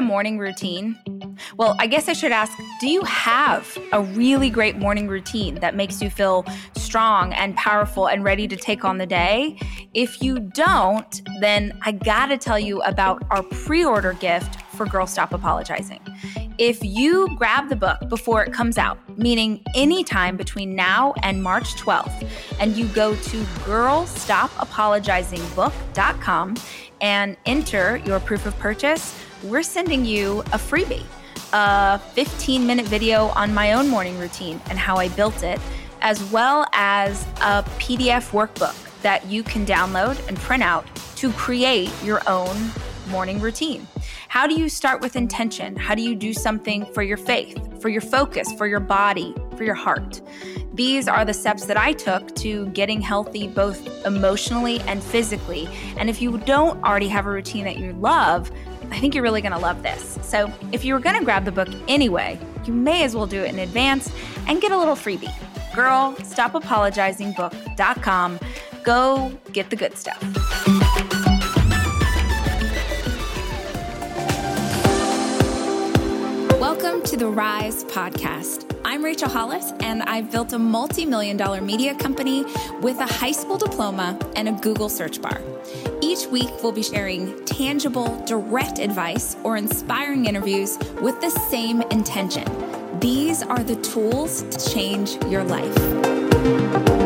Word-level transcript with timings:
a 0.00 0.02
morning 0.02 0.38
routine? 0.38 0.96
Well, 1.58 1.76
I 1.78 1.86
guess 1.86 2.08
I 2.08 2.14
should 2.14 2.32
ask 2.32 2.58
do 2.80 2.88
you 2.88 3.02
have 3.02 3.76
a 3.92 4.02
really 4.02 4.48
great 4.48 4.78
morning 4.78 5.08
routine 5.08 5.56
that 5.56 5.76
makes 5.76 6.00
you 6.00 6.08
feel 6.08 6.46
strong 6.74 7.34
and 7.34 7.54
powerful 7.54 8.08
and 8.08 8.24
ready 8.24 8.48
to 8.48 8.56
take 8.56 8.82
on 8.82 8.96
the 8.96 9.04
day? 9.04 9.58
If 9.92 10.22
you 10.22 10.40
don't, 10.40 11.20
then 11.40 11.78
I 11.82 11.92
gotta 11.92 12.38
tell 12.38 12.58
you 12.58 12.80
about 12.80 13.22
our 13.30 13.42
pre 13.42 13.84
order 13.84 14.14
gift 14.14 14.62
for 14.74 14.86
Girl 14.86 15.06
Stop 15.06 15.34
Apologizing. 15.34 16.00
If 16.56 16.82
you 16.82 17.28
grab 17.36 17.68
the 17.68 17.76
book 17.76 18.08
before 18.08 18.42
it 18.42 18.54
comes 18.54 18.78
out, 18.78 18.98
meaning 19.18 19.62
anytime 19.74 20.38
between 20.38 20.74
now 20.74 21.12
and 21.22 21.42
March 21.42 21.74
12th, 21.74 22.26
and 22.58 22.74
you 22.74 22.86
go 22.88 23.14
to 23.14 23.42
girlstopapologizingbook.com 23.66 26.56
and 27.02 27.36
enter 27.44 27.98
your 27.98 28.18
proof 28.20 28.46
of 28.46 28.58
purchase, 28.58 29.14
we're 29.42 29.62
sending 29.62 30.04
you 30.04 30.40
a 30.40 30.58
freebie 30.58 31.04
a 31.52 31.98
15 31.98 32.66
minute 32.66 32.86
video 32.86 33.28
on 33.28 33.52
my 33.52 33.72
own 33.72 33.88
morning 33.88 34.18
routine 34.18 34.60
and 34.68 34.78
how 34.78 34.96
I 34.96 35.08
built 35.08 35.42
it, 35.42 35.60
as 36.00 36.22
well 36.30 36.66
as 36.72 37.24
a 37.40 37.64
PDF 37.78 38.30
workbook 38.30 38.76
that 39.02 39.26
you 39.26 39.42
can 39.42 39.66
download 39.66 40.26
and 40.28 40.36
print 40.38 40.62
out 40.62 40.86
to 41.16 41.32
create 41.32 41.90
your 42.04 42.22
own 42.28 42.56
morning 43.08 43.40
routine. 43.40 43.86
How 44.28 44.46
do 44.46 44.54
you 44.54 44.68
start 44.68 45.00
with 45.00 45.16
intention? 45.16 45.74
How 45.74 45.96
do 45.96 46.02
you 46.02 46.14
do 46.14 46.32
something 46.32 46.86
for 46.94 47.02
your 47.02 47.16
faith, 47.16 47.82
for 47.82 47.88
your 47.88 48.00
focus, 48.00 48.52
for 48.52 48.68
your 48.68 48.78
body, 48.78 49.34
for 49.56 49.64
your 49.64 49.74
heart? 49.74 50.20
These 50.72 51.08
are 51.08 51.24
the 51.24 51.34
steps 51.34 51.64
that 51.66 51.76
I 51.76 51.92
took 51.92 52.34
to 52.36 52.66
getting 52.68 53.00
healthy 53.00 53.48
both 53.48 54.06
emotionally 54.06 54.78
and 54.82 55.02
physically. 55.02 55.68
And 55.96 56.08
if 56.08 56.22
you 56.22 56.38
don't 56.38 56.80
already 56.84 57.08
have 57.08 57.26
a 57.26 57.30
routine 57.30 57.64
that 57.64 57.78
you 57.78 57.92
love, 57.94 58.52
I 58.90 58.98
think 58.98 59.14
you're 59.14 59.22
really 59.22 59.40
going 59.40 59.52
to 59.52 59.58
love 59.58 59.82
this. 59.82 60.18
So, 60.22 60.52
if 60.72 60.84
you 60.84 60.94
were 60.94 61.00
going 61.00 61.18
to 61.18 61.24
grab 61.24 61.44
the 61.44 61.52
book 61.52 61.68
anyway, 61.88 62.38
you 62.64 62.72
may 62.72 63.04
as 63.04 63.14
well 63.14 63.26
do 63.26 63.42
it 63.42 63.52
in 63.52 63.58
advance 63.58 64.12
and 64.46 64.60
get 64.60 64.72
a 64.72 64.78
little 64.78 64.96
freebie. 64.96 65.32
Girl, 65.74 66.16
stop 66.24 66.54
apologizing 66.54 67.32
stopapologizingbook.com. 67.34 68.40
Go 68.82 69.32
get 69.52 69.70
the 69.70 69.76
good 69.76 69.96
stuff. 69.96 70.79
Welcome 76.72 77.02
to 77.06 77.16
the 77.16 77.26
Rise 77.26 77.82
podcast. 77.82 78.64
I'm 78.84 79.04
Rachel 79.04 79.28
Hollis, 79.28 79.72
and 79.80 80.04
I've 80.04 80.30
built 80.30 80.52
a 80.52 80.58
multi 80.58 81.04
million 81.04 81.36
dollar 81.36 81.60
media 81.60 81.96
company 81.96 82.44
with 82.80 83.00
a 83.00 83.06
high 83.06 83.32
school 83.32 83.58
diploma 83.58 84.16
and 84.36 84.48
a 84.48 84.52
Google 84.52 84.88
search 84.88 85.20
bar. 85.20 85.42
Each 86.00 86.28
week, 86.28 86.48
we'll 86.62 86.70
be 86.70 86.84
sharing 86.84 87.44
tangible, 87.44 88.24
direct 88.24 88.78
advice 88.78 89.36
or 89.42 89.56
inspiring 89.56 90.26
interviews 90.26 90.78
with 91.02 91.20
the 91.20 91.30
same 91.30 91.82
intention. 91.90 92.46
These 93.00 93.42
are 93.42 93.64
the 93.64 93.74
tools 93.74 94.42
to 94.42 94.70
change 94.72 95.16
your 95.24 95.42
life. 95.42 96.99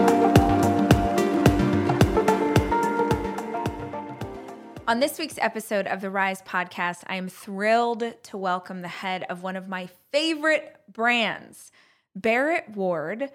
On 4.94 5.00
this 5.00 5.18
week's 5.18 5.38
episode 5.38 5.88
of 5.88 6.00
the 6.00 6.08
Rise 6.08 6.40
podcast, 6.42 7.02
I 7.08 7.16
am 7.16 7.28
thrilled 7.28 8.04
to 8.22 8.38
welcome 8.38 8.80
the 8.80 8.86
head 8.86 9.24
of 9.28 9.42
one 9.42 9.56
of 9.56 9.66
my 9.66 9.88
favorite 10.12 10.76
brands, 10.88 11.72
Barrett 12.14 12.76
Ward 12.76 13.28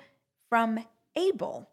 from 0.47 0.79
Able. 1.17 1.69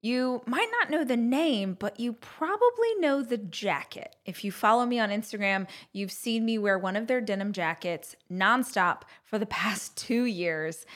You 0.00 0.44
might 0.46 0.68
not 0.78 0.88
know 0.88 1.02
the 1.02 1.16
name, 1.16 1.76
but 1.76 1.98
you 1.98 2.12
probably 2.12 2.94
know 3.00 3.22
the 3.22 3.36
jacket. 3.38 4.14
If 4.24 4.44
you 4.44 4.52
follow 4.52 4.86
me 4.86 5.00
on 5.00 5.10
Instagram, 5.10 5.66
you've 5.92 6.12
seen 6.12 6.44
me 6.44 6.56
wear 6.56 6.78
one 6.78 6.94
of 6.94 7.08
their 7.08 7.20
denim 7.20 7.52
jackets 7.52 8.14
nonstop 8.30 9.02
for 9.24 9.40
the 9.40 9.46
past 9.64 9.96
two 9.96 10.26
years. 10.26 10.86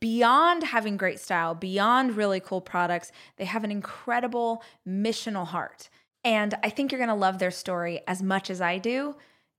Beyond 0.00 0.62
having 0.62 0.96
great 0.96 1.20
style, 1.20 1.54
beyond 1.54 2.16
really 2.16 2.40
cool 2.40 2.62
products, 2.62 3.12
they 3.36 3.44
have 3.44 3.64
an 3.64 3.70
incredible 3.70 4.62
missional 4.88 5.46
heart. 5.46 5.90
And 6.24 6.54
I 6.62 6.70
think 6.70 6.92
you're 6.92 7.00
gonna 7.00 7.14
love 7.14 7.38
their 7.38 7.50
story 7.50 8.00
as 8.06 8.22
much 8.22 8.50
as 8.50 8.60
I 8.60 8.78
do. 8.78 9.16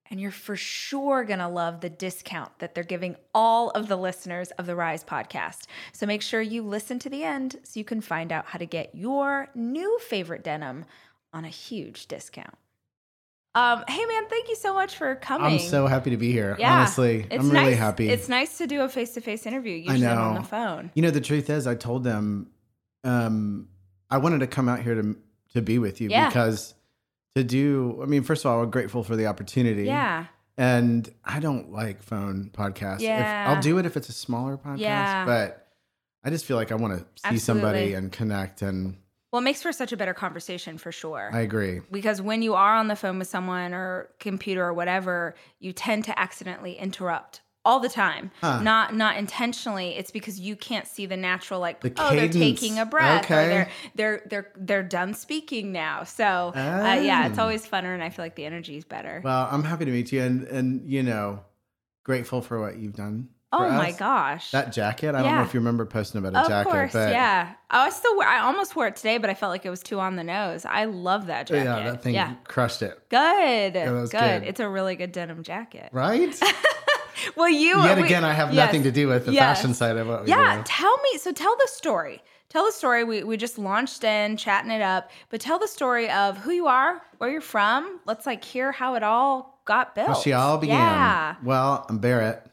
And 0.09 0.19
you're 0.19 0.31
for 0.31 0.55
sure 0.55 1.23
gonna 1.23 1.49
love 1.49 1.81
the 1.81 1.89
discount 1.89 2.59
that 2.59 2.75
they're 2.75 2.83
giving 2.83 3.15
all 3.33 3.69
of 3.71 3.87
the 3.87 3.95
listeners 3.95 4.51
of 4.51 4.65
the 4.65 4.75
Rise 4.75 5.03
podcast. 5.03 5.65
So 5.91 6.05
make 6.05 6.21
sure 6.21 6.41
you 6.41 6.61
listen 6.61 6.99
to 6.99 7.09
the 7.09 7.23
end 7.23 7.57
so 7.63 7.79
you 7.79 7.83
can 7.83 8.01
find 8.01 8.31
out 8.31 8.45
how 8.47 8.59
to 8.59 8.65
get 8.65 8.93
your 8.93 9.49
new 9.55 9.97
favorite 9.99 10.43
denim 10.43 10.85
on 11.33 11.45
a 11.45 11.49
huge 11.49 12.07
discount. 12.07 12.55
Um, 13.55 13.83
hey 13.87 14.05
man, 14.05 14.23
thank 14.29 14.49
you 14.49 14.55
so 14.55 14.73
much 14.73 14.95
for 14.95 15.15
coming. 15.15 15.53
I'm 15.53 15.59
so 15.59 15.85
happy 15.85 16.09
to 16.09 16.17
be 16.17 16.31
here. 16.31 16.55
Yeah, 16.57 16.77
Honestly, 16.77 17.27
I'm 17.29 17.51
really 17.51 17.75
happy. 17.75 18.09
It's 18.09 18.27
nice 18.27 18.57
to 18.57 18.67
do 18.67 18.81
a 18.81 18.89
face 18.89 19.13
to 19.13 19.21
face 19.21 19.45
interview. 19.45 19.75
Usually 19.75 20.07
I 20.07 20.15
know. 20.15 20.21
on 20.21 20.35
the 20.35 20.43
phone. 20.43 20.91
You 20.95 21.03
know, 21.03 21.11
the 21.11 21.21
truth 21.21 21.49
is, 21.51 21.67
I 21.67 21.75
told 21.75 22.03
them 22.03 22.49
um, 23.03 23.67
I 24.09 24.17
wanted 24.17 24.39
to 24.39 24.47
come 24.47 24.67
out 24.67 24.79
here 24.79 24.95
to 24.95 25.15
to 25.53 25.61
be 25.61 25.79
with 25.79 26.01
you 26.01 26.09
yeah. 26.09 26.27
because 26.27 26.73
to 27.35 27.43
do 27.43 27.99
i 28.01 28.05
mean 28.05 28.23
first 28.23 28.45
of 28.45 28.51
all 28.51 28.61
i'm 28.61 28.69
grateful 28.69 29.03
for 29.03 29.15
the 29.15 29.27
opportunity 29.27 29.85
yeah 29.85 30.25
and 30.57 31.11
i 31.25 31.39
don't 31.39 31.71
like 31.71 32.01
phone 32.01 32.51
podcasts 32.53 33.01
yeah. 33.01 33.43
If, 33.43 33.49
i'll 33.49 33.61
do 33.61 33.77
it 33.77 33.85
if 33.85 33.97
it's 33.97 34.09
a 34.09 34.13
smaller 34.13 34.57
podcast 34.57 34.79
yeah. 34.79 35.25
but 35.25 35.67
i 36.23 36.29
just 36.29 36.45
feel 36.45 36.57
like 36.57 36.71
i 36.71 36.75
want 36.75 36.93
to 36.93 36.99
see 36.99 37.05
Absolutely. 37.23 37.39
somebody 37.39 37.93
and 37.93 38.11
connect 38.11 38.61
and 38.61 38.97
well, 39.31 39.41
it 39.41 39.45
makes 39.45 39.63
for 39.63 39.71
such 39.71 39.91
a 39.91 39.97
better 39.97 40.13
conversation 40.13 40.77
for 40.77 40.91
sure. 40.91 41.31
I 41.33 41.39
agree. 41.39 41.81
Because 41.91 42.21
when 42.21 42.43
you 42.43 42.53
are 42.53 42.75
on 42.75 42.87
the 42.87 42.95
phone 42.95 43.17
with 43.17 43.27
someone 43.27 43.73
or 43.73 44.11
computer 44.19 44.63
or 44.63 44.75
whatever, 44.75 45.33
you 45.59 45.73
tend 45.73 46.03
to 46.03 46.19
accidentally 46.19 46.73
interrupt 46.73 47.41
all 47.65 47.79
the 47.79 47.89
time 47.89 48.31
huh. 48.41 48.61
not 48.61 48.93
not 48.93 49.17
intentionally 49.17 49.95
it's 49.95 50.11
because 50.11 50.39
you 50.39 50.55
can't 50.55 50.87
see 50.87 51.05
the 51.05 51.15
natural 51.15 51.59
like 51.59 51.79
the 51.81 51.93
oh 51.97 52.15
they're 52.15 52.27
taking 52.27 52.77
a 52.77 52.85
breath 52.85 53.23
okay. 53.23 53.45
or 53.45 53.49
they're 53.49 53.69
they're 53.95 54.21
they're 54.29 54.51
they're 54.57 54.83
done 54.83 55.13
speaking 55.13 55.71
now 55.71 56.03
so 56.03 56.51
uh, 56.55 56.99
yeah 57.01 57.27
it's 57.27 57.39
oh. 57.39 57.43
always 57.43 57.65
funner 57.65 57.93
and 57.93 58.03
i 58.03 58.09
feel 58.09 58.23
like 58.23 58.35
the 58.35 58.45
energy 58.45 58.75
is 58.77 58.83
better 58.83 59.21
well 59.23 59.47
i'm 59.51 59.63
happy 59.63 59.85
to 59.85 59.91
meet 59.91 60.11
you 60.11 60.21
and 60.21 60.43
and 60.47 60.89
you 60.89 61.01
know 61.01 61.39
grateful 62.03 62.41
for 62.41 62.59
what 62.59 62.77
you've 62.77 62.95
done 62.95 63.29
Oh 63.53 63.69
my 63.69 63.91
gosh. 63.91 64.51
That 64.51 64.73
jacket. 64.73 65.13
I 65.13 65.19
yeah. 65.19 65.23
don't 65.23 65.35
know 65.35 65.43
if 65.43 65.53
you 65.53 65.59
remember 65.59 65.85
posting 65.85 66.19
about 66.19 66.33
a 66.33 66.39
of 66.39 66.47
jacket. 66.47 66.69
Of 66.69 66.73
course, 66.73 66.93
yeah. 66.95 67.53
Oh, 67.69 67.79
I 67.79 67.89
still 67.91 68.17
wear 68.17 68.27
I 68.27 68.39
almost 68.39 68.75
wore 68.75 68.87
it 68.87 68.95
today, 68.95 69.19
but 69.19 69.29
I 69.29 69.35
felt 69.35 69.51
like 69.51 69.65
it 69.65 69.69
was 69.69 69.81
too 69.81 69.99
on 69.99 70.15
the 70.15 70.23
nose. 70.23 70.65
I 70.65 70.85
love 70.85 71.27
that 71.27 71.47
jacket. 71.47 71.65
Yeah, 71.65 71.91
that 71.91 72.01
thing 72.01 72.15
yeah. 72.15 72.35
crushed 72.45 72.81
it. 72.81 72.97
Good. 73.09 73.75
Yeah, 73.75 73.85
good. 73.85 74.09
good. 74.09 74.43
It's 74.43 74.59
a 74.59 74.67
really 74.67 74.95
good 74.95 75.11
denim 75.11 75.43
jacket. 75.43 75.89
Right? 75.91 76.33
well, 77.35 77.49
you 77.49 77.81
yet 77.83 77.97
we, 77.97 78.03
again, 78.03 78.23
I 78.23 78.33
have 78.33 78.53
yes, 78.53 78.67
nothing 78.67 78.83
to 78.83 78.91
do 78.91 79.07
with 79.07 79.25
the 79.25 79.33
yes. 79.33 79.57
fashion 79.57 79.73
side 79.73 79.97
of 79.97 80.09
it. 80.09 80.27
Yeah, 80.27 80.63
tell 80.65 80.95
me. 80.97 81.17
So 81.19 81.31
tell 81.31 81.55
the 81.55 81.67
story. 81.67 82.21
Tell 82.49 82.65
the 82.65 82.71
story. 82.71 83.03
We 83.03 83.23
we 83.23 83.37
just 83.37 83.57
launched 83.57 84.03
in, 84.03 84.37
chatting 84.37 84.71
it 84.71 84.81
up, 84.81 85.09
but 85.29 85.41
tell 85.41 85.59
the 85.59 85.67
story 85.67 86.09
of 86.09 86.37
who 86.37 86.51
you 86.51 86.67
are, 86.67 87.01
where 87.17 87.31
you're 87.31 87.41
from. 87.41 87.99
Let's 88.05 88.25
like 88.25 88.43
hear 88.43 88.71
how 88.71 88.95
it 88.95 89.03
all 89.03 89.61
got 89.65 89.95
built. 89.95 90.07
How 90.07 90.13
she 90.13 90.33
all 90.33 90.57
began. 90.57 90.77
Yeah. 90.77 91.35
Well, 91.43 91.85
I'm 91.89 91.99
Barrett. 91.99 92.45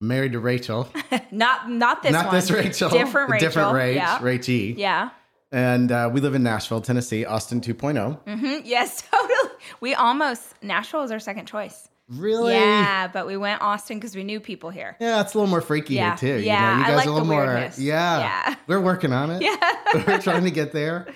Married 0.00 0.32
to 0.32 0.40
Rachel. 0.40 0.88
not 1.30 1.70
not 1.70 2.02
this 2.02 2.12
not 2.12 2.26
one. 2.26 2.34
this 2.34 2.50
Rachel. 2.50 2.90
Different 2.90 3.30
Rachel. 3.30 3.48
Different 3.48 3.72
Rach. 3.72 3.94
Yeah. 3.94 4.18
Rachie. 4.18 4.76
Yeah. 4.76 5.10
And 5.52 5.92
uh, 5.92 6.10
we 6.12 6.20
live 6.20 6.34
in 6.34 6.42
Nashville, 6.42 6.80
Tennessee, 6.80 7.24
Austin 7.24 7.60
2.0. 7.60 8.20
Mm-hmm. 8.24 8.66
Yes, 8.66 9.02
totally. 9.10 9.54
We 9.80 9.94
almost 9.94 10.54
Nashville 10.62 11.02
is 11.02 11.10
our 11.10 11.20
second 11.20 11.46
choice. 11.46 11.88
Really? 12.08 12.52
Yeah, 12.52 13.08
but 13.08 13.26
we 13.26 13.36
went 13.36 13.60
Austin 13.62 13.98
because 13.98 14.14
we 14.14 14.22
knew 14.22 14.38
people 14.38 14.70
here. 14.70 14.96
Yeah, 15.00 15.20
it's 15.20 15.34
a 15.34 15.38
little 15.38 15.50
more 15.50 15.60
freaky 15.60 15.94
yeah. 15.94 16.16
here 16.16 16.38
too. 16.38 16.44
Yeah, 16.44 16.70
you 16.70 16.76
know, 16.76 16.78
you 16.78 16.84
guys 16.84 16.92
I 16.92 16.96
like 16.96 17.06
a 17.06 17.10
little 17.10 17.26
the 17.26 17.32
more. 17.32 17.46
Weirdness. 17.46 17.78
Yeah, 17.78 18.18
yeah, 18.18 18.54
we're 18.66 18.80
working 18.80 19.12
on 19.12 19.30
it. 19.30 19.42
Yeah, 19.46 19.56
we're 20.06 20.20
trying 20.20 20.44
to 20.44 20.50
get 20.50 20.72
there. 20.72 21.08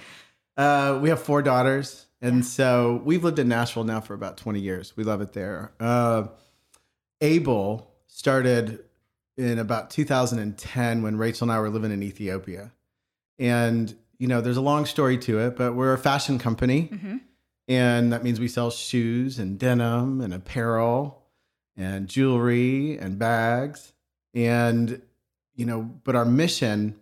Uh, 0.56 0.99
we 1.01 1.09
have 1.09 1.23
four 1.23 1.43
daughters, 1.43 2.06
and 2.21 2.39
yeah. 2.39 2.42
so 2.42 3.03
we've 3.04 3.22
lived 3.22 3.39
in 3.39 3.48
Nashville 3.48 3.84
now 3.84 4.01
for 4.01 4.15
about 4.15 4.37
twenty 4.37 4.60
years. 4.60 4.97
We 4.97 5.04
love 5.04 5.21
it 5.21 5.33
there. 5.33 5.72
Uh, 5.78 6.28
Able 7.21 7.92
started 8.09 8.83
in 9.37 9.59
about 9.59 9.91
2010 9.91 11.03
when 11.03 11.16
Rachel 11.16 11.45
and 11.45 11.53
I 11.53 11.60
were 11.60 11.71
living 11.71 11.92
in 11.92 12.03
Ethiopia, 12.03 12.72
and 13.39 13.95
you 14.19 14.27
know, 14.27 14.41
there's 14.41 14.59
a 14.59 14.63
long 14.63 14.87
story 14.87 15.16
to 15.19 15.39
it, 15.39 15.57
but 15.57 15.75
we're 15.75 15.95
a 15.95 15.98
fashion 15.98 16.39
company. 16.39 16.91
Mm-hmm. 16.92 17.16
And 17.71 18.13
that 18.13 18.25
means 18.25 18.41
we 18.41 18.49
sell 18.49 18.72
shoes 18.72 19.39
and 19.39 19.57
denim 19.57 20.21
and 20.21 20.34
apparel 20.34 21.22
and 21.77 22.09
jewelry 22.09 22.99
and 22.99 23.17
bags. 23.17 23.93
And, 24.34 25.01
you 25.55 25.67
know, 25.67 25.83
but 26.03 26.17
our 26.17 26.25
mission 26.25 26.97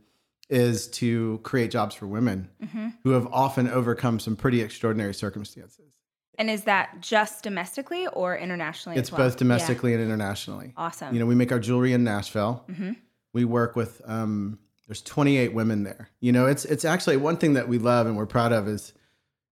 is 0.50 0.88
to 0.88 1.40
create 1.42 1.70
jobs 1.70 1.94
for 1.94 2.06
women 2.06 2.50
mm-hmm. 2.62 2.88
who 3.02 3.12
have 3.12 3.26
often 3.28 3.66
overcome 3.66 4.20
some 4.20 4.36
pretty 4.36 4.60
extraordinary 4.60 5.14
circumstances. 5.14 5.94
And 6.38 6.50
is 6.50 6.64
that 6.64 7.00
just 7.00 7.42
domestically 7.42 8.06
or 8.08 8.36
internationally? 8.36 8.98
It's 8.98 9.10
well? 9.10 9.22
both 9.22 9.38
domestically 9.38 9.92
yeah. 9.92 9.98
and 9.98 10.04
internationally. 10.04 10.74
Awesome. 10.76 11.14
You 11.14 11.20
know, 11.20 11.26
we 11.26 11.34
make 11.34 11.50
our 11.50 11.58
jewelry 11.58 11.94
in 11.94 12.04
Nashville. 12.04 12.66
Mm-hmm. 12.68 12.92
We 13.32 13.46
work 13.46 13.74
with 13.74 14.02
um, 14.04 14.58
there's 14.86 15.00
28 15.00 15.54
women 15.54 15.84
there. 15.84 16.10
You 16.20 16.32
know, 16.32 16.44
it's 16.44 16.66
it's 16.66 16.84
actually 16.84 17.16
one 17.16 17.38
thing 17.38 17.54
that 17.54 17.68
we 17.68 17.78
love 17.78 18.06
and 18.06 18.18
we're 18.18 18.26
proud 18.26 18.52
of 18.52 18.68
is, 18.68 18.92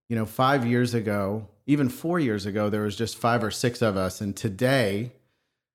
you 0.08 0.16
know, 0.16 0.26
five 0.26 0.66
years 0.66 0.94
ago 0.94 1.48
even 1.66 1.88
four 1.88 2.18
years 2.20 2.46
ago, 2.46 2.70
there 2.70 2.82
was 2.82 2.96
just 2.96 3.18
five 3.18 3.42
or 3.42 3.50
six 3.50 3.82
of 3.82 3.96
us, 3.96 4.20
and 4.20 4.36
today, 4.36 5.12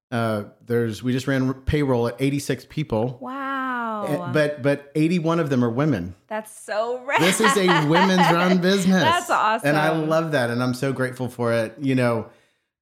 uh, 0.10 0.46
there's 0.66 1.04
we 1.04 1.12
just 1.12 1.28
ran 1.28 1.54
payroll 1.54 2.08
at 2.08 2.16
86 2.20 2.66
people. 2.70 3.18
Wow. 3.22 4.06
Eh, 4.08 4.32
But 4.32 4.62
but 4.64 4.92
81 4.96 5.40
of 5.40 5.50
them 5.50 5.64
are 5.64 5.70
women. 5.70 6.16
That's 6.28 6.58
so 6.58 7.04
rad. 7.06 7.22
This 7.22 7.42
is 7.42 7.56
a 7.58 7.68
women's 7.88 8.32
run 8.32 8.58
business. 8.62 9.04
That's 9.04 9.30
awesome. 9.30 9.68
And 9.68 9.78
I 9.78 9.92
love 9.98 10.32
that. 10.32 10.50
And 10.50 10.64
I'm 10.64 10.74
so 10.74 10.92
grateful 10.94 11.28
for 11.30 11.54
it. 11.54 11.76
You 11.80 11.96
know, 11.96 12.30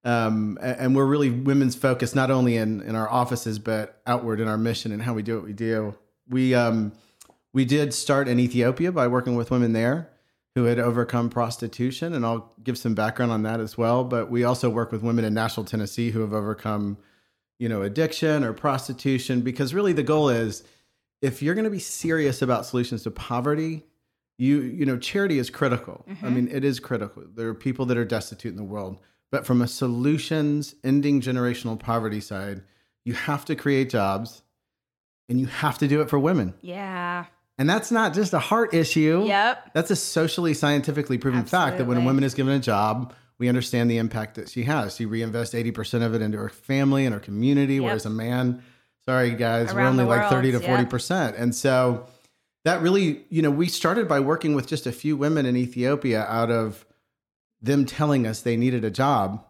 um, 0.03 0.57
and 0.61 0.95
we're 0.95 1.05
really 1.05 1.29
women's 1.31 1.75
focused, 1.75 2.15
not 2.15 2.31
only 2.31 2.57
in, 2.57 2.81
in 2.81 2.95
our 2.95 3.09
offices, 3.09 3.59
but 3.59 4.01
outward 4.05 4.39
in 4.39 4.47
our 4.47 4.57
mission 4.57 4.91
and 4.91 5.01
how 5.01 5.13
we 5.13 5.23
do 5.23 5.35
what 5.35 5.45
we 5.45 5.53
do. 5.53 5.95
We, 6.29 6.53
um, 6.53 6.93
we 7.53 7.65
did 7.65 7.93
start 7.93 8.27
in 8.27 8.39
Ethiopia 8.39 8.91
by 8.91 9.07
working 9.07 9.35
with 9.35 9.49
women 9.49 9.73
there 9.73 10.09
who 10.55 10.65
had 10.65 10.79
overcome 10.79 11.29
prostitution. 11.29 12.13
And 12.13 12.25
I'll 12.25 12.53
give 12.63 12.77
some 12.77 12.95
background 12.95 13.31
on 13.31 13.43
that 13.43 13.59
as 13.59 13.77
well. 13.77 14.03
But 14.03 14.29
we 14.29 14.43
also 14.43 14.69
work 14.69 14.91
with 14.91 15.03
women 15.03 15.25
in 15.25 15.33
Nashville, 15.33 15.65
Tennessee 15.65 16.11
who 16.11 16.21
have 16.21 16.33
overcome, 16.33 16.97
you 17.59 17.69
know, 17.69 17.81
addiction 17.81 18.43
or 18.43 18.53
prostitution, 18.53 19.41
because 19.41 19.73
really 19.73 19.93
the 19.93 20.03
goal 20.03 20.29
is 20.29 20.63
if 21.21 21.41
you're 21.41 21.55
going 21.55 21.65
to 21.65 21.71
be 21.71 21.79
serious 21.79 22.41
about 22.41 22.65
solutions 22.65 23.03
to 23.03 23.11
poverty, 23.11 23.83
you 24.39 24.61
you 24.61 24.85
know 24.85 24.97
charity 24.97 25.37
is 25.37 25.51
critical 25.51 26.03
i 26.07 26.11
mm-hmm. 26.13 26.33
mean 26.33 26.47
it 26.47 26.63
is 26.63 26.79
critical 26.79 27.23
there 27.35 27.47
are 27.47 27.53
people 27.53 27.85
that 27.85 27.97
are 27.97 28.05
destitute 28.05 28.51
in 28.51 28.57
the 28.57 28.63
world 28.63 28.97
but 29.31 29.45
from 29.45 29.61
a 29.61 29.67
solutions 29.67 30.73
ending 30.83 31.21
generational 31.21 31.77
poverty 31.77 32.21
side 32.21 32.63
you 33.05 33.13
have 33.13 33.45
to 33.45 33.55
create 33.55 33.89
jobs 33.89 34.41
and 35.27 35.39
you 35.39 35.45
have 35.45 35.77
to 35.77 35.87
do 35.87 36.01
it 36.01 36.09
for 36.09 36.17
women 36.17 36.55
yeah. 36.61 37.25
And 37.59 37.69
that's 37.69 37.91
not 37.91 38.15
just 38.15 38.33
a 38.33 38.39
heart 38.39 38.73
issue. 38.73 39.25
Yep. 39.27 39.73
that's 39.73 39.91
a 39.91 39.95
socially 39.95 40.55
scientifically 40.55 41.19
proven 41.19 41.43
fact 41.45 41.77
that 41.77 41.85
when 41.85 41.97
a 41.97 42.01
woman 42.01 42.23
is 42.23 42.33
given 42.33 42.53
a 42.53 42.59
job 42.59 43.13
we 43.37 43.47
understand 43.47 43.89
the 43.89 43.97
impact 43.97 44.35
that 44.35 44.49
she 44.49 44.63
has. 44.63 44.97
She 44.97 45.05
reinvests 45.05 45.53
80% 45.73 46.03
of 46.05 46.13
it 46.13 46.21
into 46.21 46.37
her 46.37 46.49
family 46.49 47.05
and 47.05 47.13
her 47.13 47.19
community 47.21 47.75
Yep. 47.75 47.83
whereas 47.83 48.05
a 48.07 48.09
man 48.09 48.63
sorry 49.05 49.31
guys 49.31 49.73
we're 49.73 49.81
only 49.81 50.03
the 50.03 50.09
like 50.09 50.29
30 50.29 50.51
to 50.53 50.57
world, 50.59 50.87
40% 50.89 51.39
and 51.39 51.53
so 51.53 52.07
that 52.65 52.81
really 52.81 53.25
you 53.29 53.41
know 53.41 53.51
we 53.51 53.67
started 53.67 54.07
by 54.07 54.19
working 54.19 54.55
with 54.55 54.67
just 54.67 54.87
a 54.87 54.91
few 54.91 55.15
women 55.15 55.45
in 55.45 55.55
ethiopia 55.55 56.23
out 56.23 56.49
of 56.51 56.85
them 57.61 57.85
telling 57.85 58.25
us 58.25 58.41
they 58.41 58.55
needed 58.55 58.85
a 58.85 58.89
job. 58.91 59.45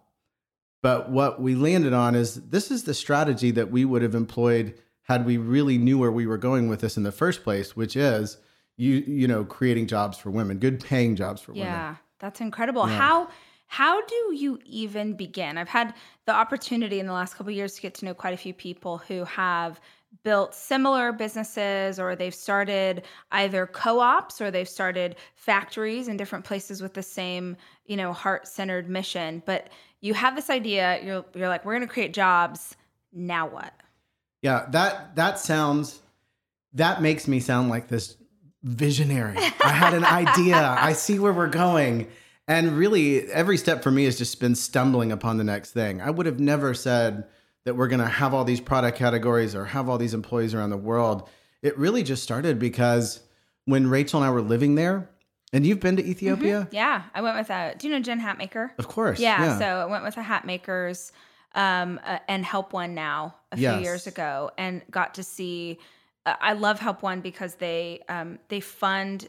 But 0.82 1.12
what 1.12 1.42
we 1.42 1.56
landed 1.56 1.94
on 1.94 2.16
is 2.16 2.36
this 2.36 2.72
is 2.72 2.86
the 2.86 2.94
strategy 2.94 3.52
that 3.52 3.70
we 3.70 3.86
would 3.86 4.02
have 4.02 4.16
employed 4.16 4.74
had 5.10 5.26
we 5.26 5.38
really 5.38 5.78
knew 5.78 5.98
where 5.98 6.12
we 6.12 6.26
were 6.26 6.38
going 6.38 6.70
with 6.70 6.80
this 6.80 6.96
in 6.96 7.04
the 7.04 7.12
first 7.12 7.44
place 7.44 7.76
which 7.76 7.98
is 7.98 8.38
you 8.78 9.04
you 9.06 9.28
know 9.28 9.44
creating 9.44 9.88
jobs 9.88 10.18
for 10.18 10.32
women 10.32 10.58
good 10.58 10.82
paying 10.82 11.16
jobs 11.16 11.42
for 11.42 11.52
women 11.52 11.68
Yeah, 11.68 11.96
that's 12.20 12.40
incredible. 12.40 12.88
Yeah. 12.88 12.98
How 12.98 13.30
how 13.68 14.04
do 14.06 14.34
you 14.34 14.58
even 14.66 15.14
begin? 15.14 15.58
I've 15.58 15.70
had 15.70 15.94
the 16.26 16.34
opportunity 16.34 17.00
in 17.00 17.06
the 17.06 17.14
last 17.14 17.36
couple 17.36 17.52
of 17.52 17.56
years 17.56 17.76
to 17.76 17.82
get 17.82 17.94
to 17.96 18.06
know 18.06 18.16
quite 18.16 18.34
a 18.34 18.38
few 18.38 18.54
people 18.54 18.98
who 18.98 19.26
have 19.26 19.80
built 20.24 20.56
similar 20.56 21.12
businesses 21.12 22.00
or 22.00 22.16
they've 22.16 22.34
started 22.34 23.04
either 23.32 23.68
co-ops 23.68 24.42
or 24.42 24.50
they've 24.50 24.68
started 24.68 25.18
factories 25.36 26.08
in 26.08 26.18
different 26.18 26.46
places 26.46 26.82
with 26.82 26.96
the 26.96 27.04
same, 27.04 27.56
you 27.86 27.96
know, 27.96 28.12
heart-centered 28.12 28.90
mission. 28.90 29.44
But 29.46 29.70
you 30.02 30.16
have 30.16 30.36
this 30.36 30.50
idea, 30.50 31.00
you're 31.04 31.26
you're 31.36 31.48
like, 31.48 31.64
we're 31.64 31.74
gonna 31.74 31.88
create 31.88 32.14
jobs. 32.14 32.76
Now 33.14 33.48
what? 33.48 33.74
Yeah, 34.42 34.66
that 34.70 35.16
that 35.16 35.40
sounds 35.40 36.00
that 36.74 37.02
makes 37.02 37.28
me 37.28 37.40
sound 37.40 37.70
like 37.70 37.88
this 37.88 38.16
visionary. 38.64 39.38
I 39.38 39.70
had 39.70 39.94
an 39.94 40.06
idea. 40.06 40.58
I 40.58 40.94
see 40.94 41.20
where 41.20 41.34
we're 41.34 41.48
going. 41.48 42.08
And 42.48 42.78
really 42.78 43.32
every 43.32 43.58
step 43.58 43.84
for 43.84 43.92
me 43.92 44.06
has 44.06 44.18
just 44.18 44.40
been 44.40 44.56
stumbling 44.56 45.12
upon 45.12 45.38
the 45.38 45.44
next 45.44 45.72
thing. 45.72 46.02
I 46.02 46.10
would 46.10 46.26
have 46.26 46.40
never 46.40 46.74
said 46.74 47.26
that 47.66 47.76
we're 47.76 47.88
going 47.88 48.00
to 48.00 48.08
have 48.08 48.34
all 48.34 48.44
these 48.44 48.60
product 48.60 48.98
categories 48.98 49.56
or 49.56 49.66
have 49.66 49.90
all 49.90 49.98
these 49.98 50.14
employees 50.14 50.54
around 50.54 50.72
the 50.72 50.78
world. 50.78 51.30
It 51.62 51.78
really 51.78 52.04
just 52.04 52.24
started 52.24 52.58
because 52.58 53.20
when 53.66 53.88
Rachel 53.88 54.22
and 54.22 54.28
I 54.28 54.32
were 54.32 54.42
living 54.42 54.76
there, 54.76 55.10
and 55.52 55.66
you've 55.66 55.80
been 55.80 55.96
to 55.96 56.04
mm-hmm. 56.04 56.12
Ethiopia? 56.12 56.68
Yeah, 56.72 57.04
I 57.14 57.22
went 57.22 57.38
with 57.38 57.50
a. 57.50 57.74
Do 57.78 57.88
you 57.88 57.94
know 57.94 58.00
Jen 58.00 58.22
Hatmaker? 58.22 58.70
Of 58.78 58.88
course. 58.88 59.20
Yeah, 59.20 59.58
so 59.58 59.66
I 59.66 59.86
went 59.86 60.04
with 60.04 60.16
a 60.18 60.22
Hatmakers 60.22 61.12
um, 61.56 62.00
uh, 62.06 62.20
and 62.28 62.46
Help 62.46 62.74
One 62.74 62.94
Now 62.94 63.36
a 63.52 63.58
few 63.58 63.72
years 63.82 64.08
ago, 64.08 64.52
and 64.58 64.82
got 64.92 65.16
to 65.16 65.24
see. 65.24 65.80
Uh, 66.26 66.36
I 66.40 66.54
love 66.54 66.80
Help 66.80 67.02
One 67.04 67.22
because 67.22 67.56
they 67.56 68.02
um, 68.10 68.40
they 68.50 68.60
fund 68.60 69.28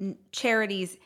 n- 0.00 0.16
charities 0.32 0.96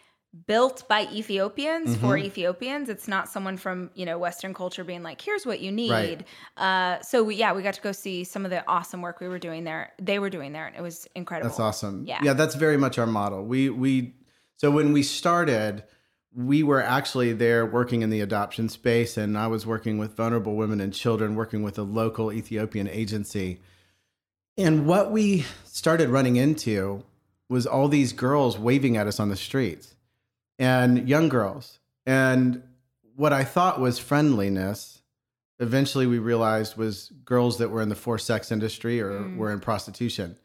built 0.46 0.86
by 0.86 1.08
Ethiopians 1.12 1.96
for 1.96 2.14
Mm-hmm. 2.16 2.26
Ethiopians. 2.26 2.88
It's 2.90 3.08
not 3.08 3.28
someone 3.28 3.56
from 3.56 3.90
you 3.94 4.04
know 4.04 4.18
Western 4.18 4.52
culture 4.54 4.84
being 4.84 5.02
like, 5.02 5.20
"Here's 5.20 5.46
what 5.46 5.60
you 5.60 5.70
need." 5.72 5.90
Right. 5.90 6.26
Uh, 6.56 7.00
so 7.02 7.22
we, 7.22 7.36
yeah, 7.36 7.52
we 7.52 7.62
got 7.62 7.74
to 7.74 7.80
go 7.80 7.92
see 7.92 8.24
some 8.24 8.44
of 8.44 8.50
the 8.50 8.66
awesome 8.68 9.02
work 9.02 9.20
we 9.20 9.28
were 9.28 9.38
doing 9.38 9.64
there. 9.64 9.92
They 10.00 10.18
were 10.18 10.30
doing 10.30 10.52
there, 10.52 10.66
and 10.66 10.76
it 10.76 10.82
was 10.82 11.06
incredible. 11.14 11.48
That's 11.50 11.60
awesome. 11.60 12.04
Yeah. 12.06 12.20
Yeah, 12.22 12.32
that's 12.34 12.54
very 12.54 12.76
much 12.76 12.98
our 12.98 13.06
model. 13.06 13.44
We 13.44 13.70
we 13.70 14.14
so 14.56 14.70
when 14.70 14.92
we 14.92 15.02
started, 15.02 15.84
we 16.36 16.62
were 16.62 16.82
actually 16.82 17.32
there 17.32 17.64
working 17.64 18.02
in 18.02 18.10
the 18.10 18.20
adoption 18.20 18.68
space 18.68 19.16
and 19.16 19.38
I 19.38 19.46
was 19.46 19.66
working 19.66 19.96
with 19.96 20.14
vulnerable 20.14 20.54
women 20.54 20.80
and 20.82 20.92
children 20.92 21.34
working 21.34 21.62
with 21.62 21.78
a 21.78 21.82
local 21.82 22.30
Ethiopian 22.30 22.86
agency. 22.88 23.58
And 24.58 24.86
what 24.86 25.10
we 25.10 25.46
started 25.64 26.10
running 26.10 26.36
into 26.36 27.04
was 27.48 27.66
all 27.66 27.88
these 27.88 28.12
girls 28.12 28.58
waving 28.58 28.96
at 28.98 29.06
us 29.06 29.18
on 29.18 29.30
the 29.30 29.36
streets 29.36 29.94
and 30.58 31.08
young 31.08 31.28
girls. 31.30 31.78
And 32.04 32.62
what 33.14 33.32
I 33.32 33.44
thought 33.44 33.80
was 33.80 33.98
friendliness, 33.98 35.00
eventually 35.58 36.06
we 36.06 36.18
realized 36.18 36.76
was 36.76 37.12
girls 37.24 37.56
that 37.58 37.70
were 37.70 37.80
in 37.80 37.88
the 37.88 37.94
forced 37.94 38.26
sex 38.26 38.52
industry 38.52 39.00
or 39.00 39.20
Mm. 39.20 39.36
were 39.38 39.52
in 39.52 39.60
prostitution. 39.60 40.36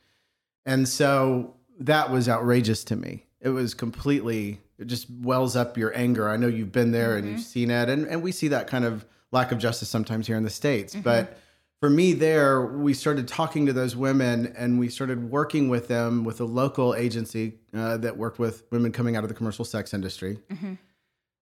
And 0.65 0.87
so 0.87 1.55
that 1.79 2.11
was 2.11 2.29
outrageous 2.29 2.85
to 2.85 2.95
me. 2.95 3.25
It 3.41 3.49
was 3.49 3.73
completely, 3.73 4.61
it 4.81 4.87
just 4.87 5.07
wells 5.09 5.55
up 5.55 5.77
your 5.77 5.95
anger. 5.95 6.27
I 6.27 6.37
know 6.37 6.47
you've 6.47 6.71
been 6.71 6.91
there 6.91 7.15
and 7.15 7.27
you've 7.27 7.37
mm-hmm. 7.37 7.43
seen 7.43 7.71
it. 7.71 7.87
And, 7.87 8.07
and 8.07 8.23
we 8.23 8.31
see 8.31 8.47
that 8.49 8.67
kind 8.67 8.83
of 8.83 9.05
lack 9.31 9.51
of 9.51 9.59
justice 9.59 9.89
sometimes 9.89 10.27
here 10.27 10.35
in 10.35 10.43
the 10.43 10.49
States. 10.49 10.93
Mm-hmm. 10.93 11.03
But 11.03 11.37
for 11.79 11.89
me, 11.89 12.13
there, 12.13 12.61
we 12.65 12.93
started 12.93 13.27
talking 13.27 13.67
to 13.67 13.73
those 13.73 13.95
women 13.95 14.53
and 14.57 14.79
we 14.79 14.89
started 14.89 15.29
working 15.29 15.69
with 15.69 15.87
them 15.87 16.23
with 16.23 16.41
a 16.41 16.45
local 16.45 16.95
agency 16.95 17.59
uh, 17.73 17.97
that 17.97 18.17
worked 18.17 18.39
with 18.39 18.63
women 18.71 18.91
coming 18.91 19.15
out 19.15 19.23
of 19.23 19.29
the 19.29 19.35
commercial 19.35 19.65
sex 19.65 19.93
industry. 19.93 20.39
Mm-hmm. 20.51 20.73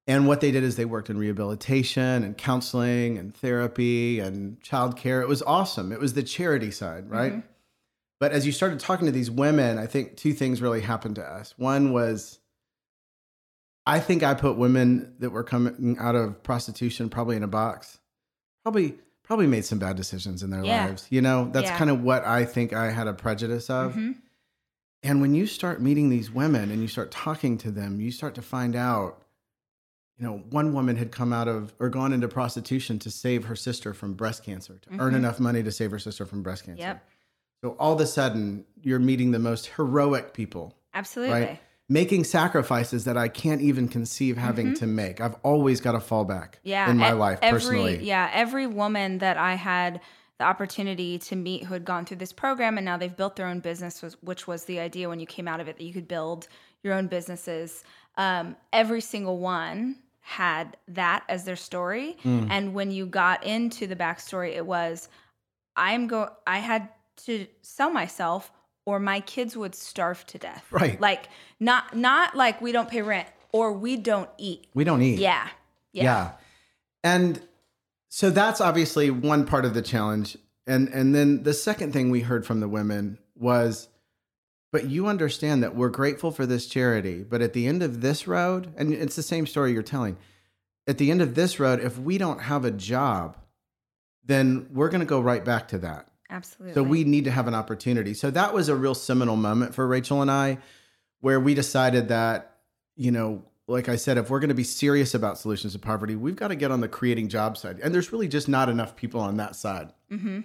And 0.08 0.28
what 0.28 0.42
they 0.42 0.52
did 0.52 0.64
is 0.64 0.76
they 0.76 0.86
worked 0.86 1.10
in 1.10 1.18
rehabilitation 1.18 2.24
and 2.24 2.38
counseling 2.38 3.18
and 3.18 3.34
therapy 3.34 4.20
and 4.20 4.60
childcare. 4.62 5.22
It 5.22 5.28
was 5.28 5.44
awesome. 5.44 5.92
It 5.92 6.00
was 6.00 6.14
the 6.14 6.24
charity 6.24 6.72
side, 6.72 7.10
right? 7.10 7.44
But 8.20 8.32
as 8.32 8.46
you 8.46 8.52
started 8.52 8.80
talking 8.80 9.06
to 9.06 9.12
these 9.12 9.32
women, 9.32 9.78
I 9.78 9.86
think 9.86 10.18
two 10.18 10.34
things 10.34 10.62
really 10.62 10.82
happened 10.82 11.16
to 11.16 11.24
us. 11.24 11.54
One 11.58 11.94
was 11.94 12.40
I 13.90 14.00
think 14.00 14.24
I 14.24 14.34
put 14.36 14.58
women 14.58 15.16
that 15.20 15.32
were 15.32 15.44
coming 15.44 15.98
out 16.00 16.16
of 16.16 16.44
prostitution 16.44 17.10
probably 17.10 17.36
in 17.36 17.44
a 17.44 17.48
box. 17.48 17.98
Probably 18.64 19.00
probably 19.24 19.46
made 19.48 19.64
some 19.64 19.78
bad 19.78 19.96
decisions 19.96 20.42
in 20.42 20.50
their 20.50 20.64
Yeah. 20.64 20.86
lives. 20.88 21.06
You 21.12 21.22
know, 21.22 21.50
that's 21.54 21.68
Yeah. 21.70 21.78
kind 21.78 21.92
of 21.92 22.02
what 22.02 22.26
I 22.26 22.46
think 22.46 22.74
I 22.74 22.90
had 22.90 23.08
a 23.08 23.14
prejudice 23.14 23.70
of. 23.70 23.94
Mhm. 23.94 24.16
And 25.04 25.22
when 25.22 25.36
you 25.36 25.46
start 25.46 25.80
meeting 25.82 26.10
these 26.10 26.32
women 26.32 26.72
and 26.72 26.82
you 26.82 26.88
start 26.88 27.12
talking 27.12 27.56
to 27.60 27.70
them, 27.70 28.02
you 28.02 28.10
start 28.12 28.34
to 28.36 28.42
find 28.42 28.76
out, 28.76 29.22
you 30.18 30.26
know, 30.26 30.40
one 30.50 30.74
woman 30.74 30.96
had 30.96 31.12
come 31.12 31.32
out 31.32 31.48
of 31.48 31.76
or 31.80 31.90
gone 31.90 32.12
into 32.12 32.28
prostitution 32.28 32.98
to 33.00 33.12
save 33.12 33.46
her 33.46 33.56
sister 33.56 33.94
from 33.94 34.14
breast 34.16 34.44
cancer, 34.44 34.80
to 34.80 34.90
earn 35.00 35.14
enough 35.14 35.40
money 35.40 35.62
to 35.62 35.72
save 35.72 35.92
her 35.92 36.00
sister 36.00 36.26
from 36.26 36.42
breast 36.42 36.64
cancer. 36.66 36.82
Yep. 36.82 37.08
So 37.64 37.70
all 37.80 37.94
of 37.94 38.02
a 38.02 38.08
sudden, 38.08 38.66
you're 38.82 38.98
meeting 39.00 39.30
the 39.30 39.38
most 39.40 39.68
heroic 39.78 40.34
people, 40.34 40.76
Absolutely. 40.96 41.34
right? 41.40 41.60
Making 41.92 42.24
sacrifices 42.24 43.06
that 43.06 43.18
I 43.18 43.28
can't 43.30 43.62
even 43.62 43.88
conceive 43.88 44.38
having 44.38 44.76
to 44.76 44.86
make. 44.86 45.20
I've 45.20 45.36
always 45.42 45.82
got 45.82 45.94
to 45.94 46.00
fall 46.00 46.24
back 46.24 46.60
yeah 46.64 46.90
in 46.90 46.98
my 46.98 47.10
e- 47.10 47.14
life 47.14 47.40
every, 47.42 47.60
personally. 47.60 48.04
yeah 48.04 48.30
every 48.32 48.68
woman 48.68 49.18
that 49.20 49.38
i 49.38 49.56
had 49.56 50.00
the 50.38 50.46
opportunity 50.46 51.18
to 51.20 51.36
meet 51.36 51.64
who 51.66 51.74
had 51.74 51.84
gone 51.86 52.06
through 52.06 52.18
this 52.18 52.32
program 52.32 52.78
and 52.78 52.86
now 52.86 52.96
they've 52.96 53.18
built 53.18 53.36
their 53.36 53.48
own 53.48 53.60
business 53.60 54.02
was, 54.02 54.16
which 54.22 54.48
was 54.48 54.64
the 54.66 54.80
idea 54.80 55.10
when 55.10 55.20
you 55.20 55.26
came 55.26 55.48
out 55.48 55.60
of 55.60 55.68
it 55.68 55.78
that 55.78 55.84
you 55.84 55.92
could 55.94 56.08
build 56.08 56.48
your 56.84 56.94
own 56.94 57.08
businesses 57.08 57.84
um, 58.18 58.56
every 58.72 59.02
single 59.02 59.38
one 59.40 59.96
had 60.22 60.78
that 60.88 61.24
as 61.28 61.44
their 61.44 61.56
story 61.56 62.16
Mm. 62.24 62.48
and 62.52 62.74
when 62.74 62.92
you 62.92 63.06
got 63.08 63.44
into 63.44 63.88
the 63.88 63.96
backstory 63.96 64.56
it 64.56 64.66
was 64.66 65.10
i'm 65.76 66.08
go 66.08 66.30
i 66.46 66.60
had 66.60 66.90
to 67.26 67.48
sell 67.64 67.90
myself 67.92 68.52
or 68.86 69.00
my 69.00 69.20
kids 69.20 69.56
would 69.58 69.76
starve 69.76 70.26
to 70.28 70.38
death 70.38 70.66
Right. 70.72 71.00
like 71.00 71.30
not 71.60 71.96
not 71.96 72.36
like 72.36 72.62
we 72.62 72.72
don't 72.72 72.90
pay 72.90 73.02
rent 73.02 73.28
or 73.52 73.74
we 73.74 73.98
don't 73.98 74.30
eat 74.38 74.68
We 74.74 74.84
don't 74.84 75.02
eat. 75.02 75.20
yeah 75.20 75.48
yeah, 75.92 76.04
Yeah. 76.04 76.32
And 77.04 77.42
so 78.10 78.30
that's 78.30 78.62
obviously 78.62 79.10
one 79.10 79.46
part 79.46 79.66
of 79.66 79.74
the 79.74 79.82
challenge. 79.82 80.38
And 80.68 80.90
and 80.90 81.16
then 81.16 81.44
the 81.44 81.54
second 81.54 81.94
thing 81.94 82.10
we 82.12 82.22
heard 82.22 82.46
from 82.46 82.60
the 82.60 82.68
women 82.68 83.18
was 83.36 83.88
but 84.72 84.88
you 84.88 85.08
understand 85.08 85.64
that 85.64 85.76
we're 85.76 85.90
grateful 85.90 86.30
for 86.30 86.46
this 86.46 86.68
charity, 86.68 87.24
but 87.24 87.42
at 87.42 87.54
the 87.54 87.66
end 87.66 87.82
of 87.82 88.02
this 88.02 88.28
road, 88.28 88.72
and 88.78 88.94
it's 88.94 89.16
the 89.16 89.24
same 89.24 89.48
story 89.48 89.74
you're 89.74 89.82
telling. 89.82 90.16
at 90.88 90.98
the 91.00 91.10
end 91.10 91.22
of 91.22 91.34
this 91.36 91.60
road, 91.60 91.80
if 91.80 91.98
we 91.98 92.18
don't 92.20 92.42
have 92.42 92.66
a 92.66 92.72
job, 92.72 93.36
then 94.24 94.68
we're 94.72 94.90
going 94.90 95.00
to 95.00 95.06
go 95.08 95.20
right 95.22 95.44
back 95.46 95.68
to 95.70 95.78
that. 95.80 96.09
Absolutely. 96.30 96.74
So 96.76 96.84
we 96.84 97.04
need 97.04 97.26
to 97.26 97.32
have 97.32 97.48
an 97.48 97.56
opportunity. 97.56 98.14
So 98.14 98.30
that 98.32 98.54
was 98.54 98.70
a 98.70 98.76
real 98.76 98.94
seminal 98.96 99.36
moment 99.36 99.74
for 99.74 99.88
Rachel 99.88 100.22
and 100.22 100.30
I, 100.30 100.60
where 101.22 101.40
we 101.40 101.54
decided 101.54 102.10
that, 102.10 102.58
you 102.96 103.12
know, 103.12 103.44
like 103.68 103.88
I 103.90 103.96
said, 103.98 104.18
if 104.18 104.30
we're 104.30 104.40
going 104.40 104.50
to 104.50 104.56
be 104.56 104.64
serious 104.64 105.14
about 105.14 105.38
solutions 105.38 105.74
to 105.74 105.80
poverty, 105.80 106.16
we've 106.16 106.36
got 106.36 106.48
to 106.50 106.56
get 106.56 106.72
on 106.72 106.82
the 106.82 106.88
creating 106.88 107.30
job 107.30 107.58
side. 107.58 107.80
And 107.84 107.94
there's 107.94 108.12
really 108.12 108.28
just 108.28 108.48
not 108.50 108.68
enough 108.70 108.96
people 108.96 109.22
on 109.22 109.38
that 109.38 109.56
side. 109.56 109.94
Mm-hmm. 110.12 110.40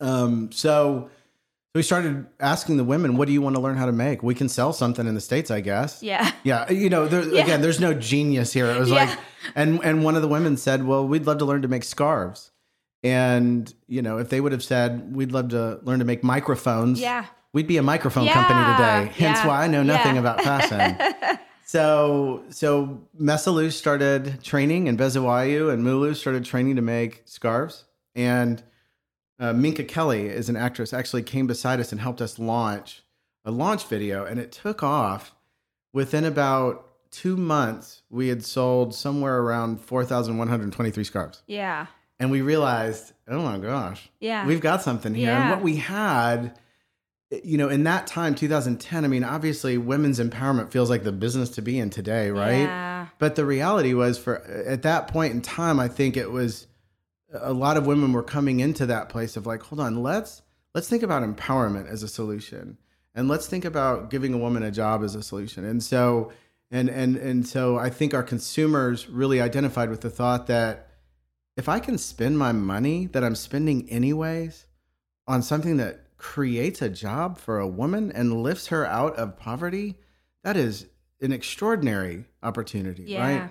Um, 0.00 0.52
so, 0.52 1.10
so 1.10 1.72
we 1.74 1.82
started 1.82 2.26
asking 2.40 2.76
the 2.76 2.84
women, 2.84 3.16
what 3.16 3.26
do 3.26 3.32
you 3.32 3.42
want 3.42 3.56
to 3.56 3.60
learn 3.62 3.76
how 3.76 3.86
to 3.86 3.92
make? 3.92 4.22
We 4.22 4.34
can 4.34 4.48
sell 4.48 4.72
something 4.72 5.06
in 5.08 5.14
the 5.14 5.20
States, 5.20 5.50
I 5.50 5.60
guess. 5.60 6.02
Yeah. 6.02 6.30
Yeah. 6.44 6.70
You 6.70 6.88
know, 6.88 7.06
there, 7.08 7.22
Yeah. 7.28 7.42
again, 7.42 7.62
there's 7.62 7.80
no 7.80 7.94
genius 7.94 8.52
here. 8.52 8.66
It 8.66 8.78
was 8.78 8.90
Yeah. 8.90 9.04
like, 9.06 9.18
and, 9.56 9.80
and 9.84 10.04
one 10.04 10.14
of 10.16 10.22
the 10.22 10.28
women 10.28 10.56
said, 10.56 10.84
well, 10.86 11.06
we'd 11.06 11.26
love 11.26 11.38
to 11.38 11.44
learn 11.44 11.62
to 11.62 11.68
make 11.68 11.84
scarves. 11.84 12.52
And, 13.04 13.72
you 13.86 14.02
know, 14.02 14.18
if 14.18 14.28
they 14.28 14.40
would 14.40 14.52
have 14.52 14.62
said, 14.64 15.14
we'd 15.14 15.32
love 15.32 15.48
to 15.50 15.78
learn 15.82 16.00
to 16.00 16.04
make 16.04 16.24
microphones, 16.24 17.00
Yeah. 17.00 17.26
we'd 17.52 17.66
be 17.68 17.76
a 17.76 17.82
microphone 17.82 18.24
Yeah. 18.24 18.34
company 18.34 18.60
today. 18.72 19.24
Hence 19.24 19.38
Yeah. 19.40 19.46
why 19.46 19.64
I 19.64 19.66
know 19.68 19.82
nothing 19.82 20.14
Yeah. 20.16 20.20
about 20.20 20.40
fashion. 20.42 20.96
so, 21.64 22.42
so 22.50 23.00
Messalou 23.20 23.70
started 23.72 24.42
training 24.42 24.88
and 24.88 24.98
Bezawayu 24.98 25.72
and 25.72 25.84
Mulu 25.84 26.14
started 26.16 26.44
training 26.44 26.76
to 26.76 26.82
make 26.82 27.22
scarves. 27.24 27.84
And 28.14 28.62
uh, 29.38 29.52
Minka 29.52 29.84
Kelly 29.84 30.26
is 30.26 30.48
an 30.48 30.56
actress, 30.56 30.92
actually 30.92 31.22
came 31.22 31.46
beside 31.46 31.78
us 31.78 31.92
and 31.92 32.00
helped 32.00 32.20
us 32.20 32.38
launch 32.40 33.04
a 33.44 33.52
launch 33.52 33.86
video. 33.86 34.24
And 34.24 34.40
it 34.40 34.50
took 34.50 34.82
off 34.82 35.34
within 35.92 36.24
about 36.24 36.84
two 37.12 37.36
months. 37.36 38.02
We 38.10 38.28
had 38.28 38.44
sold 38.44 38.94
somewhere 38.94 39.38
around 39.38 39.80
4,123 39.80 41.04
scarves. 41.04 41.42
Yeah. 41.46 41.86
And 42.20 42.30
we 42.30 42.40
realized, 42.40 43.12
oh 43.28 43.42
my 43.42 43.58
gosh, 43.58 44.10
Yeah. 44.20 44.46
we've 44.46 44.60
got 44.60 44.82
something 44.82 45.14
here. 45.14 45.30
And 45.30 45.50
what 45.50 45.62
we 45.62 45.76
had, 45.76 46.58
you 47.44 47.58
know, 47.58 47.68
in 47.68 47.84
that 47.84 48.06
time, 48.06 48.34
2010, 48.34 49.04
I 49.04 49.08
mean, 49.08 49.22
obviously 49.22 49.78
women's 49.78 50.18
empowerment 50.18 50.70
feels 50.72 50.90
like 50.90 51.04
the 51.04 51.12
business 51.12 51.50
to 51.50 51.62
be 51.62 51.78
in 51.78 51.90
today, 51.90 52.30
right? 52.30 52.62
Yeah. 52.62 53.06
But 53.18 53.36
the 53.36 53.44
reality 53.44 53.94
was 53.94 54.18
for 54.18 54.42
at 54.44 54.82
that 54.82 55.08
point 55.08 55.34
in 55.34 55.42
time, 55.42 55.78
I 55.78 55.88
think 55.88 56.16
it 56.16 56.30
was 56.32 56.66
a 57.32 57.52
lot 57.52 57.76
of 57.76 57.86
women 57.86 58.12
were 58.12 58.22
coming 58.22 58.60
into 58.60 58.86
that 58.86 59.08
place 59.10 59.36
of 59.36 59.46
like, 59.46 59.62
hold 59.62 59.80
on, 59.80 60.02
let's 60.02 60.42
let's 60.74 60.88
think 60.88 61.02
about 61.02 61.22
empowerment 61.22 61.88
as 61.88 62.02
a 62.02 62.08
solution. 62.08 62.78
And 63.14 63.28
let's 63.28 63.46
think 63.46 63.64
about 63.64 64.10
giving 64.10 64.32
a 64.32 64.38
woman 64.38 64.62
a 64.62 64.70
job 64.70 65.02
as 65.02 65.14
a 65.14 65.22
solution. 65.22 65.64
And 65.64 65.82
so 65.82 66.32
and 66.70 66.88
and 66.88 67.16
and 67.16 67.46
so 67.46 67.76
I 67.78 67.90
think 67.90 68.14
our 68.14 68.22
consumers 68.22 69.08
really 69.08 69.40
identified 69.40 69.90
with 69.90 70.00
the 70.00 70.10
thought 70.10 70.46
that 70.48 70.87
if 71.58 71.68
I 71.68 71.80
can 71.80 71.98
spend 71.98 72.38
my 72.38 72.52
money 72.52 73.06
that 73.06 73.24
I'm 73.24 73.34
spending 73.34 73.90
anyways 73.90 74.66
on 75.26 75.42
something 75.42 75.76
that 75.78 76.16
creates 76.16 76.80
a 76.80 76.88
job 76.88 77.36
for 77.36 77.58
a 77.58 77.66
woman 77.66 78.12
and 78.12 78.42
lifts 78.42 78.68
her 78.68 78.86
out 78.86 79.16
of 79.16 79.36
poverty, 79.36 79.96
that 80.44 80.56
is 80.56 80.86
an 81.20 81.32
extraordinary 81.32 82.24
opportunity, 82.44 83.02
Yeah. 83.08 83.20
right? 83.40 83.50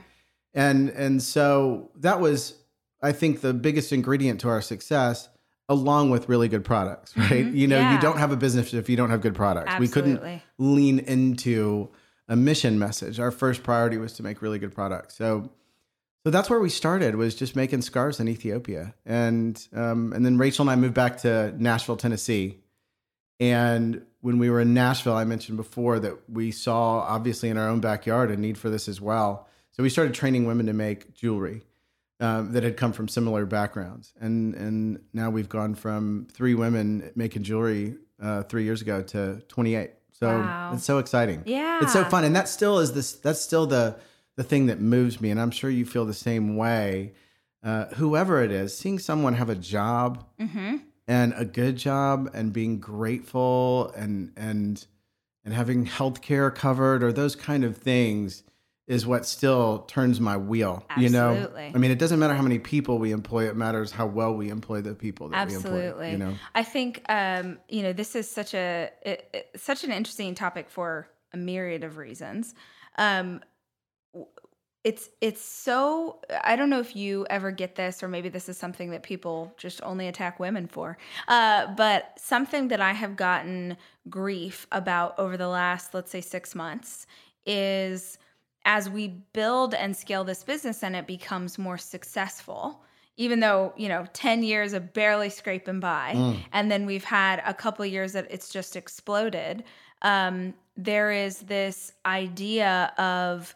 And 0.53 0.89
and 0.89 1.21
so 1.21 1.91
that 1.97 2.19
was 2.21 2.55
I 3.03 3.11
think 3.11 3.41
the 3.41 3.53
biggest 3.53 3.91
ingredient 3.93 4.39
to 4.41 4.49
our 4.49 4.61
success 4.61 5.29
along 5.69 6.09
with 6.09 6.29
really 6.29 6.47
good 6.47 6.63
products, 6.63 7.15
right? 7.17 7.45
Mhm. 7.45 7.55
You 7.55 7.67
know, 7.67 7.77
Yeah. 7.77 7.93
you 7.95 8.01
don't 8.01 8.17
have 8.17 8.31
a 8.31 8.37
business 8.37 8.73
if 8.73 8.89
you 8.89 8.95
don't 8.95 9.09
have 9.09 9.21
good 9.21 9.35
products. 9.35 9.73
We 9.79 9.89
couldn't 9.89 10.21
lean 10.57 10.99
into 10.99 11.89
a 12.29 12.35
mission 12.37 12.79
message. 12.79 13.19
Our 13.19 13.31
first 13.31 13.63
priority 13.63 13.97
was 13.97 14.13
to 14.13 14.23
make 14.23 14.41
really 14.41 14.59
good 14.59 14.73
products. 14.73 15.15
So, 15.17 15.51
so 16.27 16.31
that's 16.31 16.49
where 16.49 16.59
we 16.59 16.67
started 16.67 17.15
was 17.15 17.35
just 17.35 17.55
making 17.55 17.81
scarves 17.81 18.19
in 18.19 18.27
Ethiopia, 18.27 18.93
and 19.05 19.65
um, 19.73 20.11
and 20.11 20.25
then 20.25 20.37
Rachel 20.37 20.63
and 20.63 20.69
I 20.69 20.75
moved 20.75 20.93
back 20.93 21.19
to 21.19 21.53
Nashville, 21.57 21.95
Tennessee. 21.95 22.57
And 23.39 24.01
when 24.19 24.37
we 24.37 24.49
were 24.49 24.59
in 24.59 24.73
Nashville, 24.73 25.13
I 25.15 25.23
mentioned 25.23 25.55
before 25.55 25.99
that 25.99 26.29
we 26.29 26.51
saw 26.51 26.99
obviously 26.99 27.47
in 27.47 27.57
our 27.57 27.69
own 27.69 27.79
backyard 27.79 28.29
a 28.29 28.35
need 28.35 28.57
for 28.57 28.69
this 28.69 28.89
as 28.89 28.99
well. 28.99 29.47
So 29.71 29.83
we 29.83 29.89
started 29.89 30.13
training 30.15 30.45
women 30.45 30.65
to 30.65 30.73
make 30.73 31.13
jewelry 31.13 31.61
um, 32.19 32.51
that 32.51 32.63
had 32.63 32.75
come 32.75 32.91
from 32.91 33.07
similar 33.07 33.45
backgrounds, 33.45 34.11
and 34.19 34.53
and 34.53 34.99
now 35.13 35.29
we've 35.29 35.47
gone 35.47 35.75
from 35.75 36.27
three 36.33 36.55
women 36.55 37.09
making 37.15 37.43
jewelry 37.43 37.95
uh, 38.21 38.43
three 38.43 38.65
years 38.65 38.81
ago 38.81 39.01
to 39.01 39.41
twenty 39.47 39.75
eight. 39.75 39.91
So 40.11 40.27
Wow. 40.27 40.71
it's 40.73 40.83
so 40.83 40.97
exciting. 40.97 41.43
Yeah. 41.45 41.79
It's 41.83 41.93
so 41.93 42.03
fun, 42.03 42.25
and 42.25 42.35
that 42.35 42.49
still 42.49 42.79
is 42.79 42.91
this. 42.91 43.13
That's 43.13 43.39
still 43.39 43.65
the 43.65 43.95
the 44.37 44.43
thing 44.43 44.67
that 44.67 44.79
moves 44.79 45.19
me, 45.19 45.29
and 45.31 45.39
I'm 45.41 45.51
sure 45.51 45.69
you 45.69 45.85
feel 45.85 46.05
the 46.05 46.13
same 46.13 46.55
way. 46.55 47.11
Uh, 47.63 47.85
whoever 47.95 48.41
it 48.41 48.51
is, 48.51 48.77
seeing 48.77 48.99
someone 48.99 49.33
have 49.33 49.49
a 49.49 49.55
job 49.55 50.23
Mm-hmm. 50.39 50.77
and 51.07 51.33
a 51.35 51.43
good 51.43 51.75
job, 51.75 52.29
and 52.33 52.53
being 52.53 52.79
grateful, 52.79 53.91
and 53.97 54.31
and 54.37 54.85
and 55.43 55.53
having 55.53 55.85
health 55.85 56.21
care 56.21 56.49
covered, 56.51 57.03
or 57.03 57.11
those 57.11 57.35
kind 57.35 57.63
of 57.63 57.77
things, 57.77 58.43
is 58.85 59.07
what 59.07 59.25
still 59.25 59.79
turns 59.87 60.19
my 60.19 60.37
wheel. 60.37 60.83
You 60.97 61.09
know, 61.09 61.51
I 61.55 61.77
mean, 61.77 61.89
it 61.91 61.97
doesn't 61.99 62.19
matter 62.19 62.33
how 62.35 62.41
many 62.43 62.59
people 62.59 62.99
we 62.99 63.11
employ; 63.11 63.47
it 63.49 63.55
matters 63.55 63.91
how 63.91 64.05
well 64.05 64.33
we 64.35 64.49
employ 64.49 64.81
the 64.81 64.93
people 64.93 65.29
that 65.29 65.47
we 65.47 65.55
employ. 65.55 65.69
Absolutely. 65.71 66.11
You 66.11 66.17
know, 66.17 66.33
I 66.53 66.63
think 66.63 67.01
um, 67.09 67.57
you 67.69 67.81
know 67.83 67.91
this 67.93 68.15
is 68.15 68.29
such 68.29 68.53
a 68.53 68.91
it, 69.01 69.29
it- 69.33 69.49
such 69.59 69.83
an 69.83 69.91
interesting 69.91 70.35
topic 70.35 70.69
for 70.69 71.09
a 71.33 71.37
myriad 71.37 71.83
of 71.83 71.97
reasons. 71.97 72.53
Um, 72.99 73.41
it's 74.87 75.09
it's 75.19 75.41
so 75.41 76.19
I 76.43 76.55
don't 76.55 76.69
know 76.69 76.79
if 76.79 76.95
you 76.95 77.27
ever 77.29 77.51
get 77.51 77.75
this 77.75 78.01
or 78.01 78.07
maybe 78.07 78.29
this 78.29 78.47
is 78.47 78.57
something 78.57 78.89
that 78.91 79.03
people 79.03 79.53
just 79.57 79.81
only 79.83 80.07
attack 80.07 80.39
women 80.39 80.65
for. 80.67 80.97
Uh, 81.27 81.67
but 81.75 82.13
something 82.17 82.69
that 82.69 82.79
I 82.79 82.93
have 82.93 83.17
gotten 83.17 83.75
grief 84.09 84.65
about 84.71 85.17
over 85.19 85.35
the 85.35 85.49
last 85.49 85.93
let's 85.93 86.09
say 86.09 86.21
6 86.21 86.55
months 86.55 87.05
is 87.45 88.17
as 88.63 88.89
we 88.89 89.09
build 89.33 89.73
and 89.73 89.95
scale 90.03 90.23
this 90.23 90.43
business 90.43 90.83
and 90.83 90.95
it 90.95 91.05
becomes 91.07 91.57
more 91.57 91.77
successful 91.77 92.81
even 93.17 93.39
though 93.41 93.73
you 93.75 93.89
know 93.89 94.05
10 94.13 94.43
years 94.43 94.71
of 94.73 94.93
barely 94.93 95.29
scraping 95.29 95.79
by 95.81 96.13
Mm. 96.15 96.37
and 96.53 96.71
then 96.71 96.85
we've 96.85 97.03
had 97.03 97.41
a 97.45 97.53
couple 97.53 97.83
of 97.85 97.91
years 97.91 98.13
that 98.13 98.27
it's 98.29 98.49
just 98.57 98.75
exploded 98.77 99.63
um, 100.01 100.53
there 100.77 101.11
is 101.11 101.39
this 101.39 101.91
idea 102.05 102.93
of 102.97 103.53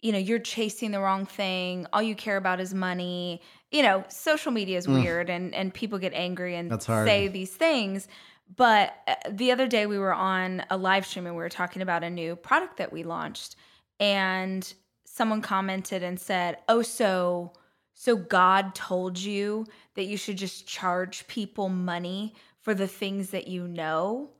you 0.00 0.12
know 0.12 0.18
you're 0.18 0.38
chasing 0.38 0.90
the 0.92 1.00
wrong 1.00 1.26
thing 1.26 1.86
all 1.92 2.02
you 2.02 2.14
care 2.14 2.36
about 2.36 2.60
is 2.60 2.72
money 2.74 3.40
you 3.70 3.82
know 3.82 4.04
social 4.08 4.52
media 4.52 4.78
is 4.78 4.86
Mm. 4.86 5.02
weird 5.02 5.30
and 5.30 5.54
and 5.54 5.74
people 5.74 5.98
get 5.98 6.12
angry 6.14 6.54
and 6.56 6.70
say 7.06 7.28
these 7.28 7.52
things 7.52 8.08
but 8.56 8.94
uh, 9.06 9.14
the 9.30 9.50
other 9.52 9.66
day 9.66 9.86
we 9.86 9.98
were 9.98 10.14
on 10.14 10.64
a 10.70 10.76
live 10.76 11.04
stream 11.06 11.26
and 11.26 11.34
we 11.36 11.42
were 11.42 11.48
talking 11.48 11.82
about 11.82 12.02
a 12.04 12.10
new 12.10 12.36
product 12.36 12.76
that 12.78 12.92
we 12.92 13.02
launched 13.02 13.56
and 14.00 14.72
someone 15.04 15.42
commented 15.42 16.02
and 16.02 16.18
said 16.20 16.58
oh 16.68 16.82
so 16.82 17.52
so 17.94 18.14
god 18.16 18.74
told 18.74 19.18
you 19.18 19.66
that 19.94 20.04
you 20.04 20.16
should 20.16 20.36
just 20.38 20.66
charge 20.66 21.26
people 21.26 21.68
money 21.68 22.34
for 22.60 22.72
the 22.74 22.86
things 22.86 23.30
that 23.30 23.48
you 23.48 23.66
know 23.66 24.30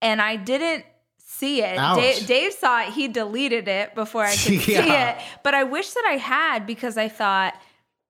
and 0.00 0.22
i 0.22 0.36
didn't 0.36 0.84
see 1.32 1.62
it 1.62 1.76
dave, 1.96 2.26
dave 2.26 2.52
saw 2.52 2.82
it 2.82 2.88
he 2.92 3.06
deleted 3.08 3.68
it 3.68 3.94
before 3.94 4.24
i 4.24 4.30
could 4.44 4.60
see 4.60 4.74
it 4.74 5.16
but 5.44 5.54
i 5.54 5.62
wish 5.62 5.90
that 5.92 6.04
i 6.08 6.16
had 6.16 6.66
because 6.66 6.96
i 6.96 7.08
thought 7.08 7.54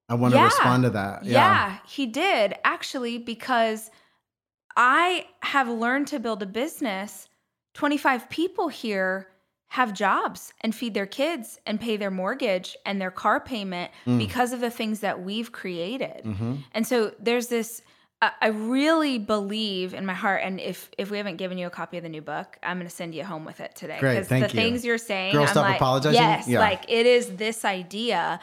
I 0.09 0.15
want 0.15 0.35
Yeah. 0.35 0.41
to 0.41 0.45
respond 0.47 0.83
to 0.85 0.91
that. 0.91 1.25
yeah. 1.25 1.79
he 1.87 2.05
did 2.07 2.55
actually 2.65 3.19
because 3.19 3.91
I 4.77 5.27
have 5.43 5.69
learned 5.69 6.09
to 6.09 6.19
build 6.19 6.43
a 6.43 6.47
business. 6.47 7.29
25 7.75 8.29
people 8.29 8.67
here 8.69 9.29
have 9.69 9.93
jobs 9.95 10.53
and 10.63 10.75
feed 10.75 10.95
their 10.95 11.07
kids 11.07 11.61
and 11.65 11.81
pay 11.81 11.97
their 11.97 12.11
mortgage 12.11 12.77
and 12.85 13.01
their 13.01 13.13
car 13.13 13.39
payment 13.39 13.93
Mm. 14.05 14.19
because 14.19 14.53
of 14.53 14.61
the 14.61 14.71
things 14.71 14.99
that 15.01 15.23
we've 15.23 15.53
created. 15.53 16.23
hmm 16.25 16.57
And 16.73 16.85
so 16.87 17.13
there's 17.21 17.47
this 17.47 17.83
I 18.23 18.31
I 18.41 18.47
really 18.49 19.19
believe 19.19 19.95
in 19.95 20.05
my 20.07 20.15
heart, 20.15 20.43
and 20.45 20.61
if 20.61 20.91
if 20.99 21.11
we 21.11 21.17
haven't 21.17 21.37
given 21.37 21.59
you 21.59 21.67
a 21.67 21.71
copy 21.71 21.97
of 21.97 22.03
the 22.03 22.09
new 22.09 22.23
book, 22.23 22.59
I'm 22.63 22.77
going 22.79 22.89
to 22.89 22.95
send 22.95 23.15
you 23.15 23.25
home 23.25 23.45
with 23.45 23.61
it 23.61 23.75
today. 23.75 23.99
Great, 24.01 24.27
thank 24.27 24.49
the 24.51 24.57
you. 24.57 24.63
things 24.63 24.85
you're 24.85 24.99
saying, 24.99 25.33
Girl, 25.33 25.43
I'm 25.43 25.49
stop 25.49 25.67
like, 25.67 25.77
apologizing? 25.77 26.21
Yes, 26.21 26.47
Yeah. 26.49 26.61
like 26.61 26.85
it 26.89 27.07
is 27.07 27.37
this 27.37 27.65
idea 27.65 28.41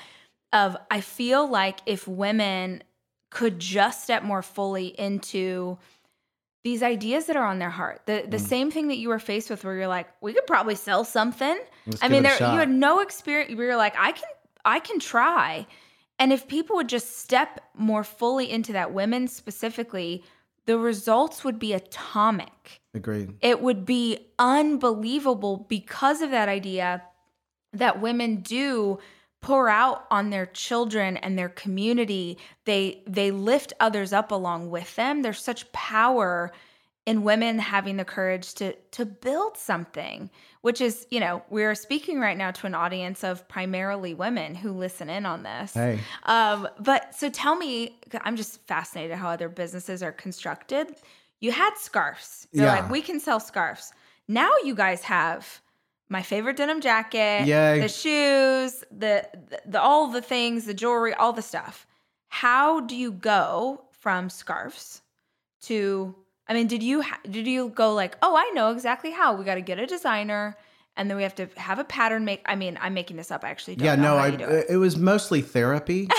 of 0.54 0.78
I 0.90 1.02
feel 1.02 1.48
like 1.48 1.80
if 1.86 2.08
women 2.08 2.84
could 3.30 3.60
just 3.60 4.04
step 4.04 4.24
more 4.24 4.42
fully 4.42 4.88
into 5.00 5.78
these 6.64 6.82
ideas 6.82 7.26
that 7.28 7.36
are 7.36 7.46
on 7.46 7.60
their 7.60 7.70
heart, 7.70 8.02
the 8.06 8.26
the 8.28 8.38
Mm. 8.38 8.48
same 8.48 8.72
thing 8.72 8.88
that 8.88 8.98
you 8.98 9.10
were 9.10 9.20
faced 9.20 9.50
with, 9.50 9.64
where 9.64 9.76
you're 9.76 9.88
like, 9.88 10.08
we 10.22 10.34
could 10.34 10.48
probably 10.48 10.76
sell 10.76 11.04
something. 11.04 11.58
Let's 11.86 12.02
I 12.04 12.08
mean, 12.08 12.24
there, 12.24 12.38
you 12.40 12.60
had 12.60 12.70
no 12.70 13.00
experience. 13.00 13.52
You 13.52 13.58
were 13.58 13.76
like, 13.76 13.96
I 13.98 14.12
can, 14.14 14.30
I 14.66 14.80
can 14.80 15.00
try. 15.00 15.68
And 16.20 16.34
if 16.34 16.48
people 16.48 16.76
would 16.78 16.90
just 16.90 17.18
step 17.20 17.62
more 17.76 18.04
fully 18.04 18.50
into 18.50 18.74
that, 18.74 18.94
women 18.94 19.28
specifically, 19.28 20.24
the 20.66 20.78
results 20.78 21.44
would 21.44 21.60
be 21.60 21.74
atomic. 21.74 22.82
Agreed. 22.94 23.36
It 23.42 23.62
would 23.62 23.86
be 23.86 24.28
unbelievable 24.40 25.66
because 25.70 26.22
of 26.22 26.32
that 26.32 26.50
idea 26.50 27.04
that 27.74 28.02
women 28.02 28.38
do 28.38 29.00
pour 29.42 29.70
out 29.70 30.06
on 30.10 30.30
their 30.30 30.48
children 30.48 31.18
and 31.18 31.38
their 31.38 31.50
community. 31.50 32.38
They 32.66 33.04
they 33.08 33.32
lift 33.32 33.74
others 33.80 34.12
up 34.12 34.32
along 34.32 34.70
with 34.70 34.96
them. 34.96 35.22
There's 35.22 35.42
such 35.42 35.72
power 35.72 36.52
in 37.06 37.24
women 37.24 37.60
having 37.60 37.98
the 37.98 38.06
courage 38.06 38.54
to 38.56 38.74
to 38.74 39.06
build 39.06 39.58
something 39.58 40.30
which 40.68 40.82
is 40.82 41.08
you 41.10 41.20
know 41.22 41.42
we're 41.50 41.76
speaking 41.76 42.20
right 42.20 42.38
now 42.38 42.52
to 42.52 42.68
an 42.68 42.76
audience 42.76 43.24
of 43.24 43.48
primarily 43.48 44.14
women 44.14 44.54
who 44.54 44.72
listen 44.86 45.10
in 45.10 45.26
on 45.26 45.44
this 45.44 45.74
Hey. 45.74 46.00
um, 46.24 46.68
but 46.90 47.16
so 47.16 47.30
tell 47.30 47.56
me 47.56 47.98
i'm 48.26 48.36
just 48.36 48.60
fascinated 48.68 49.16
how 49.18 49.30
other 49.30 49.48
businesses 49.48 50.04
are 50.04 50.12
constructed 50.12 50.86
you 51.40 51.52
had 51.54 51.74
scarves 51.78 52.48
you're 52.52 52.66
Yeah. 52.66 52.74
like 52.80 52.90
we 52.90 53.02
can 53.02 53.20
sell 53.22 53.40
scarves 53.40 53.94
now 54.28 54.52
you 54.68 54.76
guys 54.76 55.04
have 55.04 55.62
my 56.10 56.22
favorite 56.22 56.58
denim 56.58 56.82
jacket 56.82 57.48
Yay. 57.48 57.80
the 57.80 57.88
shoes 57.88 58.84
the, 58.92 59.14
the 59.50 59.62
the 59.74 59.82
all 59.82 60.08
the 60.08 60.22
things 60.34 60.66
the 60.66 60.74
jewelry 60.74 61.14
all 61.14 61.32
the 61.32 61.42
stuff 61.54 61.88
how 62.28 62.82
do 62.82 62.94
you 63.04 63.12
go 63.14 63.82
from 64.04 64.30
scarves 64.30 65.02
to 65.62 66.14
I 66.50 66.54
mean, 66.54 66.68
did 66.68 66.84
you 66.84 67.01
ha- 67.01 67.20
did 67.30 67.48
you 67.48 67.70
go 67.70 67.94
like, 67.94 68.18
"Oh, 68.22 68.36
I 68.36 68.51
know 68.54 68.72
exactly 68.72 69.12
how. 69.12 69.36
We 69.36 69.46
got 69.46 69.56
to 69.56 69.62
get 69.62 69.80
a 69.80 69.86
designer 69.86 70.58
and 70.98 71.10
then 71.10 71.16
we 71.16 71.24
have 71.24 71.36
to 71.36 71.48
have 71.56 71.80
a 71.80 71.84
pattern 71.84 72.25
make 72.25 72.42
I 72.46 72.56
mean, 72.56 72.77
I'm 72.82 72.94
making 72.94 73.18
this 73.18 73.32
up. 73.32 73.44
I 73.44 73.50
actually 73.50 73.75
don't 73.75 73.86
yeah, 73.86 73.96
no, 73.96 74.18
I 74.18 74.30
it. 74.30 74.66
it 74.70 74.77
was 74.77 74.98
mostly 74.98 75.42
therapy, 75.42 76.10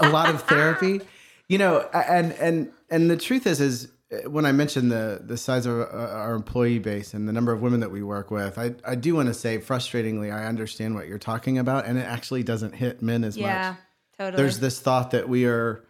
a 0.00 0.08
lot 0.08 0.34
of 0.34 0.42
therapy. 0.42 1.00
You 1.48 1.58
know, 1.58 1.80
and 1.92 2.32
and 2.32 2.72
and 2.90 3.10
the 3.10 3.16
truth 3.16 3.46
is, 3.46 3.60
is 3.60 3.92
uh, 4.10 4.30
when 4.30 4.46
I 4.46 4.52
mentioned 4.52 4.90
the 4.90 5.20
the 5.22 5.36
size 5.36 5.66
of 5.66 5.80
uh, 5.80 5.84
our 5.84 6.34
employee 6.34 6.78
base 6.78 7.12
and 7.12 7.28
the 7.28 7.32
number 7.32 7.52
of 7.52 7.60
women 7.60 7.80
that 7.80 7.90
we 7.90 8.02
work 8.02 8.30
with, 8.30 8.58
I 8.58 8.74
I 8.86 8.94
do 8.94 9.14
want 9.14 9.28
to 9.28 9.34
say, 9.34 9.58
frustratingly, 9.58 10.32
I 10.32 10.46
understand 10.46 10.94
what 10.94 11.08
you're 11.08 11.18
talking 11.18 11.58
about, 11.58 11.84
and 11.84 11.98
it 11.98 12.06
actually 12.06 12.42
doesn't 12.42 12.72
hit 12.72 13.02
men 13.02 13.22
as 13.22 13.36
yeah, 13.36 13.46
much. 13.46 13.54
Yeah 13.54 13.76
totally. 14.16 14.42
There's 14.42 14.58
this 14.58 14.80
thought 14.80 15.10
that 15.12 15.28
we 15.28 15.46
are 15.46 15.84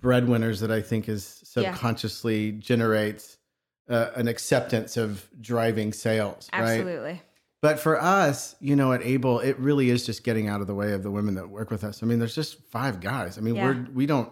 breadwinners 0.00 0.60
that 0.60 0.70
I 0.70 0.82
think 0.82 1.08
is 1.08 1.40
Yeah. 1.56 1.72
subconsciously 1.72 2.52
generates 2.52 3.38
uh, 3.88 4.10
an 4.16 4.28
acceptance 4.28 4.96
of 4.96 5.28
driving 5.40 5.92
sales, 5.92 6.48
right? 6.52 6.62
Absolutely. 6.62 7.22
But 7.62 7.78
for 7.80 8.00
us, 8.00 8.54
you 8.60 8.76
know, 8.76 8.92
at 8.92 9.02
Able, 9.02 9.40
it 9.40 9.58
really 9.58 9.90
is 9.90 10.04
just 10.04 10.24
getting 10.24 10.48
out 10.48 10.60
of 10.60 10.66
the 10.66 10.74
way 10.74 10.92
of 10.92 11.02
the 11.02 11.10
women 11.10 11.34
that 11.36 11.48
work 11.48 11.70
with 11.70 11.84
us. 11.84 12.02
I 12.02 12.06
mean, 12.06 12.18
there's 12.18 12.34
just 12.34 12.60
five 12.70 13.00
guys. 13.00 13.38
I 13.38 13.40
mean, 13.40 13.54
Yeah. 13.56 13.66
we're 13.66 13.86
we 13.94 14.06
don't, 14.06 14.30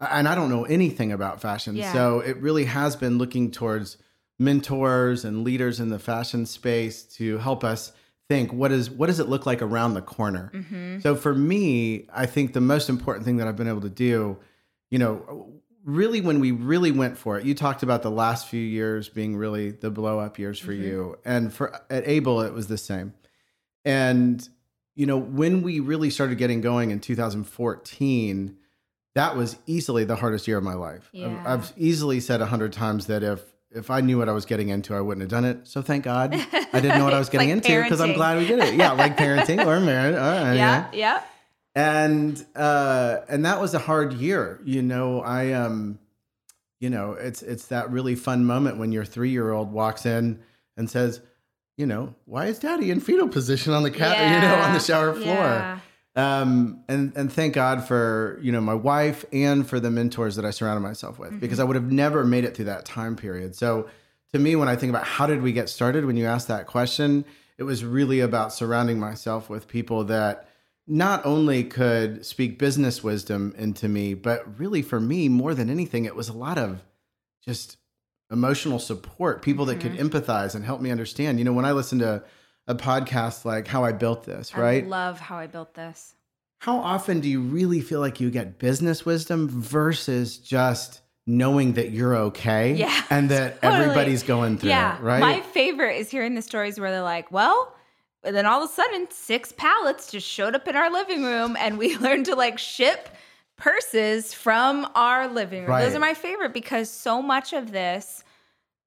and 0.00 0.26
I 0.26 0.34
don't 0.34 0.50
know 0.50 0.64
anything 0.64 1.12
about 1.12 1.40
fashion, 1.40 1.76
Yeah. 1.76 1.92
so 1.92 2.20
it 2.20 2.36
really 2.38 2.64
has 2.64 2.96
been 2.96 3.16
looking 3.18 3.50
towards 3.50 3.96
mentors 4.38 5.24
and 5.24 5.44
leaders 5.44 5.80
in 5.80 5.88
the 5.90 5.98
fashion 5.98 6.44
space 6.46 7.02
to 7.04 7.38
help 7.38 7.62
us 7.64 7.92
think 8.28 8.52
what 8.52 8.72
is 8.72 8.90
what 8.90 9.06
does 9.06 9.20
it 9.20 9.28
look 9.28 9.46
like 9.46 9.62
around 9.62 9.94
the 9.94 10.02
corner. 10.02 10.50
Mm-hmm. 10.54 11.00
So 11.00 11.14
for 11.14 11.34
me, 11.34 12.06
I 12.12 12.26
think 12.26 12.52
the 12.52 12.60
most 12.60 12.88
important 12.88 13.24
thing 13.24 13.36
that 13.36 13.46
I've 13.46 13.56
been 13.56 13.68
able 13.68 13.82
to 13.82 13.90
do, 13.90 14.38
you 14.90 14.98
know, 14.98 15.52
really 15.84 16.20
when 16.20 16.40
we 16.40 16.50
really 16.50 16.90
went 16.90 17.18
for 17.18 17.38
it, 17.38 17.44
you 17.44 17.54
talked 17.54 17.82
about 17.82 18.02
the 18.02 18.10
last 18.10 18.48
few 18.48 18.60
years 18.60 19.08
being 19.08 19.36
really 19.36 19.70
the 19.70 19.90
blow 19.90 20.18
up 20.18 20.38
years 20.38 20.58
for 20.58 20.72
Mhm. 20.72 20.82
you. 20.82 21.18
And 21.24 21.52
for 21.52 21.78
at 21.90 22.08
Able, 22.08 22.40
it 22.40 22.52
was 22.54 22.68
the 22.68 22.78
same. 22.78 23.12
And, 23.84 24.46
you 24.94 25.04
know, 25.06 25.18
when 25.18 25.62
we 25.62 25.80
really 25.80 26.08
started 26.10 26.38
getting 26.38 26.60
going 26.62 26.90
in 26.90 27.00
2014, 27.00 28.56
that 29.14 29.36
was 29.36 29.56
easily 29.66 30.04
the 30.04 30.16
hardest 30.16 30.48
year 30.48 30.56
of 30.58 30.64
my 30.64 30.74
life. 30.74 31.10
I've- 31.14 31.20
Yeah. 31.22 31.42
I've 31.46 31.72
easily 31.76 32.18
said 32.20 32.40
a 32.40 32.46
hundred 32.46 32.72
times 32.72 33.06
that 33.06 33.22
if 33.22 33.40
if 33.76 33.90
I 33.90 34.00
knew 34.02 34.18
what 34.18 34.28
I 34.28 34.32
was 34.32 34.44
getting 34.44 34.68
into, 34.68 34.94
I 34.94 35.00
wouldn't 35.00 35.22
have 35.22 35.30
done 35.30 35.44
it. 35.44 35.66
So 35.66 35.82
thank 35.82 36.04
God 36.04 36.32
I 36.72 36.78
didn't 36.80 36.96
know 36.96 37.04
what 37.04 37.12
I 37.12 37.18
was 37.18 37.28
getting 37.30 37.48
Like 37.48 37.56
into 37.66 37.82
because 37.82 38.00
I'm 38.00 38.12
glad 38.12 38.38
we 38.38 38.46
did 38.46 38.60
it. 38.60 38.74
Yeah, 38.74 38.92
like 38.92 39.16
parenting 39.16 39.66
or 39.66 39.80
marriage. 39.80 40.14
All 40.16 40.20
right, 40.44 40.54
Yeah, 40.54 40.86
yeah. 40.92 41.20
And 41.74 42.44
uh 42.54 43.18
and 43.28 43.44
that 43.44 43.60
was 43.60 43.74
a 43.74 43.78
hard 43.78 44.12
year 44.14 44.60
you 44.64 44.80
know 44.82 45.20
i 45.20 45.52
um 45.52 45.98
you 46.80 46.88
know 46.88 47.12
it's 47.12 47.42
it's 47.42 47.66
that 47.66 47.90
really 47.90 48.14
fun 48.14 48.44
moment 48.44 48.78
when 48.78 48.92
your 48.92 49.04
three 49.04 49.30
year 49.30 49.50
old 49.50 49.72
walks 49.72 50.06
in 50.06 50.38
and 50.76 50.88
says 50.88 51.20
you 51.76 51.86
know 51.86 52.14
why 52.26 52.46
is 52.46 52.58
daddy 52.58 52.90
in 52.90 53.00
fetal 53.00 53.28
position 53.28 53.72
on 53.72 53.82
the 53.82 53.90
cat 53.90 54.16
you 54.18 54.48
know 54.48 54.54
on 54.54 54.72
the 54.72 54.78
shower 54.80 55.12
floor? 55.14 55.24
Yeah. 55.24 55.78
um 56.14 56.84
and 56.88 57.12
and 57.16 57.32
thank 57.32 57.54
god 57.54 57.84
for 57.86 58.38
you 58.40 58.52
know 58.52 58.60
my 58.60 58.74
wife 58.74 59.24
and 59.32 59.66
for 59.68 59.80
the 59.80 59.90
mentors 59.90 60.36
that 60.36 60.44
i 60.44 60.50
surrounded 60.50 60.80
myself 60.80 61.18
with 61.18 61.40
because 61.40 61.58
i 61.58 61.64
would 61.64 61.76
have 61.76 61.90
never 61.90 62.22
made 62.24 62.44
it 62.44 62.54
through 62.54 62.66
that 62.66 62.84
time 62.84 63.16
period. 63.16 63.56
So 63.56 63.88
to 64.32 64.38
me 64.38 64.54
when 64.54 64.68
i 64.68 64.76
think 64.76 64.90
about 64.90 65.04
how 65.04 65.26
did 65.26 65.42
we 65.42 65.52
get 65.52 65.68
started 65.68 66.04
when 66.04 66.16
you 66.16 66.26
asked 66.26 66.48
that 66.48 66.66
question 66.68 67.24
it 67.58 67.62
was 67.64 67.84
really 67.84 68.20
about 68.20 68.52
surrounding 68.52 68.98
myself 68.98 69.48
with 69.48 69.66
people 69.68 70.04
that 70.04 70.48
not 70.86 71.24
only 71.24 71.64
could 71.64 72.24
speak 72.26 72.58
business 72.58 73.02
wisdom 73.02 73.54
into 73.56 73.88
me 73.88 74.14
but 74.14 74.58
really 74.58 74.82
for 74.82 75.00
me 75.00 75.28
more 75.28 75.54
than 75.54 75.70
anything 75.70 76.04
it 76.04 76.14
was 76.14 76.28
a 76.28 76.32
lot 76.32 76.58
of 76.58 76.82
just 77.44 77.76
emotional 78.30 78.78
support 78.78 79.42
people 79.42 79.64
that 79.66 79.80
could 79.80 79.92
mm-hmm. 79.92 80.06
empathize 80.06 80.54
and 80.54 80.64
help 80.64 80.80
me 80.80 80.90
understand 80.90 81.38
you 81.38 81.44
know 81.44 81.52
when 81.52 81.64
i 81.64 81.72
listen 81.72 81.98
to 81.98 82.22
a 82.66 82.74
podcast 82.74 83.44
like 83.44 83.66
how 83.66 83.84
i 83.84 83.92
built 83.92 84.24
this 84.24 84.54
right 84.56 84.84
I 84.84 84.86
love 84.86 85.20
how 85.20 85.36
I 85.38 85.46
built 85.46 85.74
this. 85.74 86.14
how 86.58 86.78
often 86.78 87.20
do 87.20 87.28
you 87.28 87.40
really 87.40 87.80
feel 87.80 88.00
like 88.00 88.20
you 88.20 88.30
get 88.30 88.58
business 88.58 89.04
wisdom 89.06 89.48
versus 89.48 90.38
just 90.38 91.00
knowing 91.26 91.74
that 91.74 91.90
you're 91.90 92.14
okay 92.16 92.74
Yeah, 92.74 93.02
and 93.08 93.30
that 93.30 93.60
totally. 93.62 93.82
everybody's 93.82 94.22
going 94.22 94.58
through 94.58 94.70
Yeah. 94.70 94.98
it, 94.98 95.02
right? 95.02 95.20
My 95.20 95.40
favorite 95.40 95.96
is 95.96 96.10
hearing 96.10 96.34
the 96.34 96.42
stories 96.42 96.78
where 96.78 96.90
they're 96.90 97.00
like, 97.00 97.32
well, 97.32 97.74
and 98.24 98.34
then 98.34 98.46
all 98.46 98.62
of 98.62 98.70
a 98.70 98.72
sudden, 98.72 99.06
six 99.10 99.52
pallets 99.52 100.10
just 100.10 100.26
showed 100.26 100.54
up 100.54 100.66
in 100.68 100.76
our 100.76 100.90
living 100.90 101.24
room, 101.24 101.56
and 101.58 101.78
we 101.78 101.96
learned 101.98 102.26
to 102.26 102.34
like 102.34 102.58
ship 102.58 103.08
purses 103.56 104.34
from 104.34 104.88
our 104.94 105.28
living 105.28 105.64
room. 105.64 105.78
Those 105.78 105.94
are 105.94 106.00
my 106.00 106.14
favorite 106.14 106.52
because 106.52 106.90
so 106.90 107.22
much 107.22 107.52
of 107.52 107.70
this 107.72 108.24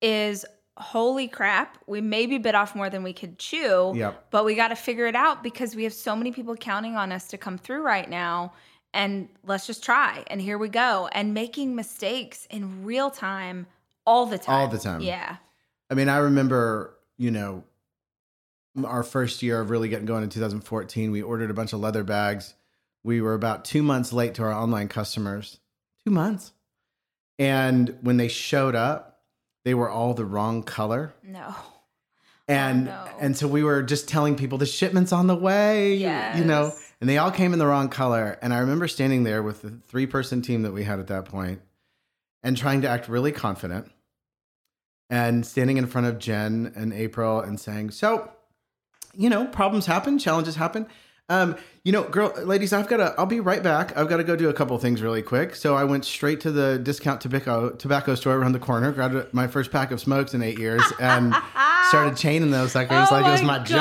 is 0.01 0.45
holy 0.77 1.27
crap. 1.27 1.77
We 1.87 2.01
maybe 2.01 2.37
bit 2.37 2.53
off 2.53 2.75
more 2.75 2.89
than 2.89 3.01
we 3.01 3.13
could 3.13 3.39
chew, 3.39 3.93
Yep. 3.95 4.27
but 4.29 4.45
we 4.45 4.55
got 4.55 4.67
to 4.67 4.75
figure 4.75 5.07
it 5.07 5.15
out 5.15 5.41
because 5.41 5.75
we 5.75 5.83
have 5.85 5.93
so 5.93 6.15
many 6.15 6.31
people 6.31 6.55
counting 6.55 6.95
on 6.95 7.11
us 7.11 7.27
to 7.29 7.37
come 7.37 7.57
through 7.57 7.81
right 7.81 8.09
now. 8.09 8.53
And 8.93 9.29
let's 9.45 9.65
just 9.67 9.83
try. 9.83 10.23
And 10.27 10.41
here 10.41 10.57
we 10.57 10.69
go. 10.69 11.07
And 11.11 11.33
making 11.33 11.75
mistakes 11.75 12.47
in 12.49 12.83
real 12.83 13.09
time 13.09 13.67
all 14.05 14.25
the 14.25 14.37
time. 14.37 14.55
All 14.55 14.67
the 14.67 14.77
time. 14.79 15.01
Yeah. 15.01 15.37
I 15.89 15.93
mean, 15.93 16.09
I 16.09 16.17
remember, 16.17 16.95
you 17.17 17.31
know, 17.31 17.63
our 18.85 19.03
first 19.03 19.41
year 19.43 19.59
of 19.61 19.69
really 19.69 19.89
getting 19.89 20.05
going 20.05 20.23
in 20.23 20.29
2014, 20.29 21.11
we 21.11 21.21
ordered 21.21 21.49
a 21.49 21.53
bunch 21.53 21.73
of 21.73 21.79
leather 21.79 22.03
bags. 22.03 22.53
We 23.03 23.21
were 23.21 23.33
about 23.33 23.65
two 23.65 23.81
months 23.83 24.11
late 24.13 24.33
to 24.35 24.43
our 24.43 24.53
online 24.53 24.87
customers. 24.87 25.59
Two 26.05 26.11
months. 26.11 26.51
And 27.39 27.97
when 28.01 28.17
they 28.17 28.27
showed 28.27 28.75
up, 28.75 29.21
they 29.65 29.73
were 29.73 29.89
all 29.89 30.13
the 30.13 30.25
wrong 30.25 30.63
color. 30.63 31.13
No. 31.23 31.53
and 32.47 32.87
Oh, 32.87 32.91
no. 32.91 33.11
and 33.19 33.35
so 33.37 33.47
we 33.47 33.63
were 33.63 33.83
just 33.83 34.07
telling 34.07 34.35
people 34.37 34.57
the 34.57 34.65
shipment's 34.65 35.11
on 35.11 35.27
the 35.27 35.35
way 35.35 35.95
you 36.37 36.45
know 36.45 36.71
and 37.01 37.09
they 37.09 37.17
all 37.17 37.29
came 37.31 37.51
in 37.51 37.59
the 37.59 37.67
wrong 37.67 37.89
color 37.89 38.39
and 38.41 38.53
i 38.53 38.59
remember 38.59 38.87
standing 38.87 39.23
there 39.25 39.43
with 39.43 39.61
the 39.61 39.71
three 39.89 40.05
person 40.07 40.41
team 40.41 40.61
that 40.61 40.71
we 40.71 40.85
had 40.85 40.99
at 41.01 41.07
that 41.07 41.25
point 41.25 41.59
and 42.43 42.55
trying 42.55 42.81
to 42.83 42.87
act 42.87 43.09
really 43.09 43.33
confident 43.33 43.91
and 45.09 45.45
standing 45.45 45.75
in 45.75 45.87
front 45.87 46.07
of 46.07 46.19
jen 46.19 46.71
and 46.77 46.93
april 46.93 47.41
and 47.41 47.59
saying 47.59 47.91
so 47.91 48.31
you 49.17 49.29
know 49.29 49.45
problems 49.47 49.85
happen 49.85 50.17
challenges 50.19 50.55
happen 50.55 50.85
um, 51.29 51.57
you 51.83 51.91
know, 51.91 52.03
girl, 52.03 52.31
ladies, 52.45 52.71
I've 52.71 52.87
got 52.87 52.97
to. 52.97 53.13
I'll 53.17 53.25
be 53.25 53.41
right 53.41 53.61
back. 53.61 53.97
I've 53.97 54.07
got 54.07 54.15
to 54.15 54.23
go 54.23 54.37
do 54.37 54.47
a 54.47 54.53
couple 54.53 54.77
things 54.77 55.01
really 55.01 55.21
quick. 55.21 55.55
So 55.55 55.75
I 55.75 55.83
went 55.83 56.05
straight 56.05 56.39
to 56.41 56.51
the 56.51 56.79
discount 56.79 57.19
tobacco 57.19 57.71
tobacco 57.71 58.15
store 58.15 58.35
around 58.37 58.53
the 58.53 58.59
corner, 58.59 58.93
grabbed 58.93 59.33
my 59.33 59.47
first 59.47 59.69
pack 59.69 59.91
of 59.91 59.99
smokes 59.99 60.33
in 60.33 60.41
eight 60.41 60.57
years, 60.57 60.81
and 61.01 61.35
started 61.89 62.15
chaining 62.15 62.51
those 62.51 62.71
suckers 62.71 63.09
oh 63.11 63.13
like 63.13 63.25
it 63.25 63.31
was 63.31 63.43
my 63.43 63.59
job. 63.59 63.75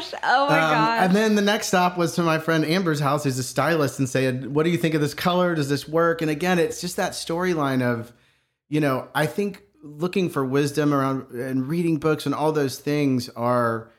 gosh. 0.00 0.14
Oh 0.22 0.46
my 0.48 0.60
Um, 0.60 0.70
gosh. 0.74 1.00
and 1.06 1.16
then 1.16 1.34
the 1.34 1.42
next 1.42 1.66
stop 1.66 1.98
was 1.98 2.14
to 2.14 2.22
my 2.22 2.38
friend 2.38 2.64
Amber's 2.64 3.00
house, 3.00 3.24
who's 3.24 3.36
a 3.40 3.42
stylist, 3.42 3.98
and 3.98 4.08
said, 4.08 4.54
"What 4.54 4.62
do 4.62 4.70
you 4.70 4.78
think 4.78 4.94
of 4.94 5.00
this 5.00 5.12
color? 5.14 5.56
Does 5.56 5.68
this 5.68 5.88
work?" 5.88 6.22
And 6.22 6.30
again, 6.30 6.60
it's 6.60 6.80
just 6.80 6.94
that 6.98 7.12
storyline 7.14 7.82
of, 7.82 8.12
you 8.68 8.80
know, 8.80 9.08
I 9.12 9.26
think 9.26 9.64
looking 9.82 10.30
for 10.30 10.44
wisdom 10.44 10.94
around 10.94 11.32
and 11.32 11.66
reading 11.66 11.96
books 11.96 12.26
and 12.26 12.34
all 12.34 12.52
those 12.52 12.78
things 12.78 13.28
are 13.30 13.90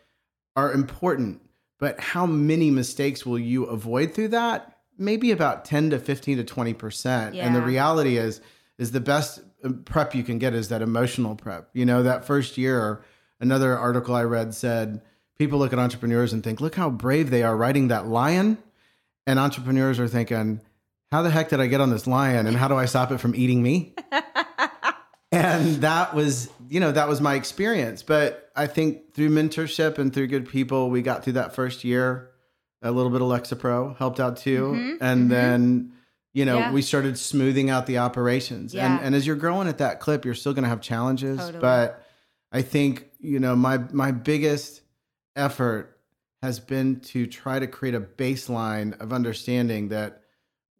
are 0.57 0.73
important. 0.73 1.41
But 1.79 1.99
how 2.01 2.25
many 2.25 2.71
mistakes 2.71 3.25
will 3.25 3.39
you 3.39 3.63
avoid 3.65 4.13
through 4.13 4.29
that? 4.29 4.79
Maybe 4.97 5.31
about 5.31 5.63
ten 5.63 5.91
to 5.91 5.99
fifteen 5.99 6.37
to 6.37 6.43
twenty 6.43 6.73
percent. 6.73 7.35
And 7.45 7.55
the 7.55 7.61
reality 7.61 8.17
is, 8.17 8.41
is 8.77 8.91
the 8.91 8.99
best 8.99 9.39
uh, 9.63 9.69
prep 9.85 10.13
you 10.13 10.23
can 10.23 10.39
get 10.39 10.53
is 10.53 10.69
that 10.69 10.81
emotional 10.81 11.35
prep. 11.35 11.69
You 11.73 11.85
know, 11.85 12.03
that 12.03 12.25
first 12.25 12.57
year, 12.57 13.03
another 13.39 13.77
article 13.77 14.15
I 14.15 14.23
read 14.23 14.53
said 14.53 15.01
people 15.37 15.59
look 15.59 15.73
at 15.73 15.79
entrepreneurs 15.79 16.33
and 16.33 16.43
think, 16.43 16.59
look 16.59 16.75
how 16.75 16.89
brave 16.89 17.29
they 17.29 17.43
are 17.43 17.55
riding 17.55 17.89
that 17.89 18.07
lion. 18.07 18.57
And 19.25 19.39
entrepreneurs 19.39 19.99
are 19.99 20.07
thinking, 20.07 20.61
how 21.11 21.21
the 21.21 21.29
heck 21.29 21.49
did 21.49 21.59
I 21.59 21.67
get 21.67 21.81
on 21.81 21.89
this 21.89 22.07
lion 22.07 22.47
and 22.47 22.57
how 22.57 22.67
do 22.67 22.75
I 22.75 22.85
stop 22.85 23.11
it 23.11 23.19
from 23.19 23.35
eating 23.35 23.61
me? 23.61 23.93
and 25.31 25.75
that 25.77 26.13
was, 26.13 26.49
you 26.69 26.79
know, 26.79 26.91
that 26.91 27.07
was 27.07 27.21
my 27.21 27.35
experience. 27.35 28.03
But 28.03 28.49
I 28.55 28.67
think 28.67 29.13
through 29.13 29.29
mentorship 29.29 29.97
and 29.97 30.13
through 30.13 30.27
good 30.27 30.47
people, 30.49 30.89
we 30.89 31.01
got 31.01 31.23
through 31.23 31.33
that 31.33 31.53
first 31.55 31.83
year. 31.83 32.31
a 32.83 32.91
little 32.91 33.09
bit 33.11 33.21
of 33.21 33.27
Lexapro 33.27 33.97
helped 33.97 34.19
out 34.19 34.37
too, 34.37 34.65
Mhm, 34.75 34.97
and 35.01 35.25
mhm. 35.25 35.29
then 35.29 35.91
you 36.33 36.45
know 36.45 36.59
Yeah. 36.59 36.71
we 36.71 36.83
started 36.83 37.17
smoothing 37.17 37.71
out 37.71 37.87
the 37.87 37.97
operations. 37.97 38.71
Yeah. 38.71 38.85
And 38.97 39.03
and 39.03 39.15
as 39.15 39.25
you're 39.25 39.35
growing 39.35 39.67
at 39.67 39.79
that 39.79 39.99
clip, 39.99 40.23
you're 40.25 40.35
still 40.35 40.53
going 40.53 40.61
to 40.63 40.69
have 40.69 40.79
challenges, 40.79 41.39
Totally. 41.39 41.59
but 41.59 42.05
I 42.51 42.61
think 42.61 43.07
you 43.19 43.39
know 43.39 43.55
my 43.55 43.79
my 43.91 44.11
biggest 44.11 44.81
effort 45.35 45.97
has 46.43 46.59
been 46.59 46.99
to 46.99 47.25
try 47.25 47.57
to 47.57 47.65
create 47.67 47.95
a 47.95 47.99
baseline 48.01 48.97
of 49.01 49.11
understanding 49.11 49.89
that 49.89 50.21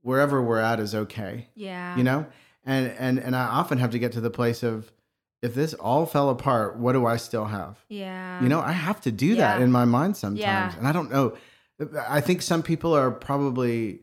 wherever 0.02 0.42
we're 0.42 0.60
at 0.60 0.80
is 0.80 0.94
okay 0.94 1.48
Yeah. 1.56 1.98
you 1.98 2.04
know 2.04 2.28
and 2.64 2.92
and 3.00 3.20
and 3.20 3.36
i 3.36 3.46
often 3.46 3.78
have 3.80 3.90
to 3.92 4.00
get 4.00 4.12
to 4.14 4.22
the 4.22 4.30
place 4.30 4.62
of 4.64 4.92
if 5.42 5.54
this 5.54 5.74
all 5.76 6.06
fell 6.06 6.30
apart 6.30 6.78
what 6.78 6.94
do 6.94 7.06
i 7.06 7.16
still 7.18 7.46
have 7.46 7.78
Yeah. 7.90 8.42
you 8.42 8.50
know 8.50 8.60
i 8.60 8.72
have 8.72 9.00
to 9.02 9.12
do 9.12 9.36
that 9.36 9.62
in 9.62 9.72
my 9.72 9.86
mind 9.86 10.18
sometimes 10.18 10.40
Yeah. 10.40 10.78
and 10.78 10.88
i 10.88 10.92
don't 10.92 11.12
know 11.12 11.36
i 12.10 12.22
think 12.22 12.42
some 12.42 12.64
people 12.64 12.96
are 12.96 13.12
probably 13.12 14.00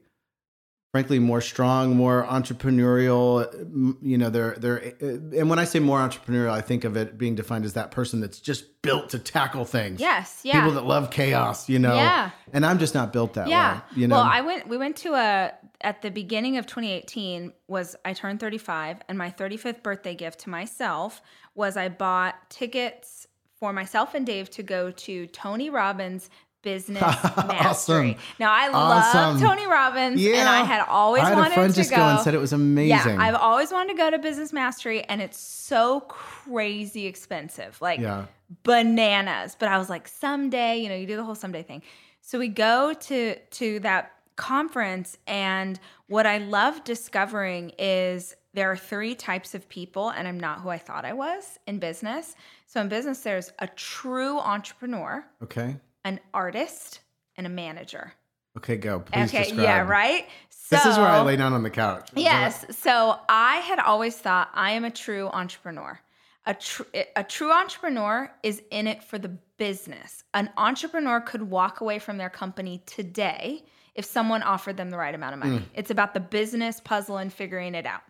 frankly 0.94 1.18
more 1.18 1.40
strong 1.40 1.96
more 1.96 2.24
entrepreneurial 2.30 3.96
you 4.00 4.16
know 4.16 4.30
they're 4.30 4.54
they're 4.58 4.80
uh, 5.02 5.06
and 5.38 5.50
when 5.50 5.58
i 5.58 5.64
say 5.64 5.80
more 5.80 5.98
entrepreneurial 5.98 6.50
i 6.52 6.60
think 6.60 6.84
of 6.84 6.96
it 6.96 7.18
being 7.18 7.34
defined 7.34 7.64
as 7.64 7.72
that 7.72 7.90
person 7.90 8.20
that's 8.20 8.38
just 8.38 8.80
built 8.80 9.08
to 9.10 9.18
tackle 9.18 9.64
things 9.64 9.98
Yes. 10.00 10.40
Yeah. 10.44 10.52
people 10.60 10.70
that 10.74 10.86
love 10.86 11.10
chaos 11.10 11.68
you 11.68 11.80
know 11.80 11.96
Yeah. 11.96 12.30
and 12.52 12.64
i'm 12.64 12.78
just 12.78 12.94
not 12.94 13.12
built 13.12 13.34
that 13.34 13.48
yeah. 13.48 13.74
way 13.78 13.80
you 13.96 14.06
know 14.06 14.14
Well, 14.14 14.24
I 14.24 14.40
went. 14.42 14.68
We 14.68 14.76
went 14.76 14.94
to 14.98 15.14
a 15.14 15.52
at 15.80 16.02
the 16.02 16.10
beginning 16.10 16.58
of 16.58 16.66
2018 16.66 17.52
was 17.66 17.96
I 18.04 18.12
turned 18.12 18.38
35, 18.38 19.00
and 19.08 19.18
my 19.18 19.30
35th 19.30 19.82
birthday 19.82 20.14
gift 20.14 20.40
to 20.40 20.50
myself 20.50 21.20
was 21.56 21.76
I 21.76 21.88
bought 21.88 22.36
tickets 22.50 23.26
for 23.58 23.72
myself 23.72 24.14
and 24.14 24.24
Dave 24.24 24.48
to 24.50 24.62
go 24.62 24.90
to 24.92 25.26
Tony 25.28 25.70
Robbins. 25.70 26.30
Business 26.64 27.00
Mastery. 27.36 28.10
Awesome. 28.14 28.16
Now 28.40 28.52
I 28.52 28.68
Awesome. 28.72 29.40
love 29.40 29.40
Tony 29.40 29.66
Robbins, 29.68 30.20
yeah 30.20 30.40
and 30.40 30.48
I 30.48 30.64
had 30.64 30.84
always 30.88 31.22
I 31.22 31.28
had 31.28 31.38
wanted 31.38 31.52
a 31.52 31.54
friend 31.54 31.72
to 31.72 31.76
just 31.80 31.90
go. 31.90 31.96
go 31.98 32.02
and 32.08 32.18
said 32.20 32.34
it 32.34 32.38
was 32.40 32.52
amazing 32.52 32.88
Yeah, 32.88 33.16
I've 33.20 33.36
always 33.36 33.70
wanted 33.70 33.92
to 33.92 33.98
go 33.98 34.10
to 34.10 34.18
Business 34.18 34.52
Mastery, 34.52 35.04
and 35.04 35.22
it's 35.22 35.38
so 35.38 36.00
crazy 36.00 37.06
expensive. 37.06 37.80
Like 37.80 38.00
yeah 38.00 38.26
bananas. 38.62 39.56
But 39.58 39.68
I 39.68 39.78
was 39.78 39.88
like, 39.90 40.06
someday, 40.08 40.78
you 40.78 40.88
know, 40.88 40.94
you 40.94 41.06
do 41.06 41.16
the 41.16 41.24
whole 41.24 41.34
someday 41.34 41.62
thing. 41.62 41.82
So 42.20 42.38
we 42.38 42.48
go 42.48 42.92
to 42.92 43.36
to 43.38 43.80
that 43.80 44.12
conference, 44.36 45.18
and 45.26 45.78
what 46.08 46.26
I 46.26 46.38
love 46.38 46.82
discovering 46.84 47.72
is 47.78 48.34
there 48.54 48.70
are 48.70 48.76
three 48.76 49.14
types 49.14 49.54
of 49.54 49.68
people, 49.68 50.10
and 50.10 50.26
I'm 50.28 50.38
not 50.40 50.60
who 50.60 50.68
I 50.70 50.78
thought 50.78 51.04
I 51.04 51.12
was 51.12 51.58
in 51.66 51.78
business. 51.78 52.34
So 52.66 52.80
in 52.80 52.88
business, 52.88 53.20
there's 53.20 53.52
a 53.58 53.66
true 53.68 54.38
entrepreneur, 54.38 55.24
okay 55.42 55.76
an 56.04 56.20
artist, 56.32 57.00
and 57.36 57.46
a 57.46 57.50
manager. 57.50 58.12
okay 58.56 58.76
go 58.76 59.00
please 59.00 59.28
okay, 59.28 59.44
describe. 59.44 59.64
yeah, 59.64 59.80
right. 59.80 60.26
So 60.50 60.76
This 60.76 60.86
is 60.86 60.96
where 60.96 61.08
I 61.08 61.20
lay 61.22 61.36
down 61.36 61.52
on 61.52 61.62
the 61.62 61.70
couch. 61.70 62.08
Yes. 62.14 62.64
So 62.70 63.18
I 63.28 63.56
had 63.56 63.78
always 63.80 64.16
thought 64.16 64.48
I 64.54 64.70
am 64.72 64.84
a 64.84 64.90
true 64.90 65.28
entrepreneur. 65.28 66.00
A, 66.46 66.54
tr- 66.54 66.82
a 67.16 67.22
true 67.24 67.52
entrepreneur 67.52 68.30
is 68.42 68.62
in 68.70 68.86
it 68.86 69.02
for 69.02 69.18
the 69.18 69.28
business. 69.58 70.24
An 70.32 70.50
entrepreneur 70.56 71.20
could 71.20 71.42
walk 71.42 71.80
away 71.80 71.98
from 71.98 72.16
their 72.16 72.30
company 72.30 72.82
today 72.86 73.62
if 73.94 74.04
someone 74.04 74.42
offered 74.42 74.76
them 74.76 74.90
the 74.90 74.96
right 74.96 75.14
amount 75.14 75.34
of 75.34 75.38
money. 75.40 75.58
Mm. 75.58 75.64
It's 75.74 75.90
about 75.90 76.14
the 76.14 76.20
business 76.20 76.80
puzzle 76.80 77.18
and 77.18 77.32
figuring 77.32 77.74
it 77.74 77.86
out. 77.86 78.02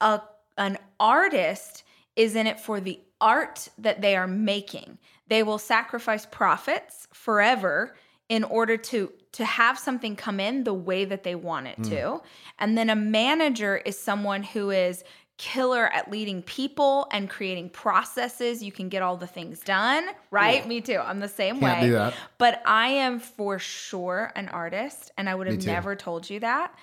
A, 0.00 0.20
an 0.56 0.78
artist 0.98 1.84
is 2.16 2.36
in 2.36 2.46
it 2.46 2.58
for 2.58 2.80
the 2.80 3.00
art 3.20 3.68
that 3.78 4.00
they 4.00 4.16
are 4.16 4.26
making. 4.26 4.98
They 5.32 5.42
will 5.42 5.56
sacrifice 5.56 6.26
profits 6.26 7.08
forever 7.14 7.94
in 8.28 8.44
order 8.44 8.76
to 8.76 9.10
to 9.32 9.46
have 9.46 9.78
something 9.78 10.14
come 10.14 10.38
in 10.38 10.64
the 10.64 10.74
way 10.74 11.06
that 11.06 11.22
they 11.22 11.34
want 11.34 11.68
it 11.68 11.82
to. 11.84 12.20
And 12.58 12.76
then 12.76 12.90
a 12.90 12.94
manager 12.94 13.78
is 13.78 13.98
someone 13.98 14.42
who 14.42 14.68
is 14.68 15.02
killer 15.38 15.86
at 15.86 16.10
leading 16.10 16.42
people 16.42 17.06
and 17.12 17.30
creating 17.30 17.70
processes. 17.70 18.62
You 18.62 18.72
can 18.72 18.90
get 18.90 19.00
all 19.00 19.16
the 19.16 19.26
things 19.26 19.60
done, 19.60 20.06
right? 20.30 20.68
Me 20.68 20.82
too. 20.82 20.98
I'm 20.98 21.18
the 21.18 21.28
same 21.28 21.60
Can't 21.60 21.80
way. 21.80 21.86
do 21.86 21.92
that. 21.94 22.12
But 22.36 22.60
I 22.66 22.88
am 22.88 23.18
for 23.18 23.58
sure 23.58 24.32
an 24.36 24.50
artist, 24.50 25.12
and 25.16 25.30
I 25.30 25.34
would 25.34 25.46
have 25.46 25.64
never 25.64 25.96
told 25.96 26.28
you 26.28 26.40
that. 26.40 26.74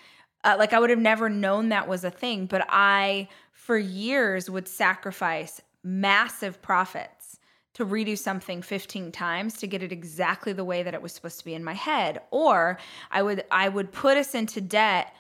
Uh, 0.44 0.56
like 0.58 0.74
I 0.74 0.80
would 0.80 0.90
have 0.90 0.98
never 0.98 1.30
known 1.30 1.70
that 1.70 1.88
was 1.88 2.04
a 2.04 2.10
thing. 2.10 2.48
But 2.48 2.66
I, 2.68 3.28
for 3.52 3.78
years, 3.78 4.50
would 4.50 4.68
sacrifice 4.68 5.62
massive 5.84 6.64
profits 6.64 7.39
to 7.74 7.86
redo 7.86 8.18
something 8.18 8.62
15 8.62 9.12
times 9.12 9.58
to 9.58 9.68
get 9.68 9.84
it 9.84 9.92
exactly 9.92 10.54
the 10.54 10.66
way 10.66 10.84
that 10.84 10.94
it 10.94 11.02
was 11.02 11.14
supposed 11.14 11.40
to 11.40 11.46
be 11.46 11.54
in 11.54 11.64
my 11.64 11.74
head 11.74 12.20
or 12.32 12.78
i 13.12 13.22
would 13.22 13.44
i 13.52 13.70
would 13.70 13.92
put 13.92 14.18
us 14.18 14.34
into 14.36 14.60
debt 14.60 15.14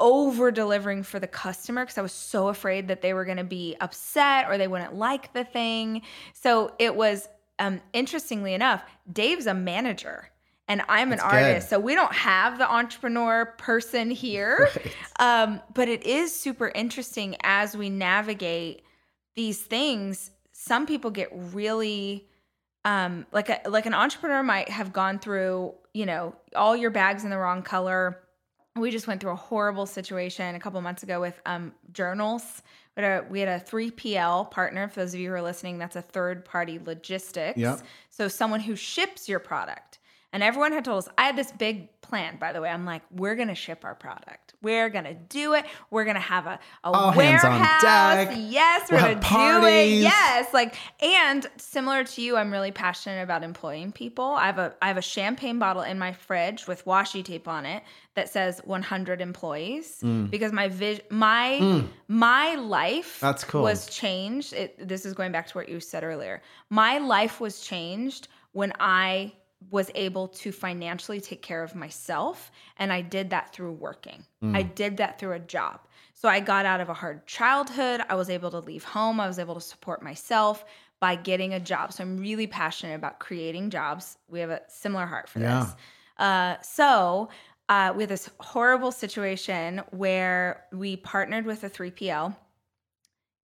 over 0.00 0.50
delivering 0.50 1.02
for 1.02 1.18
the 1.18 1.26
customer 1.26 1.84
because 1.84 1.98
I 1.98 2.02
was 2.02 2.12
so 2.12 2.48
afraid 2.48 2.88
that 2.88 3.02
they 3.02 3.14
were 3.14 3.24
going 3.24 3.38
to 3.38 3.44
be 3.44 3.76
upset 3.80 4.46
or 4.48 4.56
they 4.56 4.68
wouldn't 4.68 4.94
like 4.94 5.32
the 5.32 5.44
thing. 5.44 6.02
So 6.34 6.72
it 6.78 6.94
was, 6.94 7.28
um, 7.58 7.80
interestingly 7.92 8.54
enough, 8.54 8.82
Dave's 9.12 9.46
a 9.46 9.54
manager 9.54 10.30
and 10.68 10.82
I'm 10.88 11.12
an 11.12 11.18
That's 11.18 11.32
good. 11.32 11.42
artist. 11.42 11.68
So 11.68 11.80
we 11.80 11.94
don't 11.94 12.12
have 12.14 12.58
the 12.58 12.70
entrepreneur 12.70 13.46
person 13.58 14.10
here. 14.10 14.68
Um, 15.20 15.60
but 15.74 15.88
it 15.88 16.06
is 16.06 16.32
super 16.32 16.68
interesting 16.68 17.34
as 17.42 17.76
we 17.76 17.90
navigate 17.90 18.82
these 19.34 19.60
things. 19.60 20.30
Some 20.60 20.86
people 20.86 21.12
get 21.12 21.28
really 21.32 22.26
um 22.84 23.26
like 23.30 23.48
a 23.48 23.60
like 23.68 23.86
an 23.86 23.94
entrepreneur 23.94 24.42
might 24.42 24.68
have 24.68 24.92
gone 24.92 25.20
through, 25.20 25.74
you 25.94 26.04
know, 26.04 26.34
all 26.56 26.76
your 26.76 26.90
bags 26.90 27.22
in 27.22 27.30
the 27.30 27.38
wrong 27.38 27.62
color. 27.62 28.18
We 28.74 28.90
just 28.90 29.06
went 29.06 29.20
through 29.20 29.30
a 29.30 29.36
horrible 29.36 29.86
situation 29.86 30.56
a 30.56 30.60
couple 30.60 30.80
months 30.80 31.04
ago 31.04 31.20
with 31.20 31.40
um 31.46 31.74
journals. 31.92 32.62
We 32.96 33.04
had 33.04 33.22
a, 33.22 33.26
we 33.30 33.38
had 33.38 33.48
a 33.48 33.64
3PL 33.64 34.50
partner. 34.50 34.88
For 34.88 35.00
those 35.00 35.14
of 35.14 35.20
you 35.20 35.28
who 35.28 35.36
are 35.36 35.42
listening, 35.42 35.78
that's 35.78 35.94
a 35.94 36.02
third 36.02 36.44
party 36.44 36.80
logistics. 36.84 37.56
Yep. 37.56 37.82
So 38.10 38.26
someone 38.26 38.58
who 38.58 38.74
ships 38.74 39.28
your 39.28 39.38
product. 39.38 39.97
And 40.32 40.42
everyone 40.42 40.72
had 40.72 40.84
told 40.84 41.04
us, 41.04 41.08
I 41.16 41.22
had 41.24 41.36
this 41.36 41.50
big 41.52 41.88
plan, 42.02 42.36
by 42.38 42.52
the 42.52 42.60
way. 42.60 42.68
I'm 42.68 42.84
like, 42.84 43.00
we're 43.10 43.34
going 43.34 43.48
to 43.48 43.54
ship 43.54 43.82
our 43.84 43.94
product. 43.94 44.52
We're 44.60 44.90
going 44.90 45.04
to 45.04 45.14
do 45.14 45.54
it. 45.54 45.64
We're 45.90 46.04
going 46.04 46.16
to 46.16 46.20
have 46.20 46.46
a, 46.46 46.58
a 46.84 46.90
All 46.90 47.10
hands 47.12 47.44
on 47.44 47.52
warehouse. 47.52 47.80
deck. 47.82 48.36
Yes, 48.38 48.90
We'll 48.90 49.00
we're 49.00 49.06
going 49.14 49.20
to 49.20 49.26
do 49.62 49.66
it. 49.66 49.86
Yes. 50.02 50.52
Like, 50.52 50.76
and 51.00 51.46
similar 51.56 52.04
to 52.04 52.20
you, 52.20 52.36
I'm 52.36 52.50
really 52.52 52.72
passionate 52.72 53.22
about 53.22 53.42
employing 53.42 53.90
people. 53.90 54.24
I 54.26 54.46
have 54.46 54.58
a, 54.58 54.74
I 54.82 54.88
have 54.88 54.98
a 54.98 55.02
champagne 55.02 55.58
bottle 55.58 55.82
in 55.82 55.98
my 55.98 56.12
fridge 56.12 56.66
with 56.66 56.84
washi 56.84 57.24
tape 57.24 57.48
on 57.48 57.64
it 57.64 57.82
that 58.14 58.28
says 58.28 58.60
100 58.64 59.20
employees 59.22 59.98
Mm. 60.02 60.28
because 60.30 60.52
my 60.52 60.68
vision, 60.68 61.04
my, 61.10 61.84
my 62.08 62.54
life 62.56 63.18
That's 63.20 63.44
cool. 63.44 63.62
was 63.62 63.86
changed. 63.86 64.52
It, 64.52 64.86
this 64.88 65.06
is 65.06 65.14
going 65.14 65.32
back 65.32 65.46
to 65.48 65.54
what 65.58 65.68
you 65.70 65.80
said 65.80 66.04
earlier. 66.04 66.42
My 66.68 66.98
life 66.98 67.40
was 67.40 67.60
changed 67.60 68.28
when 68.52 68.72
I 68.78 69.32
was 69.70 69.90
able 69.94 70.28
to 70.28 70.52
financially 70.52 71.20
take 71.20 71.42
care 71.42 71.62
of 71.62 71.74
myself. 71.74 72.50
And 72.78 72.92
I 72.92 73.00
did 73.00 73.30
that 73.30 73.52
through 73.52 73.72
working, 73.72 74.24
I 74.42 74.62
did 74.62 74.98
that 74.98 75.18
through 75.18 75.32
a 75.32 75.38
job. 75.40 75.80
So 76.14 76.28
I 76.28 76.40
got 76.40 76.66
out 76.66 76.80
of 76.80 76.88
a 76.88 76.94
hard 76.94 77.26
childhood. 77.26 78.00
I 78.08 78.14
was 78.16 78.28
able 78.28 78.50
to 78.50 78.58
leave 78.58 78.82
home. 78.84 79.20
I 79.20 79.26
was 79.28 79.38
able 79.38 79.54
to 79.54 79.60
support 79.60 80.02
myself 80.02 80.64
by 81.00 81.14
getting 81.14 81.54
a 81.54 81.60
job. 81.60 81.92
So 81.92 82.02
I'm 82.02 82.18
really 82.18 82.48
passionate 82.48 82.94
about 82.96 83.20
creating 83.20 83.70
jobs. 83.70 84.16
We 84.28 84.40
have 84.40 84.50
a 84.50 84.62
similar 84.68 85.06
heart 85.06 85.28
for 85.28 85.38
Yeah. 85.38 85.60
this. 85.60 85.74
Uh, 86.16 86.56
so 86.60 87.28
uh, 87.68 87.92
we 87.94 88.02
had 88.02 88.10
this 88.10 88.28
horrible 88.40 88.90
situation 88.90 89.80
where 89.90 90.64
we 90.72 90.96
partnered 90.96 91.46
with 91.46 91.62
a 91.62 91.70
3PL 91.70 92.34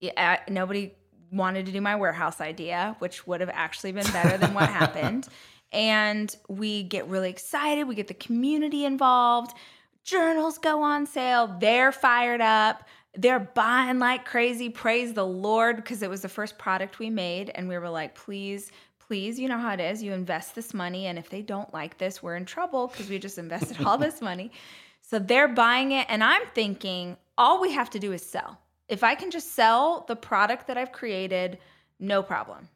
yeah, 0.00 0.40
nobody 0.48 0.92
wanted 1.30 1.66
to 1.66 1.72
do 1.72 1.80
my 1.80 1.96
warehouse 1.96 2.40
idea, 2.40 2.94
which 2.98 3.26
would 3.26 3.40
have 3.40 3.50
actually 3.52 3.92
been 3.92 4.10
better 4.12 4.36
than 4.36 4.54
what 4.54 4.68
happened. 4.80 5.26
And 5.74 6.34
we 6.48 6.84
get 6.84 7.08
really 7.08 7.28
excited. 7.28 7.84
We 7.84 7.94
get 7.94 8.08
the 8.08 8.14
community 8.14 8.84
involved. 8.84 9.56
Journals 10.04 10.58
go 10.58 10.82
on 10.82 11.06
sale. 11.06 11.56
They're 11.60 11.92
fired 11.92 12.40
up. 12.40 12.84
They're 13.16 13.40
buying 13.40 13.98
like 13.98 14.24
crazy. 14.24 14.70
Praise 14.70 15.12
the 15.12 15.26
Lord 15.26 15.76
because 15.76 16.02
it 16.02 16.08
was 16.08 16.22
the 16.22 16.28
first 16.28 16.58
product 16.58 16.98
we 16.98 17.10
made. 17.10 17.50
And 17.54 17.68
we 17.68 17.76
were 17.76 17.90
like, 17.90 18.14
please, 18.14 18.70
please, 18.98 19.38
you 19.38 19.48
know 19.48 19.58
how 19.58 19.72
it 19.72 19.80
is. 19.80 20.02
You 20.02 20.12
invest 20.12 20.54
this 20.54 20.72
money. 20.72 21.06
And 21.06 21.18
if 21.18 21.28
they 21.28 21.42
don't 21.42 21.72
like 21.74 21.98
this, 21.98 22.22
we're 22.22 22.36
in 22.36 22.44
trouble 22.44 22.88
because 22.88 23.08
we 23.08 23.18
just 23.18 23.38
invested 23.38 23.84
all 23.84 23.98
this 23.98 24.20
money. 24.30 24.52
So 25.00 25.18
they're 25.18 25.48
buying 25.48 25.92
it. 25.92 26.06
And 26.08 26.24
I'm 26.24 26.46
thinking, 26.54 27.16
all 27.36 27.60
we 27.60 27.72
have 27.72 27.90
to 27.90 27.98
do 27.98 28.12
is 28.12 28.24
sell. 28.24 28.58
If 28.88 29.02
I 29.02 29.14
can 29.14 29.30
just 29.30 29.52
sell 29.52 30.04
the 30.06 30.16
product 30.16 30.66
that 30.66 30.78
I've 30.78 30.92
created, 30.92 31.58
no 31.98 32.22
problem. 32.22 32.68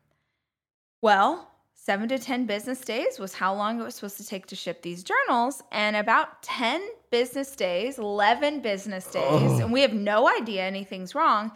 Well, 1.01 1.48
seven 1.89 2.07
to 2.07 2.19
10 2.19 2.45
business 2.45 2.81
days 2.83 3.19
was 3.19 3.33
how 3.33 3.55
long 3.55 3.81
it 3.81 3.83
was 3.83 3.95
supposed 3.95 4.19
to 4.19 4.27
take 4.27 4.45
to 4.45 4.55
ship 4.55 4.83
these 4.83 5.03
journals. 5.03 5.63
And 5.73 5.97
about 5.97 6.43
10 6.43 6.83
business 7.11 7.57
days, 7.57 7.97
11 7.99 8.61
business 8.61 9.07
days, 9.11 9.59
and 9.61 9.73
we 9.73 9.81
have 9.81 9.95
no 9.95 10.29
idea 10.29 10.65
anything's 10.65 11.15
wrong. 11.15 11.51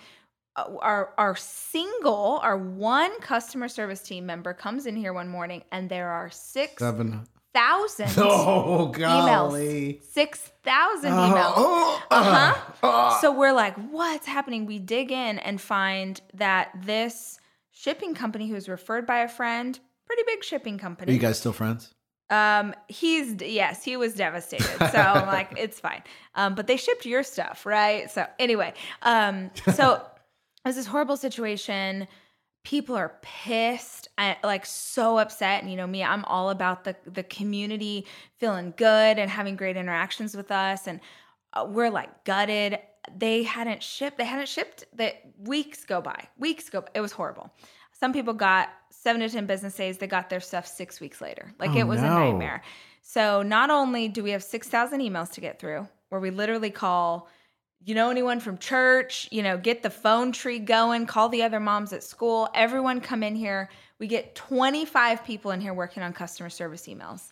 uh, 0.56 0.64
Our, 0.80 1.12
our 1.18 1.36
single, 1.36 2.40
our 2.42 2.56
one 2.56 3.20
customer 3.20 3.68
service 3.68 4.00
team 4.00 4.24
member 4.24 4.54
comes 4.54 4.86
in 4.86 4.96
here 4.96 5.12
one 5.12 5.28
morning 5.28 5.64
and 5.70 5.90
there 5.90 6.08
are 6.08 6.30
six 6.30 6.80
Seven 6.82 7.24
thousand 7.52 8.08
Oh, 8.16 8.86
golly. 8.86 9.98
emails. 10.00 10.02
Six 10.04 10.38
thousand 10.64 11.12
Oh, 11.12 11.16
emails. 11.28 11.52
oh, 11.56 12.02
Uh-huh. 12.10 12.72
oh. 12.82 13.18
So 13.20 13.32
we're 13.32 13.52
like, 13.52 13.74
what's 13.90 14.26
happening? 14.26 14.64
We 14.64 14.78
dig 14.78 15.12
in 15.12 15.38
and 15.40 15.60
find 15.60 16.18
that 16.32 16.70
this 16.86 17.38
shipping 17.70 18.14
company 18.14 18.48
who 18.48 18.54
was 18.54 18.70
referred 18.70 19.06
by 19.06 19.18
a 19.18 19.28
friend, 19.28 19.78
pretty 20.12 20.36
big 20.36 20.44
shipping 20.44 20.78
company. 20.78 21.12
Are 21.12 21.14
you 21.14 21.20
guys 21.20 21.38
still 21.38 21.52
friends? 21.52 21.94
Um, 22.30 22.74
he's 22.88 23.34
yes, 23.42 23.84
he 23.84 23.96
was 23.96 24.14
devastated. 24.14 24.78
So 24.90 24.98
I'm 24.98 25.26
like, 25.38 25.54
it's 25.56 25.80
fine. 25.80 26.02
Um, 26.34 26.54
but 26.54 26.66
they 26.66 26.76
shipped 26.76 27.04
your 27.04 27.22
stuff, 27.22 27.66
right? 27.66 28.10
So 28.10 28.26
anyway, 28.38 28.74
um, 29.02 29.50
so 29.74 29.94
it 30.64 30.68
was 30.68 30.76
this 30.76 30.86
horrible 30.86 31.16
situation. 31.16 32.08
People 32.64 32.94
are 32.94 33.16
pissed, 33.22 34.08
and, 34.18 34.36
like 34.44 34.64
so 34.64 35.18
upset. 35.18 35.62
And 35.62 35.70
you 35.70 35.76
know 35.76 35.86
me, 35.86 36.02
I'm 36.02 36.24
all 36.24 36.50
about 36.50 36.84
the 36.84 36.96
the 37.06 37.22
community 37.22 38.06
feeling 38.38 38.72
good 38.76 39.18
and 39.18 39.30
having 39.30 39.56
great 39.56 39.76
interactions 39.76 40.36
with 40.36 40.50
us. 40.50 40.86
And 40.86 41.00
uh, 41.52 41.66
we're 41.68 41.90
like 41.90 42.24
gutted. 42.24 42.78
They 43.14 43.42
hadn't 43.42 43.82
shipped. 43.82 44.16
They 44.16 44.24
hadn't 44.24 44.48
shipped. 44.48 44.84
That 44.94 45.22
weeks 45.38 45.84
go 45.84 46.00
by. 46.00 46.28
Weeks 46.38 46.70
go. 46.70 46.84
It 46.94 47.00
was 47.00 47.12
horrible. 47.12 47.52
Some 48.02 48.12
people 48.12 48.34
got 48.34 48.68
seven 48.90 49.20
to 49.20 49.28
ten 49.28 49.46
business 49.46 49.76
days. 49.76 49.96
They 49.98 50.08
got 50.08 50.28
their 50.28 50.40
stuff 50.40 50.66
six 50.66 50.98
weeks 51.00 51.20
later. 51.20 51.54
Like 51.60 51.70
Oh, 51.70 51.76
it 51.78 51.86
was 51.86 52.00
a 52.00 52.06
nightmare. 52.08 52.60
So 53.00 53.42
not 53.42 53.70
only 53.70 54.08
do 54.08 54.24
we 54.24 54.32
have 54.32 54.42
six 54.42 54.68
thousand 54.68 54.98
emails 55.02 55.30
to 55.34 55.40
get 55.40 55.60
through, 55.60 55.86
where 56.08 56.20
we 56.20 56.30
literally 56.30 56.70
call, 56.70 57.28
you 57.84 57.94
know, 57.94 58.10
anyone 58.10 58.40
from 58.40 58.58
church, 58.58 59.28
you 59.30 59.40
know, 59.44 59.56
get 59.56 59.84
the 59.84 59.90
phone 59.90 60.32
tree 60.32 60.58
going, 60.58 61.06
call 61.06 61.28
the 61.28 61.44
other 61.44 61.60
moms 61.60 61.92
at 61.92 62.02
school, 62.02 62.48
everyone 62.56 63.00
come 63.00 63.22
in 63.22 63.36
here. 63.36 63.70
We 64.00 64.08
get 64.08 64.34
twenty 64.34 64.84
five 64.84 65.24
people 65.24 65.52
in 65.52 65.60
here 65.60 65.72
working 65.72 66.02
on 66.02 66.12
customer 66.12 66.50
service 66.50 66.88
emails. 66.88 67.30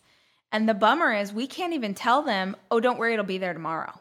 And 0.53 0.69
the 0.69 0.73
bummer 0.73 1.13
is 1.13 1.33
we 1.33 1.47
can't 1.47 1.73
even 1.73 1.93
tell 1.93 2.21
them, 2.21 2.55
oh, 2.71 2.79
don't 2.79 2.97
worry, 2.97 3.11
it'll 3.11 3.25
be 3.25 3.39
there 3.39 3.51
tomorrow. 3.53 3.91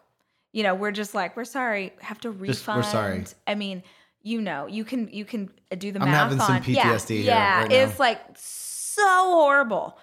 You 0.52 0.62
know, 0.62 0.76
we're 0.76 0.92
just 0.92 1.14
like, 1.16 1.36
we're 1.36 1.44
sorry, 1.44 1.94
have 2.00 2.20
to 2.20 2.28
Just- 2.44 2.64
we're 2.68 2.76
refund. 2.76 2.84
sorry. 2.86 3.24
I 3.48 3.56
mean, 3.56 3.82
you 4.22 4.40
know, 4.40 4.66
you 4.66 4.84
can 4.84 5.08
you 5.08 5.24
can 5.24 5.50
do 5.78 5.92
the 5.92 6.00
I'm 6.00 6.06
math 6.06 6.30
having 6.30 6.38
some 6.38 6.56
on 6.56 6.62
yeah, 6.66 6.94
PTSD 6.94 7.08
here 7.16 7.24
Yeah, 7.24 7.60
right 7.62 7.72
it's 7.72 7.98
like 7.98 8.20
so 8.36 9.02
horrible. 9.02 9.98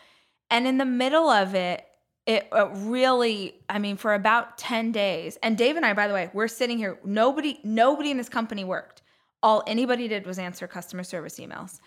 And 0.49 0.65
in 0.65 0.77
the 0.77 0.85
middle 0.85 1.29
of 1.29 1.55
it, 1.55 1.85
it 2.25 2.47
uh, 2.51 2.67
really, 2.69 3.55
I 3.69 3.79
mean, 3.79 3.97
for 3.97 4.13
about 4.13 4.57
10 4.57 4.91
days, 4.91 5.37
and 5.41 5.57
Dave 5.57 5.75
and 5.77 5.85
I, 5.85 5.93
by 5.93 6.07
the 6.07 6.13
way, 6.13 6.29
we're 6.33 6.47
sitting 6.47 6.77
here, 6.77 6.99
nobody, 7.03 7.59
nobody 7.63 8.11
in 8.11 8.17
this 8.17 8.29
company 8.29 8.63
worked. 8.63 9.01
All 9.43 9.63
anybody 9.67 10.07
did 10.07 10.25
was 10.25 10.39
answer 10.39 10.67
customer 10.67 11.03
service 11.03 11.39
emails. 11.39 11.79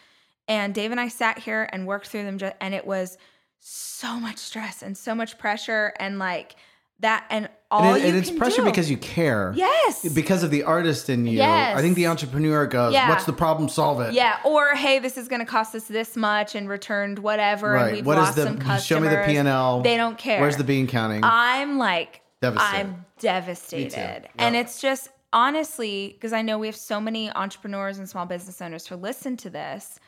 And 0.49 0.75
Dave 0.75 0.91
and 0.91 1.01
I 1.01 1.09
sat 1.09 1.39
here 1.39 1.69
and 1.73 1.87
worked 1.87 2.09
through 2.09 2.25
them, 2.25 2.39
ju- 2.39 2.53
and 2.61 2.75
it 2.75 2.87
was 2.87 3.19
so 3.61 4.19
much 4.19 4.39
stress 4.39 4.83
and 4.83 4.97
so 4.97 5.15
much 5.15 5.39
pressure, 5.39 5.93
and 5.99 6.19
like 6.19 6.57
that, 7.01 7.27
and 7.31 7.49
all 7.71 7.95
and, 7.95 8.03
it- 8.03 8.09
and 8.09 8.17
it's 8.19 8.31
pressure 8.31 8.63
do- 8.63 8.65
because 8.65 8.91
you 8.91 8.97
care. 8.97 9.53
yes, 9.57 10.09
Because 10.13 10.43
of 10.43 10.51
the 10.51 10.65
artist 10.65 11.09
in 11.09 11.27
you. 11.27 11.39
Yes. 11.39 11.77
I 11.79 11.83
think 11.83 11.95
the 11.97 12.07
entrepreneur 12.09 12.67
goes, 12.67 12.93
Yeah. 12.93 13.09
what's 13.09 13.25
the 13.25 13.33
problem? 13.33 13.69
Solve 13.69 14.01
it. 14.01 14.13
Yeah, 14.13 14.39
or 14.45 14.75
hey, 14.75 14.99
this 14.99 15.17
is 15.17 15.29
going 15.29 15.41
to 15.41 15.47
cost 15.47 15.75
us 15.75 15.85
this 15.85 16.17
much 16.17 16.55
and 16.55 16.69
returned 16.69 17.19
whatever, 17.21 17.75
and 17.77 17.85
Right. 17.85 17.93
we've 17.95 18.07
What 18.07 18.19
is 18.19 18.25
lost 18.25 18.37
the, 18.37 18.43
some 18.45 18.59
customers. 18.59 18.85
show 18.87 19.01
me 19.01 19.09
the 19.09 19.23
P&L. 19.25 19.83
They 19.83 19.97
don't 19.97 20.19
care. 20.19 20.41
Where's 20.41 20.57
the 20.57 20.65
bean 20.65 20.87
counting? 20.87 21.21
I'm 21.23 21.79
like, 21.79 22.23
Devastated. 22.43 22.81
I'm 22.87 23.05
devastated, 23.19 24.23
Yep. 24.23 24.31
and 24.39 24.57
it's 24.57 24.81
just 24.81 25.09
honestly 25.33 26.11
because 26.15 26.33
I 26.33 26.43
know 26.43 26.59
we 26.59 26.67
have 26.67 26.77
so 26.77 27.01
many 27.01 27.31
entrepreneurs 27.31 27.99
and 27.99 28.09
small 28.09 28.27
business 28.27 28.61
owners 28.61 28.87
who 28.87 28.97
listen 28.97 29.37
to 29.39 29.51
this. 29.51 29.99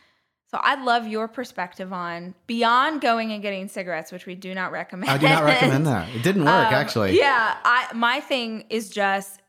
So 0.52 0.60
I'd 0.62 0.82
love 0.84 1.06
your 1.06 1.28
perspective 1.28 1.92
on 1.94 2.34
beyond 2.46 3.00
going 3.00 3.32
and 3.32 3.40
getting 3.40 3.68
cigarettes, 3.68 4.12
which 4.12 4.26
we 4.26 4.34
do 4.34 4.54
not 4.54 4.70
recommend. 4.70 5.10
I 5.10 5.16
do 5.16 5.26
not 5.26 5.44
recommend 5.44 5.86
that. 5.86 6.14
It 6.14 6.22
didn't 6.22 6.44
work, 6.44 6.52
Um, 6.68 6.74
actually. 6.74 7.16
Yeah, 7.18 7.56
I 7.64 7.90
my 7.94 8.20
thing 8.20 8.64
is 8.68 8.90
just 8.90 9.40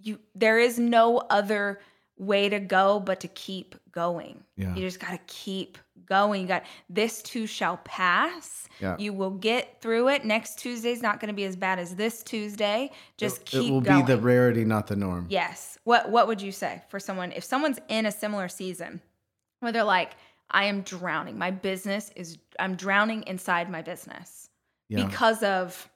you 0.00 0.20
there 0.36 0.60
is 0.60 0.78
no 0.78 1.18
other 1.18 1.80
way 2.18 2.48
to 2.48 2.60
go 2.60 3.00
but 3.00 3.20
to 3.20 3.28
keep 3.28 3.74
going. 3.90 4.44
Yeah. 4.56 4.74
You 4.76 4.82
just 4.82 5.00
got 5.00 5.10
to 5.10 5.18
keep 5.26 5.76
going. 6.06 6.42
You 6.42 6.48
got 6.48 6.62
this 6.88 7.20
too 7.22 7.46
shall 7.48 7.78
pass. 7.78 8.68
Yeah. 8.80 8.96
You 8.96 9.12
will 9.12 9.30
get 9.32 9.80
through 9.80 10.08
it. 10.10 10.24
Next 10.24 10.58
Tuesday's 10.60 11.02
not 11.02 11.18
going 11.20 11.28
to 11.28 11.34
be 11.34 11.44
as 11.44 11.56
bad 11.56 11.80
as 11.80 11.96
this 11.96 12.22
Tuesday. 12.22 12.90
Just 13.16 13.38
It 13.40 13.44
keep 13.46 13.68
It 13.68 13.72
will 13.72 13.80
going. 13.80 14.04
be 14.04 14.12
the 14.14 14.18
rarity, 14.20 14.64
not 14.64 14.86
the 14.86 14.94
norm. 14.96 15.26
Yes. 15.28 15.78
What 15.82 16.10
what 16.10 16.28
would 16.28 16.40
you 16.40 16.52
say 16.52 16.82
for 16.88 17.00
someone 17.00 17.32
if 17.32 17.42
someone's 17.42 17.80
in 17.88 18.06
a 18.06 18.12
similar 18.12 18.46
season 18.48 19.00
where 19.60 19.72
they're 19.72 19.82
like 19.82 20.12
I 20.50 20.64
am 20.64 20.82
drowning. 20.82 21.38
My 21.38 21.50
business 21.50 22.10
is 22.16 22.38
I'm 22.58 22.74
drowning 22.76 23.22
inside 23.26 23.70
my 23.70 23.82
business 23.82 24.48
Yeah. 24.88 25.06
because 25.06 25.42
of 25.42 25.88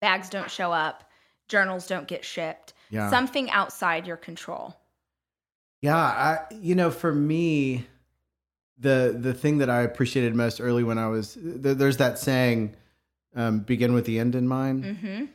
bags 0.00 0.28
don't 0.28 0.50
show 0.50 0.70
up, 0.72 1.04
journals 1.48 1.86
don't 1.86 2.06
get 2.06 2.24
shipped, 2.24 2.74
Yeah. 2.90 3.08
something 3.10 3.50
outside 3.50 4.06
your 4.06 4.16
control. 4.18 4.76
Yeah, 5.80 5.96
I 5.96 6.38
you 6.52 6.74
know, 6.74 6.90
for 6.90 7.14
me, 7.14 7.86
the 8.78 9.16
the 9.18 9.32
thing 9.34 9.58
that 9.58 9.70
I 9.70 9.82
appreciated 9.82 10.34
most 10.34 10.60
early 10.60 10.82
when 10.84 10.98
I 10.98 11.08
was 11.08 11.34
th- 11.34 11.76
there's 11.78 11.98
that 11.98 12.18
saying, 12.18 12.74
um, 13.34 13.60
begin 13.60 13.94
with 13.94 14.04
the 14.04 14.18
end 14.18 14.34
in 14.34 14.46
mind. 14.48 14.84
Mhm. 14.84 15.28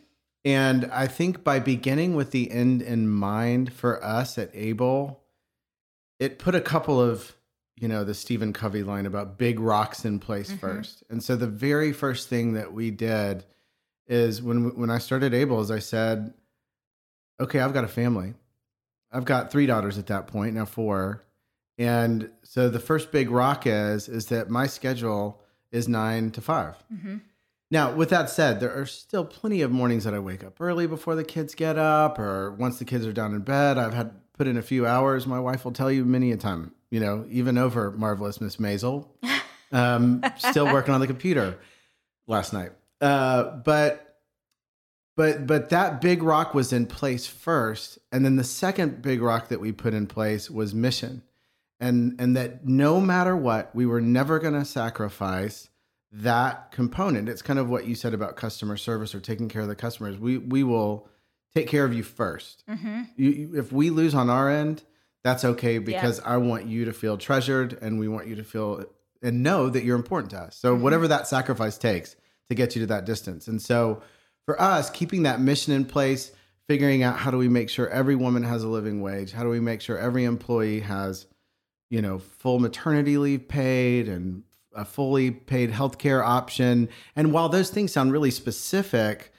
And 0.45 0.85
I 0.85 1.07
think 1.07 1.43
by 1.43 1.59
beginning 1.59 2.15
with 2.15 2.31
the 2.31 2.49
end 2.49 2.81
in 2.81 3.09
mind 3.09 3.73
for 3.73 4.01
us 4.03 4.37
at 4.37 4.49
Able, 4.53 5.21
it 6.17 6.39
put 6.39 6.55
a 6.55 6.61
couple 6.61 6.99
of, 7.01 7.35
you 7.79 7.87
know, 7.87 8.03
the 8.03 8.13
Stephen 8.13 8.51
Covey 8.53 8.83
line 8.83 9.05
about 9.05 9.37
big 9.37 9.59
rocks 9.59 10.03
in 10.05 10.19
place 10.19 10.51
Mhm. 10.51 10.59
first. 10.59 11.03
And 11.09 11.23
so 11.23 11.35
the 11.35 11.47
very 11.47 11.91
first 11.93 12.27
thing 12.27 12.53
that 12.53 12.73
we 12.73 12.91
did 12.91 13.45
is 14.07 14.41
when 14.41 14.75
when 14.75 14.89
I 14.89 14.97
started 14.97 15.33
Able, 15.33 15.61
is 15.61 15.71
I 15.71 15.79
said, 15.79 16.33
okay, 17.39 17.59
I've 17.59 17.73
got 17.73 17.83
a 17.83 17.87
family. 17.89 18.33
I've 19.11 19.25
got 19.25 19.51
three 19.51 19.65
daughters 19.65 19.97
at 19.97 20.07
that 20.07 20.27
point, 20.27 20.55
now 20.55 20.65
four. 20.65 21.23
And 21.77 22.29
so 22.43 22.69
the 22.69 22.79
first 22.79 23.11
big 23.11 23.29
rock 23.29 23.65
is 23.65 24.09
is 24.09 24.25
that 24.27 24.49
my 24.49 24.67
schedule 24.67 25.41
is 25.71 25.87
nine 25.87 26.31
to 26.31 26.41
five. 26.41 26.75
Mhm. 26.93 27.21
Now, 27.71 27.93
with 27.93 28.09
that 28.09 28.29
said, 28.31 28.59
there 28.59 28.73
are 28.73 28.87
still 28.87 29.23
plenty 29.23 29.61
of 29.61 29.71
mornings 29.71 30.03
that 30.03 30.13
I 30.15 30.19
wake 30.19 30.43
up 30.43 30.59
early 30.59 30.87
before 30.87 31.15
the 31.15 31.23
kids 31.23 31.53
get 31.53 31.77
up, 31.77 32.17
or 32.17 32.51
once 32.51 32.79
the 32.79 32.85
kids 32.85 33.05
are 33.05 33.13
down 33.13 33.33
in 33.35 33.41
bed, 33.41 33.77
I've 33.77 33.93
had 33.93 34.11
put 34.33 34.47
in 34.47 34.57
a 34.57 34.63
few 34.63 34.87
hours. 34.87 35.27
My 35.27 35.39
wife 35.39 35.63
will 35.63 35.71
tell 35.71 35.91
you 35.91 36.03
many 36.03 36.31
a 36.31 36.37
time, 36.37 36.71
you 36.91 36.99
know, 36.99 37.25
even 37.29 37.57
over 37.57 37.91
marvelous 37.91 38.41
Miss 38.41 38.57
Maisel, 38.57 39.07
um, 39.71 40.23
still 40.37 40.65
working 40.65 40.93
on 40.93 40.99
the 41.01 41.07
computer 41.07 41.57
last 42.27 42.53
night. 42.53 42.71
Uh, 43.01 43.43
but 43.63 44.05
but 45.15 45.45
but 45.45 45.69
that 45.69 46.01
big 46.01 46.23
rock 46.23 46.53
was 46.53 46.71
in 46.73 46.85
place 46.85 47.27
first, 47.27 47.99
and 48.11 48.23
then 48.25 48.35
the 48.37 48.43
second 48.43 49.01
big 49.01 49.21
rock 49.21 49.49
that 49.49 49.59
we 49.59 49.71
put 49.71 49.93
in 49.93 50.07
place 50.07 50.49
was 50.49 50.73
mission, 50.73 51.21
and 51.79 52.15
and 52.19 52.35
that 52.35 52.65
no 52.65 52.99
matter 53.01 53.35
what, 53.35 53.73
we 53.75 53.85
were 53.85 54.01
never 54.01 54.39
going 54.39 54.53
to 54.53 54.65
sacrifice 54.65 55.69
that 56.11 56.71
component. 56.71 57.29
It's 57.29 57.41
kind 57.43 57.59
of 57.59 57.69
what 57.69 57.85
you 57.85 57.93
said 57.95 58.13
about 58.15 58.35
customer 58.35 58.77
service 58.77 59.13
or 59.13 59.19
taking 59.19 59.47
care 59.49 59.61
of 59.61 59.67
the 59.67 59.75
customers. 59.75 60.17
We 60.17 60.37
we 60.37 60.63
will 60.63 61.07
take 61.53 61.67
care 61.67 61.85
of 61.85 61.93
you 61.93 62.03
first. 62.03 62.63
Mhm. 62.69 63.09
You, 63.15 63.29
you, 63.29 63.55
if 63.57 63.71
we 63.71 63.89
lose 63.89 64.13
on 64.15 64.29
our 64.29 64.49
end, 64.49 64.83
that's 65.23 65.43
okay 65.43 65.79
because 65.79 66.19
I 66.21 66.37
want 66.37 66.65
you 66.67 66.85
to 66.85 66.93
feel 66.93 67.17
treasured 67.17 67.77
and 67.81 67.99
we 67.99 68.07
want 68.07 68.27
you 68.27 68.35
to 68.35 68.43
feel 68.43 68.85
and 69.21 69.43
know 69.43 69.69
that 69.69 69.83
you're 69.83 69.97
important 69.97 70.31
to 70.31 70.37
us. 70.37 70.55
So 70.55 70.73
mm-hmm. 70.73 70.83
whatever 70.83 71.07
that 71.09 71.27
sacrifice 71.27 71.77
takes 71.77 72.15
to 72.47 72.55
get 72.55 72.75
you 72.75 72.81
to 72.81 72.87
that 72.87 73.05
distance. 73.05 73.47
And 73.47 73.61
so 73.61 74.01
for 74.45 74.59
us, 74.61 74.89
keeping 74.89 75.23
that 75.23 75.41
mission 75.41 75.73
in 75.73 75.85
place, 75.85 76.31
figuring 76.67 77.03
out 77.03 77.17
how 77.17 77.31
do 77.31 77.37
we 77.37 77.49
make 77.49 77.69
sure 77.69 77.89
every 77.89 78.15
woman 78.15 78.43
has 78.43 78.63
a 78.63 78.67
living 78.67 79.01
wage? 79.01 79.31
How 79.31 79.43
do 79.43 79.49
we 79.49 79.59
make 79.59 79.81
sure 79.81 79.97
every 79.97 80.23
employee 80.23 80.79
has, 80.81 81.25
you 81.89 82.01
know, 82.01 82.19
full 82.19 82.59
maternity 82.59 83.17
leave 83.17 83.47
paid 83.47 84.07
and 84.07 84.43
a 84.73 84.85
fully 84.85 85.31
paid 85.31 85.71
healthcare 85.71 86.23
option? 86.25 86.87
And 87.15 87.33
while 87.33 87.49
those 87.49 87.69
things 87.69 87.91
sound 87.91 88.13
really 88.13 88.31
specific, 88.31 89.33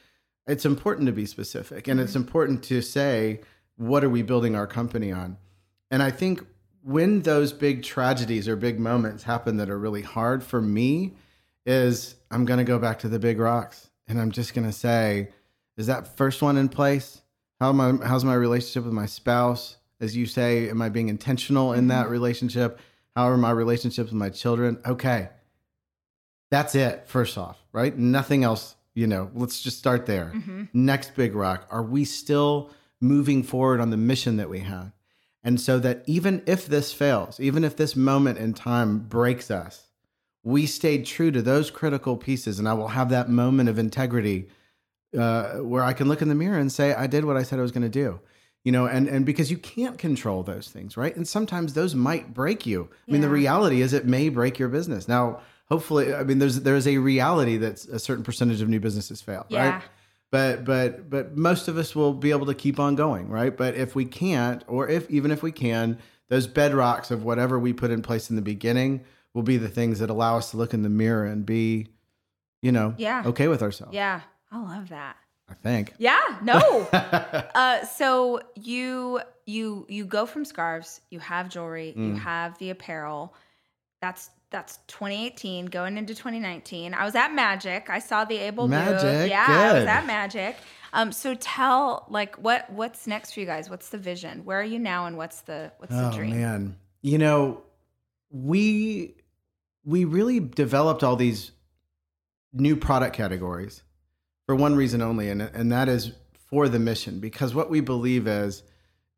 it's 0.46 0.66
important 0.66 1.06
to 1.06 1.12
be 1.12 1.26
specific 1.26 1.88
and 1.88 2.00
it's 2.00 2.12
mm-hmm. 2.12 2.22
important 2.22 2.64
to 2.64 2.82
say 2.82 3.40
what 3.76 4.04
are 4.04 4.10
we 4.10 4.22
building 4.22 4.54
our 4.54 4.66
company 4.66 5.10
on 5.12 5.36
and 5.90 6.02
i 6.02 6.10
think 6.10 6.44
when 6.82 7.22
those 7.22 7.52
big 7.52 7.82
tragedies 7.82 8.48
or 8.48 8.56
big 8.56 8.80
moments 8.80 9.24
happen 9.24 9.56
that 9.58 9.68
are 9.68 9.78
really 9.78 10.02
hard 10.02 10.42
for 10.42 10.60
me 10.60 11.14
is 11.66 12.14
i'm 12.30 12.44
going 12.44 12.58
to 12.58 12.64
go 12.64 12.78
back 12.78 12.98
to 12.98 13.08
the 13.08 13.18
big 13.18 13.38
rocks 13.38 13.90
and 14.08 14.20
i'm 14.20 14.30
just 14.30 14.54
going 14.54 14.66
to 14.66 14.72
say 14.72 15.28
is 15.76 15.86
that 15.86 16.14
first 16.18 16.42
one 16.42 16.58
in 16.58 16.68
place? 16.68 17.22
How 17.58 17.70
am 17.70 17.80
I, 17.80 18.06
how's 18.06 18.22
my 18.24 18.34
relationship 18.34 18.84
with 18.84 18.92
my 18.92 19.06
spouse? 19.06 19.78
As 19.98 20.14
you 20.14 20.26
say 20.26 20.68
am 20.68 20.82
i 20.82 20.90
being 20.90 21.08
intentional 21.08 21.72
in 21.72 21.88
that 21.88 22.10
relationship? 22.10 22.78
How 23.16 23.30
are 23.30 23.38
my 23.38 23.50
relationships 23.50 24.10
with 24.10 24.18
my 24.18 24.28
children? 24.28 24.78
Okay. 24.84 25.30
That's 26.50 26.74
it 26.74 27.04
first 27.06 27.38
off 27.38 27.56
right? 27.72 27.96
Nothing 27.96 28.44
else 28.44 28.74
you 28.94 29.06
know 29.06 29.30
let's 29.34 29.62
just 29.62 29.78
start 29.78 30.04
there. 30.06 30.32
Mhm. 30.34 30.68
next 30.74 31.14
big 31.14 31.34
rock. 31.34 31.66
Are 31.70 31.82
we 31.82 32.04
still 32.04 32.70
moving 33.00 33.42
forward 33.42 33.80
on 33.80 33.88
the 33.90 33.96
mission 33.96 34.36
that 34.36 34.50
we 34.50 34.58
have 34.60 34.92
and 35.42 35.60
so 35.60 35.78
that 35.78 36.02
even 36.06 36.42
if 36.46 36.66
this 36.66 36.92
fails 36.92 37.40
even 37.40 37.64
if 37.64 37.76
this 37.76 37.94
moment 37.96 38.38
in 38.38 38.52
time 38.54 38.98
breaks 38.98 39.50
us 39.50 39.90
we 40.42 40.66
stayed 40.66 41.04
true 41.04 41.30
to 41.30 41.42
those 41.42 41.70
critical 41.70 42.16
pieces, 42.16 42.58
and 42.58 42.68
I 42.68 42.72
will 42.74 42.88
have 42.88 43.10
that 43.10 43.28
moment 43.28 43.68
of 43.68 43.78
integrity 43.78 44.48
uh, 45.16 45.56
where 45.56 45.82
I 45.82 45.92
can 45.92 46.08
look 46.08 46.22
in 46.22 46.28
the 46.28 46.34
mirror 46.34 46.58
and 46.58 46.70
say, 46.72 46.94
I 46.94 47.06
did 47.06 47.24
what 47.24 47.36
I 47.36 47.42
said 47.42 47.58
I 47.58 47.62
was 47.62 47.72
going 47.72 47.82
to 47.82 47.88
do. 47.88 48.20
You 48.64 48.72
know, 48.72 48.84
and 48.86 49.08
and 49.08 49.24
because 49.24 49.50
you 49.50 49.56
can't 49.56 49.96
control 49.96 50.42
those 50.42 50.68
things, 50.68 50.94
right? 50.94 51.16
And 51.16 51.26
sometimes 51.26 51.72
those 51.72 51.94
might 51.94 52.34
break 52.34 52.66
you. 52.66 52.90
I 53.08 53.12
mean, 53.12 53.22
the 53.22 53.28
reality 53.30 53.80
is 53.80 53.94
it 53.94 54.04
may 54.04 54.28
break 54.28 54.58
your 54.58 54.68
business. 54.68 55.08
Now, 55.08 55.40
hopefully, 55.70 56.14
I 56.14 56.24
mean, 56.24 56.40
there's 56.40 56.60
there's 56.60 56.86
a 56.86 56.98
reality 56.98 57.56
that 57.56 57.82
a 57.86 57.98
certain 57.98 58.22
percentage 58.22 58.60
of 58.60 58.68
new 58.68 58.78
businesses 58.78 59.22
fail, 59.22 59.46
Yeah. 59.48 59.70
right? 59.70 59.82
But 60.30 60.64
but 60.64 61.10
but 61.10 61.36
most 61.36 61.66
of 61.68 61.76
us 61.76 61.94
will 61.96 62.12
be 62.14 62.30
able 62.30 62.46
to 62.46 62.54
keep 62.54 62.78
on 62.78 62.94
going, 62.94 63.28
right? 63.28 63.56
But 63.56 63.74
if 63.74 63.94
we 63.94 64.04
can't, 64.04 64.62
or 64.68 64.88
if 64.88 65.10
even 65.10 65.30
if 65.32 65.42
we 65.42 65.50
can, 65.52 65.98
those 66.28 66.46
bedrocks 66.46 67.10
of 67.10 67.24
whatever 67.24 67.58
we 67.58 67.72
put 67.72 67.90
in 67.90 68.00
place 68.02 68.30
in 68.30 68.36
the 68.36 68.42
beginning 68.42 69.04
will 69.34 69.42
be 69.42 69.56
the 69.56 69.68
things 69.68 69.98
that 69.98 70.10
allow 70.10 70.36
us 70.38 70.52
to 70.52 70.56
look 70.56 70.72
in 70.74 70.82
the 70.82 70.88
mirror 70.88 71.24
and 71.26 71.44
be, 71.44 71.88
you 72.62 72.70
know, 72.72 72.94
Yeah. 72.96 73.22
okay 73.26 73.48
with 73.48 73.62
ourselves. 73.62 73.92
Yeah. 73.94 74.20
I 74.52 74.58
love 74.60 74.88
that. 74.90 75.16
I 75.48 75.54
think. 75.54 75.94
Yeah. 75.98 76.20
No. 76.42 76.58
uh, 76.92 77.84
so 77.86 78.40
you 78.54 79.20
you 79.46 79.84
you 79.88 80.04
go 80.04 80.26
from 80.26 80.44
scarves. 80.44 81.00
You 81.10 81.18
have 81.18 81.48
jewelry. 81.48 81.88
You 81.96 82.12
Mm. 82.14 82.18
have 82.18 82.56
the 82.58 82.70
apparel. 82.70 83.34
That's 84.00 84.30
that's 84.50 84.78
2018 84.88 85.66
going 85.66 85.96
into 85.96 86.14
2019. 86.14 86.92
I 86.94 87.04
was 87.04 87.14
at 87.14 87.32
Magic. 87.32 87.88
I 87.88 87.98
saw 88.00 88.24
the 88.24 88.36
Able. 88.36 88.68
Magic, 88.68 89.30
Yeah, 89.30 89.46
I 89.48 89.72
was 89.74 89.82
good. 89.82 89.88
at 89.88 90.06
Magic. 90.06 90.56
Um, 90.92 91.12
so 91.12 91.34
tell 91.36 92.06
like 92.08 92.34
what 92.36 92.68
what's 92.70 93.06
next 93.06 93.32
for 93.32 93.40
you 93.40 93.46
guys? 93.46 93.70
What's 93.70 93.90
the 93.90 93.98
vision? 93.98 94.44
Where 94.44 94.60
are 94.60 94.64
you 94.64 94.78
now, 94.80 95.06
and 95.06 95.16
what's 95.16 95.42
the 95.42 95.70
what's 95.78 95.94
the 95.94 96.08
oh 96.08 96.12
dream? 96.12 96.30
man, 96.30 96.76
you 97.00 97.18
know, 97.18 97.62
we 98.30 99.14
we 99.84 100.04
really 100.04 100.40
developed 100.40 101.04
all 101.04 101.14
these 101.16 101.52
new 102.52 102.74
product 102.74 103.14
categories 103.14 103.84
for 104.46 104.56
one 104.56 104.74
reason 104.74 105.00
only, 105.00 105.30
and 105.30 105.40
and 105.42 105.70
that 105.70 105.88
is 105.88 106.10
for 106.48 106.68
the 106.68 106.80
mission. 106.80 107.20
Because 107.20 107.54
what 107.54 107.70
we 107.70 107.80
believe 107.80 108.26
is 108.26 108.64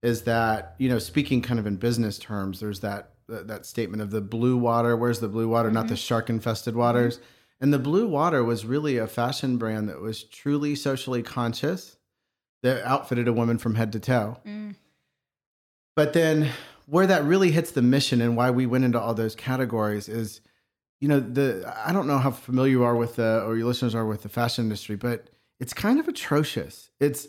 is 0.02 0.22
that 0.22 0.74
you 0.76 0.90
know, 0.90 0.98
speaking 0.98 1.40
kind 1.40 1.58
of 1.58 1.66
in 1.66 1.76
business 1.76 2.18
terms, 2.18 2.60
there's 2.60 2.80
that 2.80 3.11
that 3.28 3.66
statement 3.66 4.02
of 4.02 4.10
the 4.10 4.20
blue 4.20 4.56
water. 4.56 4.96
Where's 4.96 5.20
the 5.20 5.28
blue 5.28 5.48
water? 5.48 5.70
Not 5.70 5.88
the 5.88 5.96
shark 5.96 6.28
infested 6.28 6.74
waters. 6.74 7.20
And 7.60 7.72
the 7.72 7.78
blue 7.78 8.08
water 8.08 8.42
was 8.42 8.64
really 8.64 8.98
a 8.98 9.06
fashion 9.06 9.56
brand 9.56 9.88
that 9.88 10.00
was 10.00 10.24
truly 10.24 10.74
socially 10.74 11.22
conscious. 11.22 11.96
That 12.62 12.84
outfitted 12.84 13.26
a 13.26 13.32
woman 13.32 13.58
from 13.58 13.74
head 13.74 13.92
to 13.92 14.00
toe. 14.00 14.38
Mm, 14.46 14.76
But 15.96 16.12
then 16.12 16.50
where 16.86 17.06
that 17.08 17.24
really 17.24 17.50
hits 17.50 17.72
the 17.72 17.82
mission 17.82 18.20
and 18.20 18.36
why 18.36 18.50
we 18.50 18.66
went 18.66 18.84
into 18.84 19.00
all 19.00 19.14
those 19.14 19.34
categories 19.34 20.08
is, 20.08 20.40
you 21.00 21.08
know, 21.08 21.18
the 21.18 21.72
I 21.84 21.92
don't 21.92 22.06
know 22.06 22.18
how 22.18 22.30
familiar 22.30 22.70
you 22.70 22.84
are 22.84 22.94
with 22.94 23.16
the 23.16 23.42
or 23.44 23.56
your 23.56 23.66
listeners 23.66 23.94
are 23.96 24.06
with 24.06 24.22
the 24.22 24.28
fashion 24.28 24.64
industry, 24.64 24.94
but 24.94 25.28
it's 25.58 25.72
kind 25.72 25.98
of 25.98 26.06
atrocious. 26.06 26.90
It's 27.00 27.26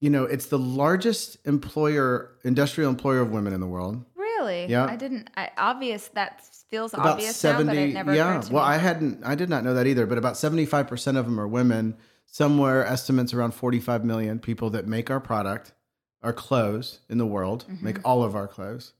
you 0.00 0.10
know, 0.10 0.24
it's 0.24 0.46
the 0.46 0.58
largest 0.58 1.38
employer, 1.44 2.30
industrial 2.44 2.88
employer 2.90 3.20
of 3.20 3.30
women 3.30 3.52
in 3.52 3.60
the 3.60 3.66
world. 3.66 4.04
Really? 4.48 4.66
Yeah. 4.66 4.84
I 4.84 4.96
didn't. 4.96 5.30
I, 5.36 5.50
obvious. 5.56 6.08
That 6.14 6.44
feels 6.70 6.94
About 6.94 7.06
obvious 7.06 7.42
now, 7.44 7.62
but 7.62 7.76
it 7.76 7.94
never 7.94 8.14
yeah. 8.14 8.42
Well, 8.50 8.64
me. 8.64 8.74
I 8.74 8.76
hadn't, 8.76 9.24
I 9.24 9.34
did 9.34 9.48
not 9.48 9.64
know 9.64 9.74
that 9.74 9.86
either. 9.86 10.06
But 10.06 10.18
about 10.18 10.36
seventy-five 10.36 10.86
percent 10.86 11.16
of 11.16 11.24
them 11.24 11.40
are 11.40 11.48
women. 11.48 11.96
Somewhere 12.26 12.84
estimates 12.84 13.32
around 13.32 13.52
forty-five 13.52 14.04
million 14.04 14.38
people 14.38 14.70
that 14.70 14.86
make 14.86 15.10
our 15.10 15.20
product, 15.20 15.72
our 16.22 16.32
clothes 16.32 17.00
in 17.08 17.18
the 17.18 17.26
world, 17.26 17.64
Mhm. 17.70 17.82
make 17.82 17.98
all 18.04 18.22
of 18.22 18.34
our 18.34 18.46
clothes, 18.46 18.92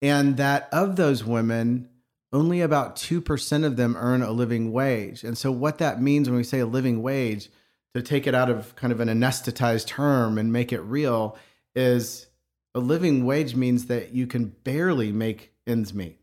and 0.00 0.36
that 0.38 0.68
of 0.72 0.96
those 0.96 1.24
women, 1.24 1.88
only 2.32 2.60
about 2.60 2.96
two 2.96 3.20
percent 3.20 3.64
of 3.64 3.76
them 3.76 3.96
earn 3.96 4.22
a 4.22 4.32
living 4.32 4.72
wage. 4.72 5.22
And 5.22 5.38
so, 5.38 5.52
what 5.52 5.78
that 5.78 6.02
means 6.02 6.28
when 6.28 6.36
we 6.36 6.42
say 6.44 6.58
a 6.58 6.66
living 6.66 7.00
wage, 7.00 7.48
to 7.94 8.02
take 8.02 8.26
it 8.26 8.34
out 8.34 8.50
of 8.50 8.74
kind 8.74 8.92
of 8.92 8.98
an 9.00 9.08
anesthetized 9.08 9.86
term 9.86 10.36
and 10.36 10.52
make 10.52 10.72
it 10.72 10.80
real, 10.80 11.36
is 11.76 12.26
a 12.74 12.80
living 12.80 13.24
wage 13.24 13.54
means 13.54 13.86
that 13.86 14.14
you 14.14 14.26
can 14.26 14.46
barely 14.64 15.12
make 15.12 15.52
ends 15.66 15.92
meet. 15.92 16.18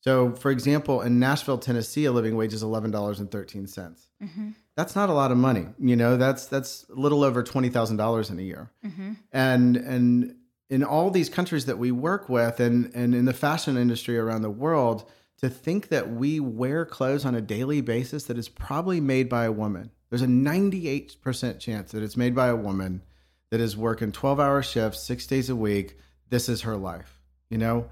So, 0.00 0.32
for 0.32 0.50
example, 0.50 1.00
in 1.02 1.18
Nashville, 1.18 1.58
Tennessee, 1.58 2.04
a 2.04 2.12
living 2.12 2.36
wage 2.36 2.52
is 2.54 2.62
eleven 2.62 2.90
dollars 2.90 3.18
and 3.20 3.30
thirteen 3.30 3.66
cents. 3.66 4.08
Mhm, 4.22 4.54
That's 4.76 4.94
not 4.94 5.10
a 5.10 5.12
lot 5.12 5.32
of 5.32 5.38
money, 5.38 5.66
you 5.78 5.96
know. 5.96 6.16
That's 6.16 6.46
that's 6.46 6.86
a 6.88 6.94
little 6.98 7.24
over 7.24 7.42
twenty 7.42 7.68
thousand 7.68 7.96
dollars 7.96 8.30
in 8.30 8.38
a 8.38 8.42
year. 8.42 8.70
mhm. 8.84 9.16
And 9.32 9.76
and 9.76 10.36
in 10.70 10.84
all 10.84 11.10
these 11.10 11.28
countries 11.28 11.64
that 11.66 11.78
we 11.78 11.90
work 11.90 12.28
with, 12.28 12.60
and 12.60 12.90
and 12.94 13.14
in 13.14 13.24
the 13.24 13.32
fashion 13.34 13.76
industry 13.76 14.16
around 14.18 14.42
the 14.42 14.50
world, 14.50 15.04
to 15.38 15.48
think 15.50 15.88
that 15.88 16.10
we 16.12 16.38
wear 16.40 16.84
clothes 16.84 17.24
on 17.24 17.34
a 17.34 17.40
daily 17.40 17.80
basis 17.80 18.24
that 18.24 18.38
is 18.38 18.48
probably 18.48 19.00
made 19.00 19.28
by 19.28 19.44
a 19.46 19.52
woman. 19.52 19.90
There's 20.10 20.22
a 20.22 20.26
ninety-eight 20.28 21.16
percent 21.20 21.58
chance 21.58 21.90
that 21.92 22.02
it's 22.04 22.16
made 22.16 22.34
by 22.36 22.46
a 22.48 22.56
woman 22.56 23.02
that 23.50 23.60
is 23.60 23.76
working 23.76 24.12
twelve-hour 24.12 24.62
shifts, 24.62 25.02
six 25.02 25.26
days 25.26 25.48
a 25.50 25.56
week. 25.56 25.96
This 26.28 26.48
is 26.48 26.62
her 26.62 26.76
life, 26.76 27.20
you 27.50 27.58
know 27.58 27.88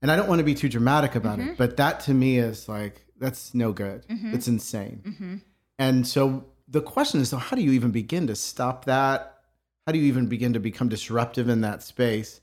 and 0.00 0.12
I 0.12 0.16
don't 0.16 0.28
want 0.28 0.38
to 0.38 0.44
be 0.44 0.54
too 0.54 0.68
dramatic 0.68 1.16
about 1.16 1.40
Mhm. 1.40 1.48
it, 1.48 1.58
but 1.58 1.76
that 1.78 1.98
to 2.02 2.14
me 2.14 2.38
is 2.38 2.68
like 2.68 3.04
that's 3.18 3.52
no 3.52 3.72
good. 3.72 4.06
Mhm. 4.06 4.32
It's 4.32 4.46
insane. 4.46 5.02
Mhm. 5.04 5.40
And 5.76 6.06
so 6.06 6.44
the 6.68 6.80
question 6.80 7.20
is, 7.20 7.30
so 7.30 7.36
how 7.36 7.56
do 7.56 7.62
you 7.62 7.72
even 7.72 7.90
begin 7.90 8.28
to 8.28 8.36
stop 8.36 8.84
that? 8.84 9.40
How 9.86 9.92
do 9.92 9.98
you 9.98 10.04
even 10.04 10.26
begin 10.28 10.52
to 10.52 10.60
become 10.60 10.88
disruptive 10.88 11.48
in 11.48 11.62
that 11.62 11.82
space 11.82 12.40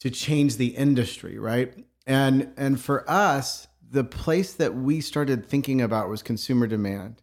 to 0.00 0.10
change 0.10 0.58
the 0.58 0.76
industry, 0.76 1.38
right? 1.38 1.72
And 2.06 2.52
and 2.58 2.78
for 2.78 3.08
us, 3.10 3.66
the 3.90 4.04
place 4.04 4.52
that 4.52 4.74
we 4.74 5.00
started 5.00 5.46
thinking 5.48 5.80
about 5.80 6.10
was 6.10 6.22
consumer 6.22 6.66
demand. 6.66 7.22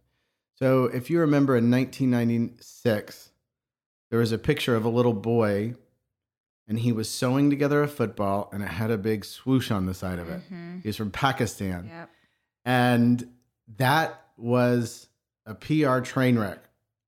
So 0.56 0.86
if 0.86 1.12
you 1.12 1.20
remember 1.20 1.56
in 1.56 1.70
1996, 1.70 3.30
there 4.10 4.20
was 4.20 4.32
a 4.32 4.38
picture 4.38 4.76
of 4.76 4.86
a 4.86 4.90
little 4.90 5.14
boy 5.14 5.76
and 6.68 6.80
he 6.80 6.92
was 6.92 7.10
sewing 7.10 7.50
together 7.50 7.84
a 7.84 7.88
football 7.88 8.50
and 8.54 8.64
it 8.64 8.70
had 8.70 8.92
a 8.92 8.98
big 8.98 9.24
swoosh 9.26 9.70
on 9.72 9.86
the 9.86 9.94
side 9.94 10.20
of 10.20 10.30
it. 10.30 10.42
Mhm. 10.52 10.84
He's 10.84 10.96
from 10.98 11.12
Pakistan. 11.12 11.88
Yep. 11.88 12.10
And 12.66 13.30
that 13.78 14.22
was 14.38 15.08
a 15.46 15.54
PR 15.56 16.00
train 16.00 16.38
wreck. 16.40 16.60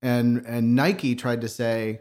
And 0.02 0.44
and 0.46 0.74
Nike 0.76 1.14
tried 1.16 1.40
to 1.40 1.48
say 1.48 2.00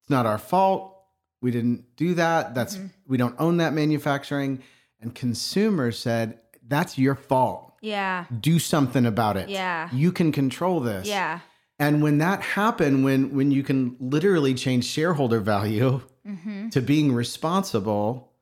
it's 0.00 0.10
not 0.10 0.26
our 0.26 0.38
fault. 0.38 0.94
We 1.40 1.50
didn't 1.50 1.96
do 1.96 2.14
that. 2.14 2.54
That's 2.54 2.76
Mhm. 2.76 2.90
we 3.06 3.16
don't 3.16 3.34
own 3.38 3.56
that 3.58 3.72
manufacturing. 3.72 4.62
And 5.00 5.14
consumers 5.14 5.98
said 5.98 6.38
that's 6.66 6.98
your 6.98 7.14
fault. 7.14 7.64
Yeah. 7.80 8.26
Do 8.40 8.58
something 8.58 9.06
about 9.06 9.36
it. 9.36 9.48
Yeah. 9.48 9.88
You 9.92 10.10
can 10.12 10.32
control 10.32 10.80
this. 10.80 11.06
Yeah. 11.06 11.40
And 11.78 12.02
when 12.02 12.18
that 12.18 12.42
happened, 12.42 13.04
when 13.04 13.34
when 13.34 13.50
you 13.50 13.62
can 13.62 13.96
literally 14.00 14.54
change 14.54 14.84
shareholder 14.84 15.40
value 15.40 16.00
Mm-hmm. 16.26 16.68
to 16.70 16.82
being 16.82 17.14
responsible, 17.14 18.32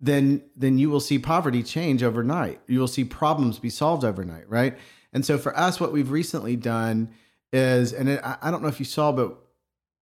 then 0.00 0.42
then 0.54 0.76
you 0.78 0.90
will 0.90 1.00
see 1.00 1.18
poverty 1.18 1.62
change 1.62 2.02
overnight. 2.02 2.60
You 2.66 2.78
will 2.78 2.88
see 2.88 3.04
problems 3.04 3.58
be 3.58 3.70
solved 3.70 4.04
overnight, 4.04 4.46
right? 4.50 4.76
And 5.14 5.24
so 5.24 5.38
for 5.38 5.56
us, 5.56 5.80
what 5.80 5.92
we've 5.92 6.10
recently 6.10 6.56
done 6.56 7.08
is, 7.50 7.94
and 7.94 8.10
it, 8.10 8.20
I 8.22 8.50
don't 8.50 8.60
know 8.60 8.68
if 8.68 8.78
you 8.78 8.84
saw, 8.84 9.12
but 9.12 9.34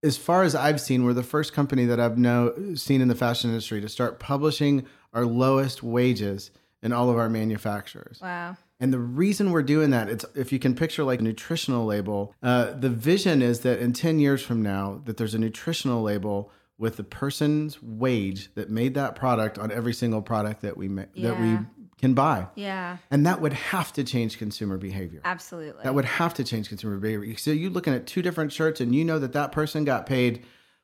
as 0.03 0.17
far 0.17 0.43
as 0.43 0.55
I've 0.55 0.81
seen, 0.81 1.05
we're 1.05 1.13
the 1.13 1.23
first 1.23 1.53
company 1.53 1.85
that 1.85 2.01
I've 2.01 2.17
know 2.17 2.75
seen 2.75 2.99
in 2.99 3.07
the 3.07 3.15
fashion 3.15 3.49
industry 3.49 3.79
to 3.79 3.87
start 3.87 4.19
publishing 4.19 4.85
our 5.13 5.25
lowest 5.25 5.81
wages 5.83 6.51
in 6.83 6.91
all 6.91 7.09
of 7.09 7.17
our 7.17 7.29
manufacturers. 7.29 8.19
Wow. 8.21 8.57
And 8.81 8.91
the 8.91 8.99
reason 8.99 9.51
we're 9.51 9.61
doing 9.61 9.91
that, 9.91 10.09
it's 10.09 10.25
if 10.35 10.51
you 10.51 10.57
can 10.57 10.75
picture 10.75 11.03
like 11.03 11.19
a 11.19 11.23
nutritional 11.23 11.85
label, 11.85 12.33
uh, 12.41 12.71
the 12.71 12.89
vision 12.89 13.43
is 13.43 13.59
that 13.61 13.79
in 13.79 13.93
10 13.93 14.19
years 14.19 14.41
from 14.41 14.63
now, 14.63 15.01
that 15.05 15.17
there's 15.17 15.35
a 15.35 15.39
nutritional 15.39 16.01
label 16.01 16.51
with 16.79 16.97
the 16.97 17.03
person's 17.03 17.81
wage 17.83 18.53
that 18.55 18.71
made 18.71 18.95
that 18.95 19.15
product 19.15 19.59
on 19.59 19.71
every 19.71 19.93
single 19.93 20.23
product 20.23 20.63
that 20.63 20.75
we 20.75 20.87
ma- 20.87 21.05
that 21.15 21.39
we 21.39 21.59
can 22.01 22.15
buy. 22.15 22.47
Yeah. 22.55 22.97
And 23.11 23.27
that 23.27 23.39
would 23.39 23.53
have 23.53 23.93
to 23.93 24.03
change 24.03 24.39
consumer 24.39 24.77
behavior. 24.77 25.21
Absolutely. 25.23 25.83
That 25.83 25.93
would 25.93 26.05
have 26.05 26.33
to 26.33 26.43
change 26.43 26.67
consumer 26.67 26.97
behavior. 26.97 27.37
So 27.37 27.51
you're 27.51 27.69
looking 27.69 27.93
at 27.93 28.07
two 28.07 28.23
different 28.23 28.51
shirts 28.51 28.81
and 28.81 28.95
you 28.95 29.05
know 29.05 29.19
that 29.19 29.33
that 29.33 29.51
person 29.51 29.85
got 29.85 30.07
paid 30.07 30.43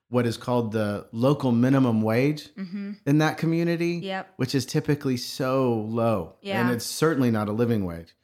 what 0.10 0.26
is 0.26 0.38
called 0.38 0.72
the 0.72 1.06
local 1.12 1.52
minimum 1.52 2.02
wage 2.02 2.50
Mm-hmm. 2.56 2.92
in 3.06 3.18
that 3.18 3.38
community 3.38 4.00
Yep. 4.04 4.34
which 4.38 4.56
is 4.56 4.66
typically 4.66 5.18
so 5.18 5.74
low. 5.88 6.36
Yeah. 6.42 6.62
And 6.62 6.72
it's 6.72 6.86
certainly 6.86 7.30
not 7.32 7.50
a 7.50 7.52
living 7.52 7.84
wage 7.86 8.16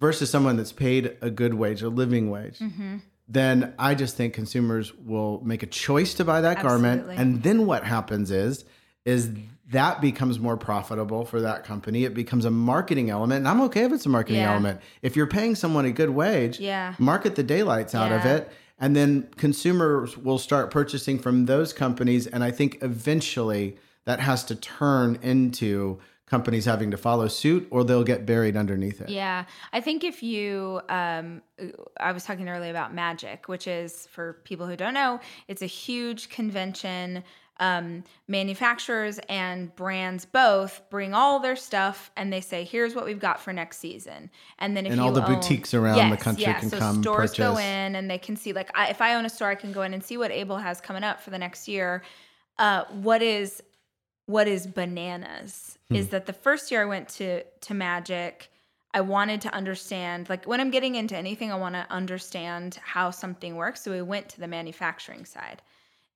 versus 0.00 0.30
someone 0.30 0.56
that's 0.56 0.72
paid 0.72 1.16
a 1.20 1.30
good 1.30 1.54
wage, 1.54 1.82
a 1.82 1.88
living 1.88 2.30
wage. 2.30 2.58
Mm-hmm. 2.60 2.96
Then 3.30 3.74
I 3.78 3.94
just 3.94 4.16
think 4.16 4.32
consumers 4.32 4.94
will 4.94 5.42
make 5.44 5.62
a 5.62 5.66
choice 5.66 6.14
to 6.14 6.24
buy 6.24 6.40
that 6.40 6.62
garment. 6.62 7.08
And 7.10 7.42
then 7.42 7.66
what 7.66 7.84
happens 7.84 8.30
is, 8.30 8.64
is 9.04 9.30
that 9.70 10.00
becomes 10.00 10.38
more 10.38 10.56
profitable 10.56 11.26
for 11.26 11.42
that 11.42 11.62
company. 11.64 12.04
It 12.04 12.14
becomes 12.14 12.46
a 12.46 12.50
marketing 12.50 13.10
element. 13.10 13.40
And 13.40 13.48
I'm 13.48 13.60
okay 13.62 13.82
if 13.84 13.92
it's 13.92 14.06
a 14.06 14.08
marketing 14.08 14.40
Yeah. 14.40 14.52
element. 14.52 14.80
If 15.02 15.14
you're 15.14 15.26
paying 15.26 15.56
someone 15.56 15.84
a 15.84 15.92
good 15.92 16.08
wage, 16.08 16.58
Yeah. 16.58 16.94
market 16.98 17.34
the 17.34 17.42
daylights 17.42 17.94
out 17.94 18.12
of 18.12 18.24
it 18.24 18.50
and 18.80 18.94
then 18.94 19.28
consumers 19.36 20.16
will 20.16 20.38
start 20.38 20.70
purchasing 20.70 21.18
from 21.18 21.46
those 21.46 21.72
companies 21.72 22.26
and 22.26 22.42
i 22.44 22.50
think 22.50 22.78
eventually 22.82 23.76
that 24.04 24.20
has 24.20 24.44
to 24.44 24.54
turn 24.54 25.18
into 25.22 25.98
companies 26.28 26.64
having 26.64 26.90
to 26.90 26.96
follow 26.96 27.26
suit 27.28 27.66
or 27.70 27.84
they'll 27.84 28.04
get 28.04 28.26
buried 28.26 28.56
underneath 28.56 29.00
it. 29.00 29.08
Yeah. 29.08 29.44
I 29.72 29.80
think 29.80 30.04
if 30.04 30.22
you, 30.22 30.80
um, 30.88 31.42
I 31.98 32.12
was 32.12 32.24
talking 32.24 32.48
earlier 32.48 32.70
about 32.70 32.94
Magic, 32.94 33.48
which 33.48 33.66
is 33.66 34.06
for 34.06 34.34
people 34.44 34.66
who 34.66 34.76
don't 34.76 34.94
know, 34.94 35.20
it's 35.48 35.62
a 35.62 35.66
huge 35.66 36.28
convention. 36.28 37.24
Um, 37.60 38.04
manufacturers 38.28 39.18
and 39.28 39.74
brands 39.74 40.24
both 40.24 40.80
bring 40.90 41.12
all 41.12 41.40
their 41.40 41.56
stuff 41.56 42.10
and 42.16 42.32
they 42.32 42.40
say, 42.40 42.62
"Here's 42.62 42.94
what 42.94 43.04
we've 43.04 43.18
got 43.18 43.40
for 43.40 43.52
next 43.52 43.78
season." 43.78 44.30
And 44.60 44.76
then 44.76 44.86
if 44.86 44.92
And 44.92 45.00
you 45.00 45.06
all 45.06 45.12
the 45.12 45.26
own- 45.26 45.34
boutiques 45.34 45.74
around 45.74 46.10
the 46.10 46.16
country 46.16 46.44
can 46.44 46.70
so 46.70 46.78
come 46.78 47.02
stores 47.02 47.34
go 47.34 47.56
in 47.58 47.96
and 47.96 48.08
they 48.08 48.18
can 48.18 48.36
see. 48.36 48.52
Like, 48.52 48.70
I, 48.76 48.88
if 48.88 49.00
I 49.00 49.14
own 49.14 49.24
a 49.26 49.28
store, 49.28 49.48
I 49.48 49.56
can 49.56 49.72
go 49.72 49.82
in 49.82 49.92
and 49.92 50.04
see 50.04 50.16
what 50.16 50.30
Able 50.30 50.58
has 50.58 50.80
coming 50.80 51.02
up 51.02 51.20
for 51.20 51.30
the 51.30 51.38
next 51.38 51.66
year. 51.66 52.02
Uh, 52.58 52.84
what 52.86 53.22
is 53.22 53.60
what 54.26 54.46
is 54.46 54.66
bananas 54.66 55.78
Hmm. 55.88 55.96
is 55.96 56.08
that 56.10 56.26
the 56.26 56.32
first 56.34 56.70
year 56.70 56.82
I 56.82 56.84
went 56.84 57.08
to 57.10 57.42
to 57.42 57.74
Magic, 57.74 58.50
I 58.94 59.00
wanted 59.00 59.40
to 59.42 59.52
understand 59.54 60.28
like 60.28 60.44
when 60.44 60.60
I'm 60.60 60.70
getting 60.70 60.94
into 60.94 61.16
anything, 61.16 61.50
I 61.50 61.56
want 61.56 61.74
to 61.74 61.86
understand 61.90 62.78
how 62.82 63.10
something 63.10 63.56
works. 63.56 63.80
So 63.82 63.90
we 63.90 64.02
went 64.02 64.28
to 64.30 64.40
the 64.40 64.46
manufacturing 64.48 65.24
side. 65.24 65.60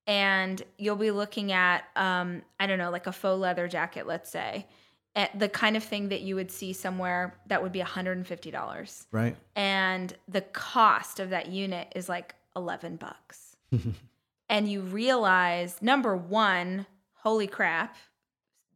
And 0.07 0.61
you'll 0.79 0.97
be 0.97 1.11
looking 1.13 1.53
at 1.53 1.85
um, 1.97 2.43
I 2.59 2.67
don't 2.67 2.79
know, 2.79 2.91
like 2.91 3.07
a 3.07 3.13
faux 3.13 3.41
leather 3.41 3.69
jacket, 3.69 4.07
let's 4.07 4.31
say. 4.31 4.67
At 5.15 5.39
the 5.39 5.49
kind 5.49 5.77
of 5.77 5.85
thing 5.85 6.09
that 6.09 6.23
you 6.23 6.35
would 6.37 6.51
see 6.51 6.73
somewhere 6.73 7.35
that 7.49 7.63
would 7.63 7.73
be 7.73 7.81
$150 7.81 9.07
Right? 9.13 9.37
and 9.55 10.15
the 10.27 10.41
cost 10.41 11.21
of 11.21 11.31
that 11.31 11.49
unit 11.49 11.93
is 11.95 12.09
like 12.09 12.35
11 12.57 12.97
bucks. 12.97 13.57
and 14.49 14.69
you 14.69 14.81
realize 14.81 15.77
number 15.83 16.17
1, 16.17 16.87
holy 17.13 17.47
crap, 17.47 17.97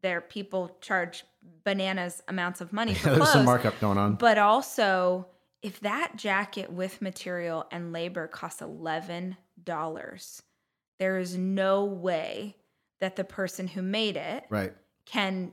there 0.03 0.20
people 0.20 0.77
charge 0.83 1.24
bananas 1.64 2.22
amounts 2.29 2.61
of 2.61 2.70
money 2.70 2.93
for 2.95 3.07
There's 3.09 3.16
clothes. 3.18 3.33
some 3.33 3.45
markup 3.47 3.81
going 3.81 3.97
on. 3.97 4.16
But 4.16 4.37
also, 4.37 5.29
if 5.62 5.81
that 5.81 6.16
jacket 6.16 6.70
with 6.70 7.01
material 7.01 7.66
and 7.72 7.95
labor 7.95 8.27
costs 8.27 8.61
$11, 8.61 9.37
there 10.99 11.19
is 11.19 11.37
no 11.37 11.85
way 11.85 12.57
that 13.01 13.17
the 13.17 13.25
person 13.25 13.67
who 13.69 13.83
made 13.83 14.17
it 14.17 14.45
Right. 14.49 14.73
can 15.05 15.53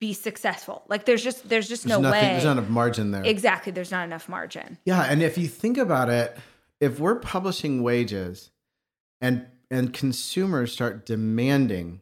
be 0.00 0.12
successful. 0.12 0.84
Like 0.88 1.04
there's 1.06 1.24
just 1.24 1.48
there's 1.48 1.68
just 1.68 1.82
There's 1.84 1.98
no 1.98 2.00
nothing 2.00 2.22
way. 2.22 2.32
there's 2.32 2.44
not 2.44 2.58
enough 2.58 2.68
margin 2.70 3.10
there. 3.10 3.24
Exactly, 3.24 3.72
there's 3.72 3.90
not 3.90 4.04
enough 4.04 4.28
margin. 4.28 4.78
Yeah, 4.84 5.02
and 5.02 5.22
if 5.22 5.36
you 5.36 5.48
think 5.48 5.76
about 5.76 6.08
it, 6.08 6.36
if 6.80 7.00
we're 7.00 7.16
publishing 7.18 7.82
wages 7.82 8.50
and 9.20 9.46
and 9.70 9.92
consumers 9.92 10.72
start 10.72 11.04
demanding 11.04 12.00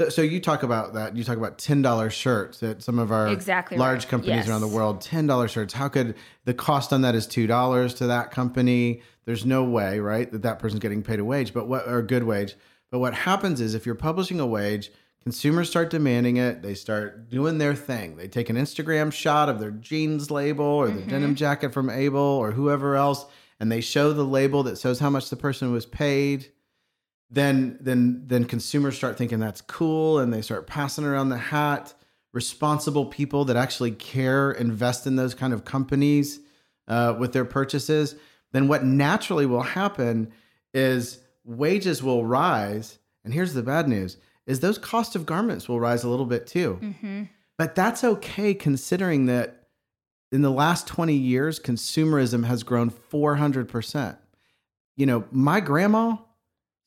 so, 0.00 0.08
so 0.08 0.22
you 0.22 0.40
talk 0.40 0.62
about 0.62 0.94
that, 0.94 1.16
you 1.16 1.24
talk 1.24 1.36
about 1.36 1.58
$10 1.58 2.10
shirts 2.10 2.62
at 2.62 2.82
some 2.82 2.98
of 2.98 3.10
our 3.10 3.28
Exactly 3.28 3.76
large 3.76 4.04
right. 4.04 4.08
companies 4.08 4.36
Yes. 4.36 4.48
around 4.48 4.60
the 4.60 4.68
world, 4.68 5.00
$10 5.00 5.48
shirts. 5.48 5.74
How 5.74 5.88
could 5.88 6.14
the 6.44 6.54
cost 6.54 6.92
on 6.92 7.02
that 7.02 7.14
is 7.14 7.26
$2 7.26 7.96
to 7.96 8.06
that 8.06 8.30
company? 8.30 9.02
There's 9.24 9.44
no 9.44 9.64
way, 9.64 9.98
right, 9.98 10.30
that 10.30 10.42
that 10.42 10.58
person's 10.58 10.80
getting 10.80 11.02
paid 11.02 11.18
a 11.18 11.24
wage, 11.24 11.52
but 11.52 11.68
what 11.68 11.86
or 11.86 11.98
a 11.98 12.02
good 12.02 12.24
wage. 12.24 12.54
But 12.90 13.00
what 13.00 13.12
happens 13.12 13.60
is 13.60 13.74
if 13.74 13.84
you're 13.84 13.94
publishing 13.94 14.40
a 14.40 14.46
wage, 14.46 14.90
consumers 15.22 15.68
start 15.68 15.90
demanding 15.90 16.36
it. 16.36 16.62
They 16.62 16.74
start 16.74 17.28
doing 17.28 17.58
their 17.58 17.74
thing. 17.74 18.16
They 18.16 18.28
take 18.28 18.48
an 18.48 18.56
Instagram 18.56 19.12
shot 19.12 19.48
of 19.48 19.60
their 19.60 19.70
jeans 19.70 20.30
label 20.30 20.64
or 20.64 20.88
the 20.88 21.02
denim 21.02 21.30
mm-hmm. 21.30 21.34
jacket 21.34 21.74
from 21.74 21.90
Able 21.90 22.20
or 22.20 22.52
whoever 22.52 22.96
else, 22.96 23.26
and 23.60 23.70
they 23.70 23.80
show 23.80 24.12
the 24.12 24.24
label 24.24 24.62
that 24.62 24.78
shows 24.78 25.00
how 25.00 25.10
much 25.10 25.28
the 25.28 25.36
person 25.36 25.72
was 25.72 25.84
paid. 25.84 26.50
Then, 27.30 27.76
then, 27.80 28.22
then 28.26 28.44
consumers 28.44 28.96
start 28.96 29.18
thinking 29.18 29.38
that's 29.38 29.60
cool, 29.60 30.18
and 30.18 30.32
they 30.32 30.40
start 30.42 30.66
passing 30.66 31.04
around 31.04 31.28
the 31.28 31.38
hat. 31.38 31.94
Responsible 32.32 33.06
people 33.06 33.44
that 33.46 33.56
actually 33.56 33.90
care 33.90 34.52
invest 34.52 35.06
in 35.06 35.16
those 35.16 35.34
kind 35.34 35.52
of 35.52 35.64
companies 35.64 36.40
uh, 36.86 37.14
with 37.18 37.32
their 37.32 37.44
purchases. 37.44 38.14
Then, 38.52 38.68
what 38.68 38.84
naturally 38.84 39.46
will 39.46 39.62
happen 39.62 40.32
is 40.72 41.20
wages 41.44 42.02
will 42.02 42.24
rise. 42.24 42.98
And 43.24 43.34
here's 43.34 43.54
the 43.54 43.62
bad 43.62 43.88
news: 43.88 44.18
is 44.46 44.60
those 44.60 44.78
cost 44.78 45.16
of 45.16 45.26
garments 45.26 45.68
will 45.68 45.80
rise 45.80 46.04
a 46.04 46.08
little 46.08 46.26
bit 46.26 46.46
too. 46.46 46.78
Mm-hmm. 46.80 47.22
But 47.56 47.74
that's 47.74 48.04
okay 48.04 48.54
considering 48.54 49.26
that 49.26 49.68
in 50.30 50.42
the 50.42 50.50
last 50.50 50.86
20 50.86 51.14
years, 51.14 51.58
consumerism 51.58 52.44
has 52.44 52.62
grown 52.62 52.90
400%. 52.90 54.16
You 54.96 55.06
know, 55.06 55.24
my 55.30 55.60
grandma 55.60 56.16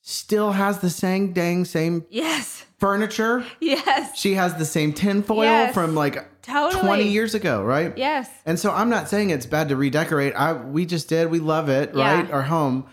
still 0.02 0.52
has 0.54 0.80
the 0.80 0.90
same 0.90 1.32
dang 1.34 1.64
same 1.66 2.06
Yes. 2.10 2.66
furniture. 2.80 3.46
Yes. 3.60 4.18
She 4.18 4.34
has 4.34 4.56
the 4.56 4.66
same 4.66 4.94
tinfoil 4.94 5.44
Yes. 5.44 5.74
from 5.74 5.94
like 5.96 6.28
Totally. 6.42 6.82
20 6.82 7.08
years 7.10 7.36
ago, 7.36 7.64
right? 7.64 7.96
Yes. 7.98 8.28
And 8.46 8.60
so 8.60 8.72
I'm 8.72 8.90
not 8.90 9.08
saying 9.10 9.30
it's 9.30 9.46
bad 9.46 9.70
to 9.70 9.76
redecorate. 9.76 10.34
I 10.36 10.54
we 10.54 10.86
just 10.88 11.08
did. 11.08 11.30
We 11.30 11.40
love 11.40 11.70
it, 11.70 11.92
Yeah. 11.96 12.16
right? 12.22 12.32
Our 12.32 12.42
home. 12.44 12.86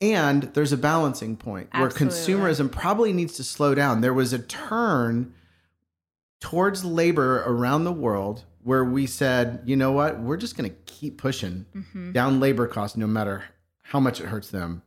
And 0.00 0.42
there's 0.54 0.72
a 0.72 0.76
balancing 0.76 1.36
point 1.36 1.68
where 1.72 1.88
consumerism 1.88 2.72
probably 2.72 3.12
needs 3.12 3.34
to 3.34 3.44
slow 3.44 3.72
down. 3.76 4.00
There 4.00 4.12
was 4.12 4.32
a 4.32 4.38
turn 4.40 5.32
towards 6.40 6.84
labor 6.84 7.44
around 7.46 7.84
the 7.84 7.92
world 7.92 8.44
where 8.64 8.84
we 8.84 9.06
said, 9.06 9.60
you 9.64 9.76
know 9.76 9.92
what? 9.92 10.18
We're 10.20 10.36
just 10.36 10.56
going 10.56 10.68
to 10.70 10.76
keep 10.86 11.18
pushing 11.18 11.66
Mm-hmm. 11.74 12.12
down 12.12 12.40
labor 12.40 12.66
costs 12.66 12.96
no 12.96 13.06
matter 13.06 13.44
how 13.82 14.00
much 14.00 14.20
it 14.20 14.26
hurts 14.26 14.50
them. 14.50 14.82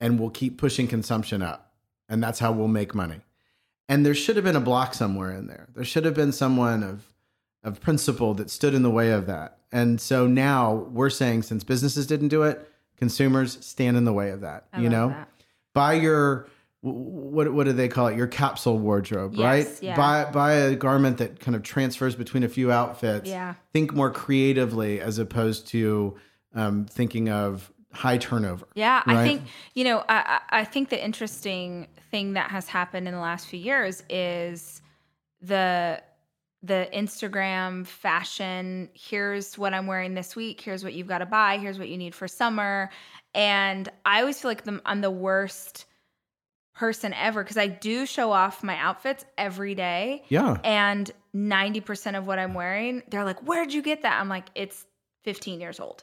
And 0.00 0.18
we'll 0.18 0.30
keep 0.30 0.58
pushing 0.58 0.86
consumption 0.86 1.42
up. 1.42 1.72
And 2.08 2.22
that's 2.22 2.38
how 2.38 2.52
we'll 2.52 2.68
make 2.68 2.94
money. 2.94 3.20
And 3.88 4.04
there 4.04 4.14
should 4.14 4.36
have 4.36 4.44
been 4.44 4.56
a 4.56 4.60
block 4.60 4.94
somewhere 4.94 5.32
in 5.32 5.46
there. 5.46 5.68
There 5.74 5.84
should 5.84 6.04
have 6.04 6.14
been 6.14 6.32
someone 6.32 6.82
of 6.82 7.04
of 7.64 7.80
principle 7.80 8.34
that 8.34 8.50
stood 8.50 8.72
in 8.72 8.82
the 8.82 8.90
way 8.90 9.10
of 9.10 9.26
that. 9.26 9.58
And 9.72 10.00
so 10.00 10.26
now 10.26 10.72
we're 10.92 11.10
saying 11.10 11.42
since 11.42 11.64
businesses 11.64 12.06
didn't 12.06 12.28
do 12.28 12.44
it, 12.44 12.66
consumers 12.96 13.64
stand 13.64 13.96
in 13.96 14.04
the 14.04 14.12
way 14.12 14.30
of 14.30 14.42
that. 14.42 14.66
I 14.72 14.80
you 14.80 14.88
know? 14.88 15.08
that. 15.08 15.28
Buy 15.74 15.94
your 15.94 16.48
what 16.80 17.52
what 17.52 17.64
do 17.64 17.72
they 17.72 17.88
call 17.88 18.06
it? 18.06 18.16
Your 18.16 18.28
capsule 18.28 18.78
wardrobe, 18.78 19.34
Yes, 19.34 19.42
right? 19.44 19.82
yeah. 19.82 19.96
Buy 19.96 20.30
buy 20.30 20.52
a 20.52 20.76
garment 20.76 21.18
that 21.18 21.40
kind 21.40 21.56
of 21.56 21.62
transfers 21.62 22.14
between 22.14 22.44
a 22.44 22.48
few 22.48 22.70
outfits. 22.70 23.28
Yeah. 23.28 23.54
Think 23.72 23.92
more 23.92 24.10
creatively 24.10 25.00
as 25.00 25.18
opposed 25.18 25.66
to 25.68 26.16
um, 26.54 26.86
thinking 26.86 27.28
of 27.28 27.72
high 27.92 28.18
turnover. 28.18 28.68
Yeah, 28.74 29.02
I 29.06 29.24
think 29.24 29.42
you 29.74 29.84
know. 29.84 30.04
I, 30.08 30.40
I 30.50 30.60
I 30.60 30.64
think 30.64 30.88
the 30.88 31.02
interesting 31.02 31.88
thing 32.10 32.34
that 32.34 32.50
has 32.50 32.68
happened 32.68 33.08
in 33.08 33.14
the 33.14 33.20
last 33.20 33.46
few 33.48 33.58
years 33.58 34.02
is 34.08 34.82
the 35.40 36.02
the 36.62 36.88
Instagram 36.92 37.86
fashion. 37.86 38.88
Here's 38.94 39.56
what 39.56 39.74
I'm 39.74 39.86
wearing 39.86 40.14
this 40.14 40.34
week. 40.34 40.60
Here's 40.60 40.82
what 40.82 40.92
you've 40.92 41.06
got 41.06 41.18
to 41.18 41.26
buy. 41.26 41.58
Here's 41.58 41.78
what 41.78 41.88
you 41.88 41.96
need 41.96 42.14
for 42.14 42.26
summer. 42.26 42.90
And 43.34 43.88
I 44.04 44.20
always 44.20 44.40
feel 44.40 44.50
like 44.50 44.64
the, 44.64 44.80
I'm 44.84 45.00
the 45.00 45.10
worst 45.10 45.86
person 46.74 47.12
ever 47.12 47.42
because 47.42 47.56
I 47.56 47.68
do 47.68 48.06
show 48.06 48.32
off 48.32 48.62
my 48.64 48.76
outfits 48.76 49.24
every 49.36 49.74
day. 49.74 50.24
Yeah. 50.28 50.58
And 50.64 51.10
90% 51.34 52.18
of 52.18 52.26
what 52.26 52.38
I'm 52.38 52.54
wearing, 52.54 53.02
they're 53.08 53.24
like, 53.24 53.40
Where'd 53.40 53.72
you 53.72 53.82
get 53.82 54.02
that? 54.02 54.20
I'm 54.20 54.28
like, 54.28 54.46
It's 54.54 54.84
15 55.24 55.60
years 55.60 55.78
old. 55.78 56.02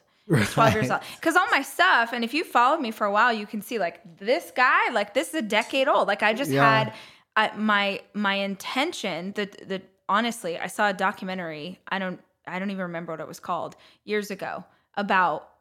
12 0.51 0.73
years 0.73 0.91
old. 0.91 1.01
Because 1.19 1.35
all 1.35 1.47
my 1.51 1.61
stuff, 1.61 2.11
and 2.13 2.23
if 2.23 2.33
you 2.33 2.43
followed 2.43 2.81
me 2.81 2.91
for 2.91 3.05
a 3.05 3.11
while, 3.11 3.31
you 3.33 3.45
can 3.45 3.61
see 3.61 3.79
like 3.79 3.99
this 4.17 4.51
guy, 4.55 4.89
like 4.91 5.13
this 5.13 5.29
is 5.29 5.35
a 5.35 5.41
decade 5.41 5.87
old. 5.87 6.07
Like 6.07 6.23
I 6.23 6.33
just 6.33 6.51
Yeah. 6.51 6.85
had 6.85 6.93
I, 7.35 7.55
my 7.55 8.01
my 8.13 8.35
intention 8.35 9.33
that 9.33 9.67
that 9.67 9.83
honestly, 10.09 10.57
I 10.57 10.67
saw 10.67 10.89
a 10.89 10.93
documentary. 10.93 11.79
I 11.87 11.99
don't 11.99 12.19
I 12.47 12.59
don't 12.59 12.69
even 12.71 12.83
remember 12.83 13.13
what 13.13 13.19
it 13.19 13.27
was 13.27 13.39
called 13.39 13.75
years 14.03 14.31
ago 14.31 14.63
about 14.95 15.41
uh, 15.41 15.54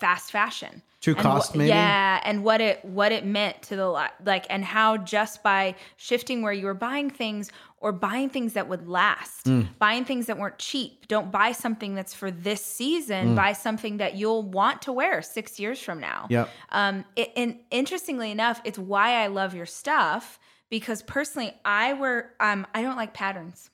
fast 0.00 0.30
fashion. 0.32 0.82
True 1.00 1.14
And 1.14 1.22
cost, 1.22 1.54
maybe? 1.54 1.68
Yeah, 1.68 2.20
and 2.24 2.42
what 2.42 2.60
it 2.60 2.84
what 2.84 3.12
it 3.12 3.24
meant 3.24 3.62
to 3.62 3.76
the 3.76 3.86
like, 4.24 4.46
and 4.50 4.64
how 4.64 4.96
just 4.96 5.44
by 5.44 5.76
shifting 5.96 6.42
where 6.42 6.52
you 6.52 6.66
were 6.66 6.74
buying 6.74 7.08
things 7.08 7.52
or 7.80 7.92
buying 7.92 8.28
things 8.28 8.54
that 8.54 8.68
would 8.68 8.88
last, 8.88 9.46
Mm. 9.46 9.68
buying 9.78 10.04
things 10.04 10.26
that 10.26 10.36
weren't 10.38 10.58
cheap. 10.58 11.06
Don't 11.06 11.30
buy 11.30 11.52
something 11.52 11.94
that's 11.94 12.12
for 12.14 12.32
this 12.32 12.60
Mm. 12.60 12.64
season. 12.66 13.34
Buy 13.36 13.52
something 13.52 13.98
that 13.98 14.16
you'll 14.16 14.42
want 14.42 14.82
to 14.82 14.92
wear 14.92 15.22
six 15.22 15.60
years 15.60 15.80
from 15.80 16.00
now. 16.00 16.26
yeah 16.28 16.46
Um, 16.70 17.04
it, 17.14 17.32
and 17.36 17.60
interestingly 17.70 18.32
enough, 18.32 18.60
it's 18.64 18.78
why 18.78 19.22
I 19.22 19.28
love 19.28 19.54
your 19.54 19.66
stuff 19.66 20.40
because 20.68 21.02
personally, 21.02 21.52
I 21.64 21.92
wear 21.92 22.34
um, 22.40 22.66
I 22.74 22.82
don't 22.82 22.96
like 22.96 23.14
patterns. 23.14 23.70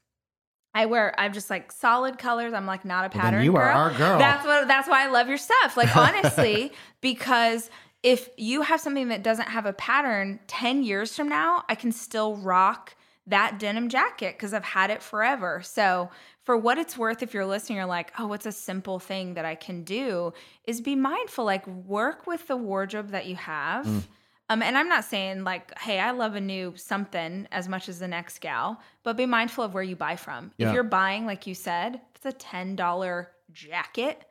I 0.75 0.87
wear 0.87 1.15
I'm 1.19 1.33
just 1.33 1.51
like 1.51 1.71
solid 1.71 2.19
colors. 2.19 2.53
I'm 2.53 2.67
like 2.67 2.85
not 2.85 3.05
a 3.05 3.17
Well, 3.17 3.23
pattern 3.23 3.45
you 3.45 3.57
are 3.57 3.71
our 3.71 3.91
girl. 3.93 4.19
That's 4.19 4.45
what 4.45 4.67
that's 4.67 4.89
why 4.89 5.05
I 5.05 5.07
love 5.11 5.29
your 5.29 5.39
stuff. 5.39 5.77
Like 5.77 5.95
honestly, 5.97 6.73
because 7.01 7.71
if 8.03 8.29
you 8.37 8.63
have 8.63 8.81
something 8.81 9.09
that 9.09 9.23
doesn't 9.23 9.49
have 9.49 9.65
a 9.65 9.73
pattern 9.73 10.41
10 10.47 10.83
years 10.83 11.17
from 11.17 11.29
now, 11.29 11.65
I 11.69 11.75
can 11.75 11.91
still 11.91 12.37
rock 12.37 12.95
that 13.27 13.59
denim 13.59 13.89
jacket 13.89 14.35
because 14.37 14.53
I've 14.53 14.65
had 14.65 14.91
it 14.91 15.03
forever. 15.03 15.63
So 15.65 16.11
for 16.43 16.57
what 16.59 16.77
it's 16.77 16.99
worth, 16.99 17.23
if 17.23 17.33
you're 17.33 17.47
listening, 17.47 17.79
you're 17.79 17.87
like, 17.87 18.13
oh, 18.19 18.27
what's 18.27 18.45
a 18.45 18.53
simple 18.53 18.99
thing 18.99 19.35
that 19.35 19.47
I 19.47 19.55
can 19.55 19.83
do? 19.83 20.35
Is 20.65 20.83
be 20.83 20.95
mindful, 20.95 21.47
like 21.47 21.67
work 21.67 22.27
with 22.27 22.47
the 22.47 22.57
wardrobe 22.57 23.11
that 23.11 23.25
you 23.27 23.37
have. 23.37 23.87
Mm. 23.87 24.03
Um, 24.51 24.63
and 24.63 24.77
I'm 24.77 24.89
not 24.89 25.05
saying 25.05 25.43
like, 25.45 25.77
hey, 25.79 25.99
I 25.99 26.11
love 26.11 26.35
a 26.35 26.41
new 26.41 26.75
something 26.77 27.49
as 27.51 27.67
much 27.69 27.89
as 27.89 27.99
the 27.99 28.09
next 28.09 28.41
gal, 28.41 28.81
but 29.03 29.17
be 29.17 29.25
mindful 29.27 29.65
of 29.65 29.73
where 29.73 29.83
you 29.83 29.97
buy 29.97 30.17
from. 30.17 30.53
Yeah. 30.59 30.69
If 30.69 30.75
you're 30.75 30.83
buying, 30.83 31.25
like 31.25 31.47
you 31.47 31.55
said, 31.55 32.01
it's 32.15 32.27
a 32.27 32.33
ten 32.33 32.77
dollar 32.77 33.31
jacket. 33.53 34.23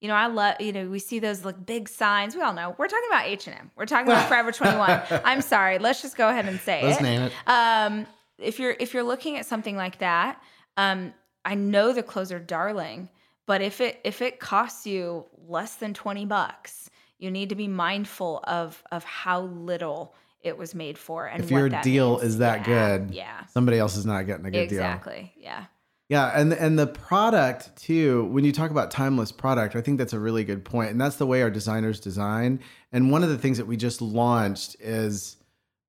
You 0.00 0.08
know, 0.08 0.14
I 0.14 0.26
love. 0.28 0.60
You 0.60 0.72
know, 0.72 0.88
we 0.88 0.98
see 1.00 1.18
those 1.18 1.44
like 1.44 1.66
big 1.66 1.88
signs. 1.88 2.36
We 2.36 2.42
all 2.42 2.52
know 2.52 2.76
we're 2.78 2.86
talking 2.86 3.08
about 3.08 3.26
H 3.26 3.48
and 3.48 3.56
M. 3.56 3.70
We're 3.76 3.86
talking 3.86 4.06
about 4.06 4.28
Forever 4.28 4.52
Twenty 4.52 4.78
One. 4.78 5.02
I'm 5.24 5.40
sorry. 5.40 5.78
Let's 5.78 6.00
just 6.00 6.16
go 6.16 6.28
ahead 6.28 6.46
and 6.46 6.60
say 6.60 6.82
Let's 6.84 7.00
it. 7.00 7.02
name 7.02 7.22
it. 7.22 7.32
Um, 7.46 8.06
if 8.38 8.60
you're 8.60 8.76
if 8.78 8.94
you're 8.94 9.02
looking 9.02 9.36
at 9.36 9.46
something 9.46 9.76
like 9.76 9.98
that, 9.98 10.40
um, 10.76 11.12
I 11.44 11.54
know 11.56 11.92
the 11.92 12.02
clothes 12.02 12.30
are 12.30 12.38
darling, 12.38 13.08
but 13.46 13.62
if 13.62 13.80
it 13.80 13.98
if 14.04 14.22
it 14.22 14.38
costs 14.38 14.86
you 14.86 15.24
less 15.48 15.74
than 15.76 15.92
twenty 15.94 16.24
bucks, 16.26 16.88
you 17.18 17.30
need 17.30 17.48
to 17.50 17.54
be 17.54 17.68
mindful 17.68 18.40
of 18.44 18.82
of 18.92 19.04
how 19.04 19.42
little 19.42 20.14
it 20.42 20.56
was 20.56 20.74
made 20.74 20.96
for 20.96 21.26
and 21.26 21.42
If 21.42 21.50
your 21.50 21.68
deal 21.68 22.12
means. 22.18 22.22
is 22.24 22.38
that 22.38 22.66
Yeah, 22.68 22.98
good, 22.98 23.14
yeah, 23.14 23.46
somebody 23.46 23.78
else 23.78 23.96
is 23.96 24.06
not 24.06 24.26
getting 24.26 24.46
a 24.46 24.50
good 24.50 24.68
deal. 24.68 24.78
exactly, 24.78 25.32
yeah, 25.36 25.64
Yeah, 26.08 26.30
and 26.38 26.52
and 26.52 26.78
the 26.78 26.86
product 26.86 27.74
too. 27.76 28.26
When 28.26 28.44
you 28.44 28.52
talk 28.52 28.70
about 28.70 28.90
timeless 28.92 29.32
product, 29.32 29.74
I 29.74 29.80
think 29.80 29.98
that's 29.98 30.12
a 30.12 30.20
really 30.20 30.44
good 30.44 30.64
point, 30.64 30.90
and 30.92 31.00
that's 31.00 31.16
the 31.16 31.26
way 31.26 31.42
our 31.42 31.50
designers 31.50 31.98
design. 31.98 32.60
And 32.92 33.10
one 33.10 33.22
of 33.24 33.28
the 33.28 33.38
things 33.38 33.56
that 33.58 33.66
we 33.66 33.76
just 33.76 34.00
launched 34.00 34.76
is, 34.78 35.36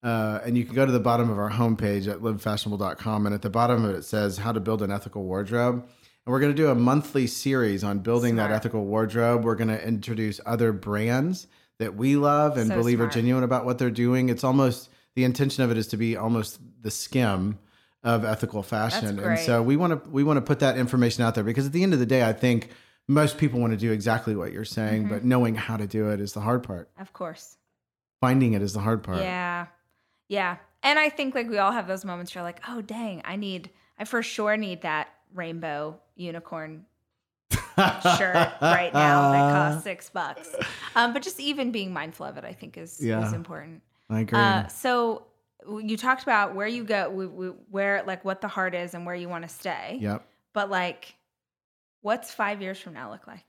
uh, 0.04 0.40
and 0.44 0.58
you 0.58 0.66
can 0.66 0.74
go 0.74 0.86
to 0.88 0.92
the 0.92 1.00
bottom 1.00 1.30
of 1.30 1.38
our 1.38 1.52
homepage 1.52 2.08
at 2.12 2.20
livefashionable.com, 2.22 3.26
and 3.28 3.36
at 3.36 3.42
the 3.44 3.50
bottom 3.52 3.86
of 3.86 3.92
it, 3.94 3.98
it 4.00 4.06
says 4.06 4.38
how 4.40 4.52
to 4.52 4.60
build 4.60 4.82
an 4.82 4.92
ethical 4.92 5.24
wardrobe. 5.24 5.88
And 6.28 6.34
we're 6.34 6.42
going 6.42 6.52
to 6.54 6.62
do 6.62 6.68
a 6.68 6.76
monthly 6.76 7.26
series 7.26 7.86
on 7.86 8.00
building 8.00 8.36
that 8.36 8.52
ethical 8.52 8.84
wardrobe. 8.84 9.46
We're 9.46 9.56
going 9.56 9.70
to 9.70 9.82
introduce 9.82 10.42
other 10.46 10.74
brands 10.74 11.48
that 11.80 11.96
we 11.96 12.18
love 12.18 12.58
and 12.58 12.68
So 12.68 12.76
believe 12.76 12.98
smart. 12.98 13.12
are 13.12 13.14
genuine 13.14 13.46
about 13.46 13.64
what 13.64 13.78
they're 13.78 13.90
doing. 13.90 14.28
It's 14.28 14.44
almost 14.44 14.90
the 15.16 15.24
intention 15.24 15.64
of 15.64 15.72
it 15.72 15.78
is 15.78 15.88
to 15.88 15.96
be 15.96 16.18
almost 16.18 16.60
the 16.82 16.92
skim 16.92 17.60
of 18.04 18.26
ethical 18.26 18.62
fashion. 18.62 19.18
And 19.20 19.40
so 19.40 19.64
we 19.64 19.78
want 19.78 20.04
to 20.04 20.10
we 20.10 20.22
want 20.26 20.36
to 20.36 20.42
put 20.42 20.60
that 20.60 20.78
information 20.78 21.24
out 21.24 21.34
there 21.34 21.46
because 21.46 21.66
at 21.66 21.72
the 21.72 21.82
end 21.82 21.94
of 21.94 22.00
the 22.00 22.06
day, 22.06 22.26
I 22.28 22.34
think 22.34 22.72
most 23.08 23.38
people 23.38 23.62
want 23.62 23.72
to 23.72 23.78
do 23.78 23.94
exactly 23.94 24.36
what 24.36 24.52
you're 24.52 24.66
saying, 24.66 25.04
Mm-hmm. 25.04 25.14
but 25.14 25.24
knowing 25.24 25.56
how 25.56 25.78
to 25.78 25.88
do 25.88 26.10
it 26.10 26.20
is 26.20 26.34
the 26.34 26.42
hard 26.42 26.62
part. 26.62 26.90
of 27.00 27.14
course. 27.14 27.56
Finding 28.20 28.52
it 28.52 28.62
is 28.62 28.74
the 28.74 28.82
hard 28.82 29.02
part. 29.02 29.20
Yeah. 29.20 29.68
Yeah. 30.28 30.58
And 30.84 31.00
I 31.00 31.08
think 31.08 31.36
like 31.36 31.50
we 31.50 31.58
all 31.58 31.72
have 31.72 31.88
those 31.88 32.04
moments 32.04 32.36
where 32.36 32.42
you're 32.42 32.50
like, 32.50 32.60
oh 32.68 32.82
dang, 32.82 33.22
I 33.24 33.38
need 33.38 33.70
I 33.98 34.04
for 34.04 34.22
sure 34.22 34.58
need 34.58 34.82
that 34.82 35.08
rainbow 35.34 36.02
unicorn 36.18 36.86
shirt 37.52 38.52
right 38.62 38.92
now 38.94 39.32
that 39.32 39.52
costs 39.54 39.84
six 39.84 40.10
bucks. 40.10 40.50
Um, 40.96 41.14
but 41.14 41.22
just 41.22 41.40
even 41.40 41.72
being 41.72 41.94
mindful 41.94 42.26
of 42.26 42.38
it, 42.38 42.44
I 42.44 42.54
think 42.54 42.76
is 42.76 43.00
Yeah. 43.00 43.28
is 43.28 43.34
important. 43.34 43.84
I 44.10 44.22
agree. 44.22 44.40
Uh, 44.40 44.68
so 44.68 45.28
you 45.84 45.96
talked 45.96 46.24
about 46.24 46.56
where 46.56 46.66
you 46.66 46.84
go, 46.84 47.10
where 47.70 48.04
like 48.08 48.26
what 48.26 48.42
the 48.42 48.48
heart 48.48 48.74
is 48.74 48.96
and 48.96 49.06
where 49.06 49.14
you 49.14 49.30
want 49.30 49.44
to 49.44 49.48
stay. 49.48 50.00
yep. 50.02 50.26
But 50.54 50.72
like, 50.72 51.14
what's 52.02 52.34
five 52.34 52.64
years 52.64 52.80
from 52.80 52.94
now 52.94 53.12
look 53.12 53.28
like? 53.28 53.44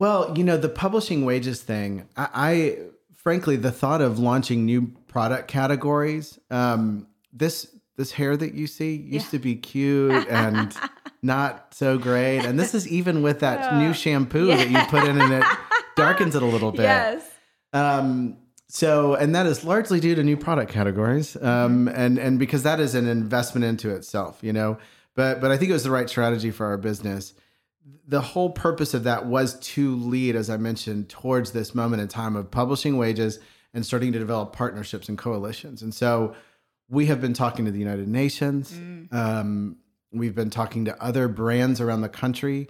Well, 0.00 0.36
you 0.36 0.42
know, 0.42 0.56
the 0.56 0.68
publishing 0.68 1.24
wages 1.24 1.62
thing, 1.62 2.08
I, 2.16 2.28
I 2.34 2.78
frankly, 3.14 3.54
the 3.54 3.70
thought 3.70 4.00
of 4.00 4.18
launching 4.18 4.66
new 4.66 4.88
product 5.06 5.46
categories, 5.46 6.40
um, 6.50 7.06
this 7.32 7.68
this 7.96 8.12
hair 8.12 8.36
that 8.36 8.54
you 8.54 8.66
see 8.66 8.94
used 8.96 9.26
Yeah. 9.26 9.30
to 9.30 9.38
be 9.38 9.54
cute 9.56 10.26
and 10.28 10.74
not 11.22 11.72
so 11.74 11.96
great. 11.98 12.40
And 12.44 12.58
this 12.58 12.74
is 12.74 12.86
even 12.88 13.22
with 13.22 13.40
that 13.40 13.72
Uh, 13.72 13.78
new 13.78 13.92
shampoo 13.94 14.46
that 14.48 14.68
you 14.70 14.78
put 14.88 15.04
in 15.04 15.20
and 15.20 15.32
it 15.32 15.44
darkens 15.96 16.34
it 16.34 16.42
a 16.42 16.46
little 16.46 16.72
bit. 16.80 16.82
Yes. 16.82 17.22
Um, 17.72 18.36
so, 18.68 19.14
and 19.14 19.34
that 19.34 19.46
is 19.46 19.64
largely 19.64 20.00
due 20.00 20.14
to 20.16 20.22
new 20.24 20.36
product 20.36 20.72
categories, 20.72 21.36
um, 21.42 21.86
and 21.88 22.18
and 22.18 22.38
because 22.38 22.62
that 22.64 22.80
is 22.80 22.94
an 22.96 23.06
investment 23.06 23.64
into 23.64 23.90
itself, 23.90 24.38
you 24.42 24.52
know. 24.52 24.78
But 25.14 25.40
but 25.40 25.52
I 25.52 25.56
think 25.56 25.70
it 25.70 25.74
was 25.74 25.84
the 25.84 25.90
right 25.92 26.08
strategy 26.10 26.50
for 26.50 26.66
our 26.66 26.76
business. 26.76 27.34
The 28.08 28.20
whole 28.20 28.50
purpose 28.50 28.92
of 28.94 29.04
that 29.04 29.26
was 29.26 29.58
to 29.74 29.94
lead, 29.96 30.34
as 30.34 30.50
I 30.50 30.56
mentioned, 30.56 31.08
towards 31.08 31.52
this 31.52 31.74
moment 31.74 32.02
in 32.02 32.08
time 32.08 32.34
of 32.34 32.50
publishing 32.50 32.96
wages 32.96 33.38
and 33.74 33.84
starting 33.86 34.12
to 34.12 34.18
develop 34.18 34.52
partnerships 34.52 35.08
and 35.08 35.16
coalitions. 35.18 35.82
And 35.82 35.94
so, 35.94 36.34
we 36.88 37.06
have 37.06 37.20
been 37.20 37.34
talking 37.34 37.64
to 37.64 37.70
the 37.70 37.78
United 37.78 38.08
Nations. 38.08 38.72
Um, 39.10 39.76
we've 40.12 40.34
been 40.34 40.50
talking 40.50 40.84
to 40.86 41.02
other 41.02 41.28
brands 41.28 41.80
around 41.80 42.02
the 42.02 42.08
country. 42.08 42.68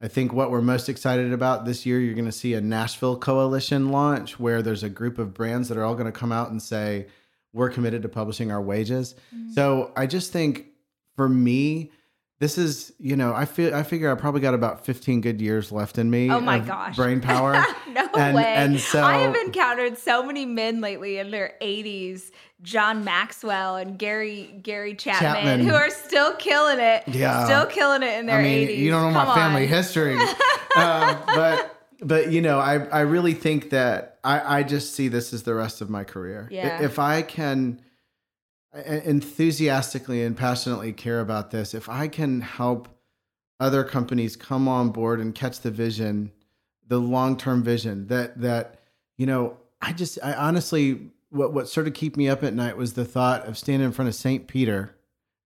I 0.00 0.08
think 0.08 0.32
what 0.32 0.50
we're 0.50 0.60
most 0.62 0.88
excited 0.88 1.32
about 1.32 1.64
this 1.64 1.86
year, 1.86 2.00
you're 2.00 2.14
going 2.14 2.24
to 2.26 2.32
see 2.32 2.54
a 2.54 2.60
Nashville 2.60 3.16
coalition 3.16 3.90
launch 3.90 4.38
where 4.40 4.60
there's 4.60 4.82
a 4.82 4.88
group 4.88 5.18
of 5.18 5.32
brands 5.32 5.68
that 5.68 5.78
are 5.78 5.84
all 5.84 5.94
going 5.94 6.06
to 6.06 6.12
come 6.12 6.32
out 6.32 6.50
and 6.50 6.60
say, 6.60 7.06
we're 7.52 7.70
committed 7.70 8.02
to 8.02 8.08
publishing 8.08 8.50
our 8.50 8.60
wages. 8.60 9.14
So 9.54 9.92
I 9.96 10.06
just 10.06 10.32
think 10.32 10.66
for 11.14 11.28
me, 11.28 11.92
this 12.40 12.58
is, 12.58 12.92
you 12.98 13.14
know, 13.14 13.32
I 13.32 13.44
feel, 13.44 13.72
I 13.72 13.84
figure 13.84 14.10
I 14.10 14.16
probably 14.18 14.40
got 14.40 14.54
about 14.54 14.84
15 14.84 15.20
good 15.20 15.40
years 15.40 15.70
left 15.70 15.96
in 15.98 16.10
me. 16.10 16.28
Oh 16.30 16.40
my 16.40 16.58
gosh. 16.58 16.96
Brain 16.96 17.20
power. 17.20 17.52
no 17.90 18.08
And- 18.16 18.34
way. 18.34 18.44
and 18.56 18.80
so- 18.80 19.04
I 19.04 19.18
have 19.18 19.36
encountered 19.36 19.96
so 19.98 20.24
many 20.24 20.44
men 20.46 20.80
lately 20.80 21.18
in 21.18 21.30
their 21.30 21.54
80s, 21.62 22.32
John 22.62 23.04
Maxwell 23.04 23.76
and 23.76 23.98
Gary 23.98 24.54
Gary 24.62 24.94
Chapman, 24.94 25.34
Chapman. 25.34 25.60
who 25.66 25.74
are 25.74 25.90
still 25.90 26.34
killing 26.36 26.78
it. 26.78 27.02
Yeah. 27.08 27.44
Still 27.44 27.66
killing 27.66 28.02
it 28.02 28.18
in 28.18 28.26
their 28.26 28.38
I 28.38 28.42
mean, 28.42 28.68
80s. 28.68 28.78
you 28.78 28.90
don't 28.90 29.12
know 29.12 29.18
my 29.18 29.24
Come 29.24 29.34
family 29.34 29.66
history, 29.66 30.16
um, 30.76 31.18
but 31.26 31.76
but 32.00 32.30
you 32.30 32.40
know, 32.40 32.58
I 32.58 32.84
I 32.86 33.00
really 33.00 33.34
think 33.34 33.70
that 33.70 34.18
I 34.22 34.58
I 34.58 34.62
just 34.62 34.94
see 34.94 35.08
this 35.08 35.32
as 35.32 35.42
the 35.42 35.54
rest 35.54 35.80
of 35.80 35.90
my 35.90 36.04
career. 36.04 36.48
Yeah. 36.50 36.82
If 36.82 36.98
I 36.98 37.22
can 37.22 37.80
enthusiastically 38.74 40.22
and 40.22 40.36
passionately 40.36 40.92
care 40.92 41.20
about 41.20 41.50
this, 41.50 41.74
if 41.74 41.88
I 41.88 42.08
can 42.08 42.40
help 42.40 42.88
other 43.60 43.84
companies 43.84 44.34
come 44.36 44.66
on 44.66 44.90
board 44.90 45.20
and 45.20 45.34
catch 45.34 45.60
the 45.60 45.70
vision, 45.70 46.32
the 46.86 46.98
long 46.98 47.36
term 47.36 47.62
vision 47.62 48.06
that 48.06 48.40
that 48.40 48.80
you 49.16 49.26
know, 49.26 49.56
I 49.80 49.92
just 49.92 50.18
I 50.22 50.34
honestly 50.34 51.10
what 51.32 51.52
what 51.52 51.68
sort 51.68 51.86
of 51.86 51.94
keep 51.94 52.16
me 52.16 52.28
up 52.28 52.42
at 52.42 52.54
night 52.54 52.76
was 52.76 52.92
the 52.92 53.04
thought 53.04 53.46
of 53.46 53.56
standing 53.58 53.86
in 53.86 53.92
front 53.92 54.08
of 54.08 54.14
St. 54.14 54.46
Peter 54.46 54.94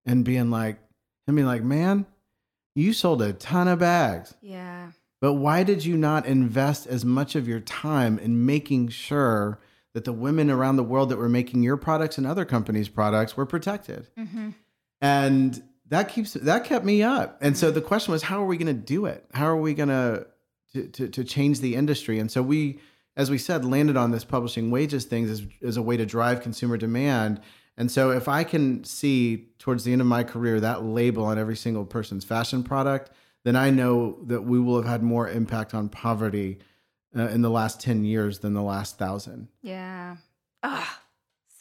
and 0.05 0.25
being 0.25 0.51
like, 0.51 0.79
and 1.27 1.35
being 1.37 1.47
like, 1.47 1.63
man, 1.63 2.07
you 2.75 2.93
sold 2.93 3.23
a 3.23 3.33
ton 3.33 3.69
of 3.69 3.79
bags, 3.79 4.35
Yeah. 4.43 4.91
but 5.21 5.35
why 5.35 5.63
did 5.63 5.85
you 5.85 5.97
not 5.97 6.27
invest 6.27 6.87
as 6.87 7.05
much 7.05 7.35
of 7.35 7.49
your 7.49 7.61
time 7.61 8.19
in 8.19 8.45
making 8.47 8.89
sure 8.89 9.59
that 9.95 10.05
the 10.05 10.13
women 10.13 10.51
around 10.51 10.77
the 10.77 10.85
world 10.85 11.09
that 11.09 11.17
were 11.17 11.29
making 11.29 11.63
your 11.63 11.77
products 11.77 12.19
and 12.19 12.27
other 12.27 12.45
companies' 12.45 12.89
products 12.89 13.37
were 13.37 13.47
protected? 13.47 14.09
hmm 14.17 14.51
And 15.01 15.63
that 15.89 16.09
keeps 16.09 16.33
that 16.35 16.65
kept 16.65 16.85
me 16.85 17.03
up. 17.03 17.39
And 17.41 17.57
so 17.57 17.71
the 17.71 17.81
question 17.81 18.13
was, 18.13 18.23
how 18.25 18.43
are 18.43 18.47
we 18.47 18.57
going 18.57 18.67
to 18.67 18.73
do 18.73 19.07
it? 19.07 19.25
How 19.35 19.47
are 19.47 19.57
we 19.57 19.73
going 19.75 19.89
to 19.89 20.27
to 20.75 21.09
to 21.09 21.25
change 21.25 21.61
the 21.61 21.75
industry? 21.77 22.19
And 22.19 22.31
so 22.31 22.43
we, 22.43 22.81
as 23.17 23.31
we 23.31 23.39
said, 23.39 23.65
landed 23.65 23.97
on 23.97 24.11
this 24.11 24.25
publishing 24.25 24.71
wages 24.71 25.05
things 25.05 25.31
as, 25.31 25.47
as 25.63 25.77
a 25.77 25.83
way 25.83 25.97
to 25.97 26.05
drive 26.05 26.43
consumer 26.43 26.77
demand. 26.77 27.41
And 27.77 27.91
so 27.91 28.11
if 28.11 28.29
I 28.29 28.45
can 28.45 28.85
see 28.85 29.49
towards 29.59 29.85
the 29.85 29.93
end 29.93 30.01
of 30.01 30.07
my 30.07 30.25
career 30.25 30.61
that 30.61 30.85
label 30.85 31.25
on 31.25 31.39
every 31.39 31.57
single 31.57 31.85
person's 31.85 32.25
fashion 32.25 32.63
product, 32.63 33.11
then 33.45 33.57
I 33.57 33.71
know 33.71 34.19
that 34.25 34.43
we 34.43 34.59
will 34.59 34.77
have 34.77 34.87
had 34.87 35.03
more 35.03 35.29
impact 35.29 35.73
on 35.73 35.89
poverty 35.89 36.59
uh, 37.17 37.29
in 37.29 37.43
the 37.43 37.51
last 37.51 37.81
10 37.81 38.05
years 38.05 38.41
than 38.41 38.55
the 38.55 38.63
last 38.63 38.99
thousand. 38.99 39.49
Yeah. 39.63 40.17
Ah, 40.63 41.01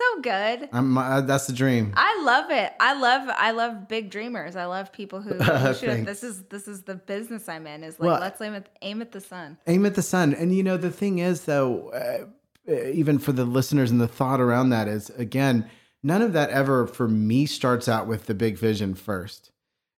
so 0.02 0.22
good. 0.22 0.70
I'm, 0.74 0.98
uh, 0.98 1.22
that's 1.22 1.48
the 1.48 1.54
dream. 1.54 1.94
I 1.96 2.22
love 2.24 2.52
it. 2.52 2.74
I 2.80 2.94
love 3.00 3.30
I 3.38 3.52
love 3.52 3.88
big 3.88 4.10
dreamers. 4.10 4.56
I 4.56 4.66
love 4.66 4.92
people 4.92 5.22
who, 5.22 5.34
who 5.42 5.74
should, 5.74 6.06
this 6.06 6.24
is 6.24 6.44
this 6.44 6.68
is 6.68 6.84
the 6.84 6.96
business 6.96 7.48
I'm 7.48 7.66
in. 7.68 7.84
Is 7.84 8.00
like 8.00 8.08
Well- 8.08 8.20
let's 8.20 8.42
aim 8.42 8.56
at 8.56 8.70
aim 8.82 9.02
at 9.02 9.12
the 9.12 9.22
sun. 9.22 9.58
aim 9.68 9.86
at 9.86 9.96
the 9.96 10.02
sun 10.02 10.34
and 10.34 10.54
you 10.56 10.64
know 10.64 10.78
the 10.78 10.92
thing 10.92 11.20
is 11.20 11.46
though 11.46 11.90
uh, 11.90 12.26
even 12.92 13.20
for 13.20 13.32
the 13.32 13.46
listeners 13.46 13.92
and 13.92 14.02
the 14.02 14.08
thought 14.08 14.42
around 14.42 14.70
that 14.72 14.88
is 14.88 15.10
again 15.12 15.70
none 16.04 16.22
of 16.22 16.34
that 16.34 16.50
ever 16.50 16.88
for 16.88 17.08
me 17.08 17.46
starts 17.46 17.88
out 17.88 18.08
with 18.08 18.26
the 18.26 18.34
big 18.34 18.58
vision 18.58 18.96
first 18.96 19.52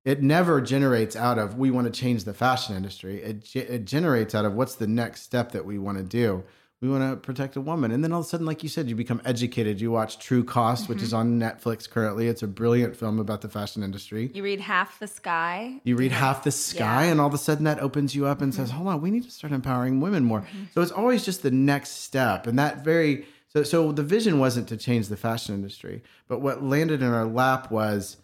it 0.06 0.22
never 0.22 0.62
generates 0.62 1.16
out 1.16 1.38
of 1.39 1.58
we 1.58 1.72
want 1.72 1.86
to 1.86 2.00
change 2.00 2.24
the 2.26 2.34
fashion 2.34 2.76
industry 2.76 3.22
it, 3.24 3.56
it 3.56 3.86
generates 3.86 4.36
out 4.36 4.45
of 4.45 4.54
what's 4.54 4.76
the 4.76 4.88
next 4.88 5.22
step 5.22 5.52
that 5.54 5.66
we 5.66 5.78
want 5.80 5.98
to 5.98 6.04
do 6.04 6.43
we 6.82 6.89
want 6.89 7.09
to 7.09 7.17
protect 7.17 7.55
a 7.55 7.61
woman 7.61 7.91
and 7.91 8.03
then 8.03 8.11
all 8.11 8.19
of 8.19 8.25
a 8.25 8.30
sudden 8.30 8.45
like 8.45 8.61
you 8.61 8.69
said 8.69 8.88
you 8.88 8.95
become 8.95 9.21
educated 9.25 9.82
you 9.82 9.89
watch 9.89 10.19
true 10.19 10.43
cost 10.43 10.88
which 10.88 11.01
is 11.01 11.09
mm-hmm. 11.09 11.17
on 11.17 11.39
netflix 11.39 11.89
currently 11.89 12.28
it's 12.28 12.43
a 12.43 12.47
brilliant 12.47 12.95
film 12.95 13.19
about 13.19 13.41
the 13.41 13.49
fashion 13.49 13.82
industry 13.84 14.30
You 14.34 14.43
read 14.43 14.59
half 14.59 14.99
the 14.99 15.07
sky. 15.07 15.82
you 15.84 15.95
read 15.95 16.11
half 16.11 16.43
the 16.43 16.51
sky, 16.51 17.05
Yeah. 17.05 17.11
and 17.11 17.19
all 17.19 17.28
of 17.28 17.34
a 17.34 17.38
sudden 17.38 17.63
that 17.65 17.80
opens 17.80 18.15
you 18.15 18.25
up 18.28 18.41
and 18.41 18.53
says, 18.53 18.69
mm-hmm. 18.69 18.78
"Hold 18.78 18.89
on, 18.89 19.01
we 19.01 19.11
need 19.11 19.23
to 19.23 19.32
start 19.32 19.53
empowering 19.53 19.99
women 20.01 20.23
more." 20.23 20.41
Mm-hmm. 20.41 20.63
So 20.73 20.82
it's 20.82 20.91
always 20.91 21.25
just 21.25 21.41
the 21.43 21.51
next 21.51 22.03
step, 22.03 22.47
and 22.47 22.57
that 22.59 22.84
very 22.84 23.25
so. 23.47 23.63
So 23.63 23.91
the 23.91 24.03
vision 24.03 24.39
wasn't 24.39 24.67
to 24.69 24.78
change 24.78 25.07
the 25.07 25.17
fashion 25.17 25.55
industry, 25.55 26.03
but 26.28 26.41
what 26.41 26.63
landed 26.63 27.01
in 27.01 27.11
our 27.11 27.25
lap 27.25 27.71
was 27.71 28.17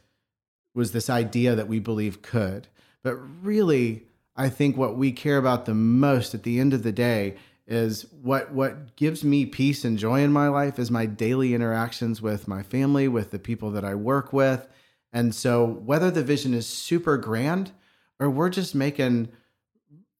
was 0.73 0.91
this 0.91 1.09
idea 1.09 1.55
that 1.55 1.67
we 1.67 1.79
believe 1.79 2.21
could. 2.21 2.67
But 3.03 3.15
really, 3.43 4.03
I 4.35 4.49
think 4.49 4.77
what 4.77 4.97
we 4.97 5.11
care 5.11 5.37
about 5.37 5.65
the 5.65 5.73
most 5.73 6.33
at 6.33 6.43
the 6.43 6.59
end 6.59 6.73
of 6.73 6.83
the 6.83 6.91
day 6.91 7.35
is 7.65 8.05
what 8.21 8.51
what 8.51 8.95
gives 8.95 9.23
me 9.23 9.45
peace 9.45 9.85
and 9.85 9.97
joy 9.97 10.21
in 10.21 10.33
my 10.33 10.49
life 10.49 10.77
is 10.77 10.91
my 10.91 11.05
daily 11.05 11.53
interactions 11.53 12.21
with 12.21 12.47
my 12.47 12.61
family, 12.63 13.07
with 13.07 13.31
the 13.31 13.39
people 13.39 13.71
that 13.71 13.85
I 13.85 13.95
work 13.95 14.33
with. 14.33 14.67
And 15.11 15.33
so 15.33 15.65
whether 15.65 16.11
the 16.11 16.23
vision 16.23 16.53
is 16.53 16.67
super 16.67 17.17
grand 17.17 17.71
or 18.19 18.29
we're 18.29 18.49
just 18.49 18.75
making 18.75 19.29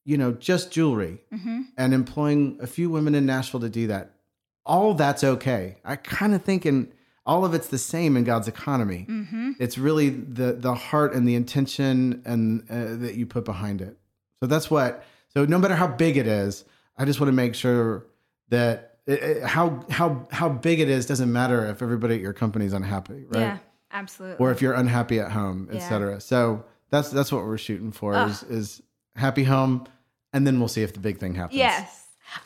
you 0.05 0.17
know, 0.17 0.33
just 0.33 0.69
jewelry 0.71 1.19
Mm-hmm. 1.33 1.61
and 1.77 1.93
employing 1.93 2.57
a 2.61 2.67
few 2.67 2.89
women 2.89 3.15
in 3.15 3.25
Nashville 3.25 3.61
to 3.61 3.69
do 3.69 3.87
that, 3.87 4.11
all 4.65 4.93
that's 4.93 5.23
okay. 5.23 5.77
I 5.85 5.95
kind 5.95 6.35
of 6.35 6.43
think 6.43 6.65
in 6.65 6.91
all 7.25 7.45
of 7.45 7.53
it's 7.53 7.69
the 7.69 7.77
same 7.77 8.17
in 8.17 8.25
God's 8.25 8.49
economy. 8.49 9.05
Mm-hmm. 9.09 9.51
It's 9.59 9.77
really 9.77 10.09
the 10.09 10.53
the 10.53 10.75
heart 10.75 11.13
and 11.13 11.25
the 11.27 11.35
intention 11.35 12.21
and 12.25 12.69
uh, 12.69 12.97
that 13.01 13.15
you 13.15 13.25
put 13.25 13.45
behind 13.45 13.81
it. 13.81 13.97
So 14.41 14.47
that's 14.47 14.69
what. 14.69 15.05
So 15.33 15.45
no 15.45 15.57
matter 15.57 15.75
how 15.75 15.87
big 15.87 16.17
it 16.17 16.27
is, 16.27 16.65
I 16.97 17.05
just 17.05 17.19
want 17.19 17.29
to 17.29 17.35
make 17.35 17.55
sure 17.55 18.05
that 18.49 18.97
it, 19.05 19.23
it- 19.23 19.43
how 19.43 19.83
how 19.89 20.27
how 20.31 20.49
big 20.49 20.79
it 20.79 20.89
is 20.89 21.05
doesn't 21.05 21.31
matter 21.31 21.65
if 21.67 21.81
everybody 21.81 22.15
at 22.15 22.21
your 22.21 22.33
company 22.33 22.65
is 22.65 22.73
unhappy, 22.73 23.25
right? 23.29 23.39
Yeah, 23.41 23.57
absolutely. 23.91 24.37
Or 24.45 24.51
if 24.51 24.61
you're 24.61 24.73
unhappy 24.73 25.19
at 25.19 25.31
home, 25.31 25.67
Yeah. 25.71 25.77
etc. 25.77 26.21
So 26.21 26.63
that's 26.89 27.09
that's 27.09 27.31
what 27.31 27.43
we're 27.45 27.57
shooting 27.57 27.91
for 27.91 28.15
is 28.27 28.43
is 28.43 28.81
happy 29.15 29.43
home, 29.43 29.85
and 30.31 30.45
then 30.47 30.59
we'll 30.59 30.67
see 30.67 30.83
if 30.83 30.93
the 30.93 30.99
big 30.99 31.17
thing 31.19 31.35
happens. 31.35 31.57
Yes. 31.57 31.99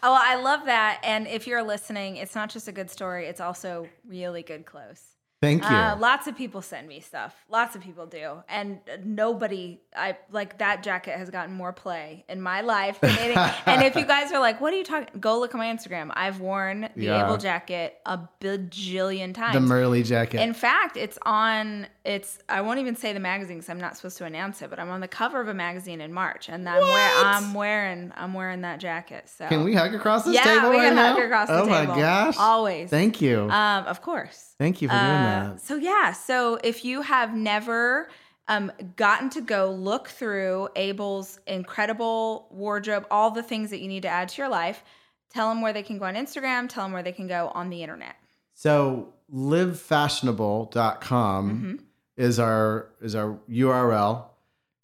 Oh, 0.03 0.17
I 0.19 0.35
love 0.41 0.65
that. 0.65 0.99
And 1.03 1.27
if 1.27 1.47
you're 1.47 1.63
listening, 1.63 2.17
it's 2.17 2.35
not 2.35 2.49
just 2.49 2.67
a 2.67 2.71
good 2.71 2.89
story, 2.89 3.27
it's 3.27 3.39
also 3.39 3.87
really 4.07 4.41
good 4.43 4.65
clothes. 4.65 5.01
Thank 5.39 5.61
you. 5.61 5.69
Uh, 5.69 5.95
lots 5.99 6.25
of 6.25 6.35
people 6.35 6.63
send 6.63 6.87
me 6.87 6.99
stuff. 6.99 7.35
Lots 7.47 7.75
of 7.75 7.83
people 7.83 8.07
do, 8.07 8.37
and 8.49 8.79
nobody. 9.03 9.79
I 9.95 10.17
like 10.31 10.57
that 10.57 10.81
jacket 10.81 11.15
has 11.15 11.29
gotten 11.29 11.53
more 11.53 11.71
play 11.73 12.25
in 12.27 12.41
my 12.41 12.61
life. 12.61 12.99
Than 12.99 13.15
any, 13.19 13.35
and 13.67 13.83
if 13.83 13.95
you 13.95 14.05
guys 14.05 14.31
are 14.31 14.39
like, 14.39 14.59
"What 14.59 14.73
are 14.73 14.77
you 14.77 14.83
talking?" 14.83 15.19
Go 15.19 15.39
look 15.39 15.53
at 15.53 15.57
my 15.59 15.67
Instagram. 15.67 16.11
I've 16.15 16.39
worn 16.39 16.89
the 16.95 17.03
Yeah. 17.05 17.25
Able 17.27 17.37
jacket 17.37 17.99
a 18.07 18.19
bajillion 18.41 19.35
times. 19.35 19.53
the 19.53 19.59
Merly 19.59 20.03
jacket. 20.03 20.41
In 20.41 20.53
fact, 20.53 20.97
it's 20.97 21.19
on. 21.23 21.85
It's. 22.07 22.39
I 22.47 22.61
won't 22.61 22.79
even 22.79 22.95
say 22.95 23.11
the 23.13 23.19
magazine 23.19 23.57
because 23.57 23.69
I'm 23.69 23.79
not 23.81 23.97
supposed 23.97 24.17
to 24.19 24.25
announce 24.25 24.61
it. 24.61 24.69
But 24.69 24.79
I'm 24.79 24.89
on 24.89 25.01
the 25.01 25.07
cover 25.07 25.41
of 25.41 25.47
a 25.49 25.53
magazine 25.53 25.99
in 26.01 26.13
March, 26.13 26.47
and 26.49 26.67
I'm, 26.67 26.81
wear, 26.81 27.11
I'm 27.17 27.53
wearing. 27.53 28.11
I'm 28.15 28.33
wearing 28.33 28.61
that 28.61 28.79
jacket. 28.79 29.27
So 29.29 29.45
Can 29.47 29.63
we 29.65 29.73
hug 29.75 29.93
across 29.93 30.23
this 30.23 30.33
yeah, 30.35 30.43
table 30.45 30.69
we 30.69 30.77
right 30.77 30.87
can 30.87 30.95
now? 30.95 31.13
hug 31.15 31.23
across 31.23 31.49
the 31.49 31.59
table. 31.61 31.75
oh 31.75 31.83
my 31.85 31.99
gosh! 31.99 32.35
Always. 32.39 32.89
Thank 32.89 33.19
you. 33.21 33.41
Um, 33.51 33.85
of 33.85 34.01
course. 34.01 34.55
Thank 34.57 34.81
you 34.81 34.87
for 34.87 34.93
doing 34.95 35.05
Uh, 35.05 35.49
that. 35.55 35.61
So 35.61 35.75
yeah, 35.75 36.13
so 36.13 36.57
if 36.63 36.85
you 36.85 37.01
have 37.01 37.35
never 37.35 38.07
um, 38.47 38.71
gotten 38.95 39.29
to 39.31 39.41
go 39.41 39.69
look 39.71 40.07
through 40.07 40.69
Able's 40.77 41.39
incredible 41.45 42.47
wardrobe, 42.51 43.05
all 43.11 43.31
the 43.31 43.43
things 43.43 43.69
that 43.71 43.81
you 43.81 43.89
need 43.89 44.03
to 44.03 44.07
add 44.09 44.29
to 44.29 44.41
your 44.41 44.47
life, 44.49 44.81
tell 45.29 45.49
them 45.49 45.61
where 45.61 45.73
they 45.73 45.83
can 45.83 45.97
go 45.99 46.05
on 46.05 46.15
Instagram. 46.15 46.69
Tell 46.69 46.85
them 46.85 46.93
where 46.93 47.03
they 47.03 47.11
can 47.11 47.27
go 47.27 47.51
on 47.53 47.69
the 47.69 47.83
internet. 47.83 48.15
So 48.53 49.13
livefashionable.com 49.33 51.49
Mm-hmm. 51.51 51.75
Is 52.17 52.39
our 52.39 52.89
is 53.01 53.15
our 53.15 53.37
URL 53.49 54.25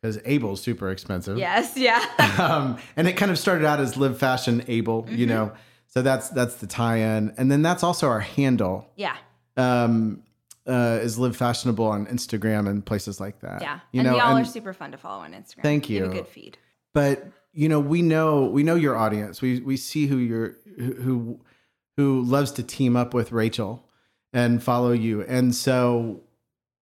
because 0.02 0.20
Able's 0.26 0.62
super 0.62 0.92
expensive. 0.92 1.38
Yes, 1.38 1.76
yeah, 1.78 2.04
um, 2.40 2.78
and 2.96 3.08
it 3.08 3.14
kind 3.14 3.32
of 3.32 3.40
started 3.40 3.66
out 3.66 3.80
as 3.80 3.98
live 3.98 4.18
fashion 4.18 4.64
able, 4.68 5.04
Mm-hmm. 5.04 5.16
you 5.16 5.26
know. 5.26 5.52
So 5.88 6.02
that's 6.02 6.30
that's 6.30 6.56
the 6.56 6.68
tie-in, 6.68 7.34
and 7.38 7.52
then 7.52 7.62
that's 7.62 7.84
also 7.84 8.08
our 8.08 8.20
handle. 8.22 8.88
yeah, 8.96 9.16
Um, 9.58 10.24
uh, 10.68 11.00
is 11.04 11.20
live 11.20 11.36
fashionable 11.38 11.86
on 11.86 12.06
Instagram 12.08 12.68
and 12.70 12.84
places 12.86 13.20
like 13.20 13.42
that. 13.42 13.62
yeah. 13.62 13.80
you 13.92 14.00
and 14.00 14.10
know. 14.10 14.16
y'all 14.18 14.38
are 14.38 14.46
super 14.46 14.74
fun 14.74 14.92
to 14.92 14.98
follow 14.98 15.22
on 15.24 15.34
Instagram. 15.34 15.62
Thank 15.62 15.90
You 15.90 16.06
a 16.06 16.10
good 16.10 16.28
feed. 16.28 16.58
but 16.94 17.28
you 17.56 17.70
know 17.70 17.80
we 17.80 18.02
know 18.02 18.46
we 18.46 18.64
know 18.64 18.74
your 18.74 18.96
audience 18.98 19.40
we 19.40 19.60
we 19.60 19.78
see 19.78 20.08
who 20.08 20.18
you're 20.18 20.56
who- 20.78 21.40
who 21.98 22.24
loves 22.24 22.52
to 22.54 22.64
team 22.64 22.96
up 22.96 23.14
with 23.14 23.32
rachel 23.32 23.88
and 24.34 24.64
follow 24.64 24.92
you 24.92 25.22
and 25.22 25.54
so 25.54 26.23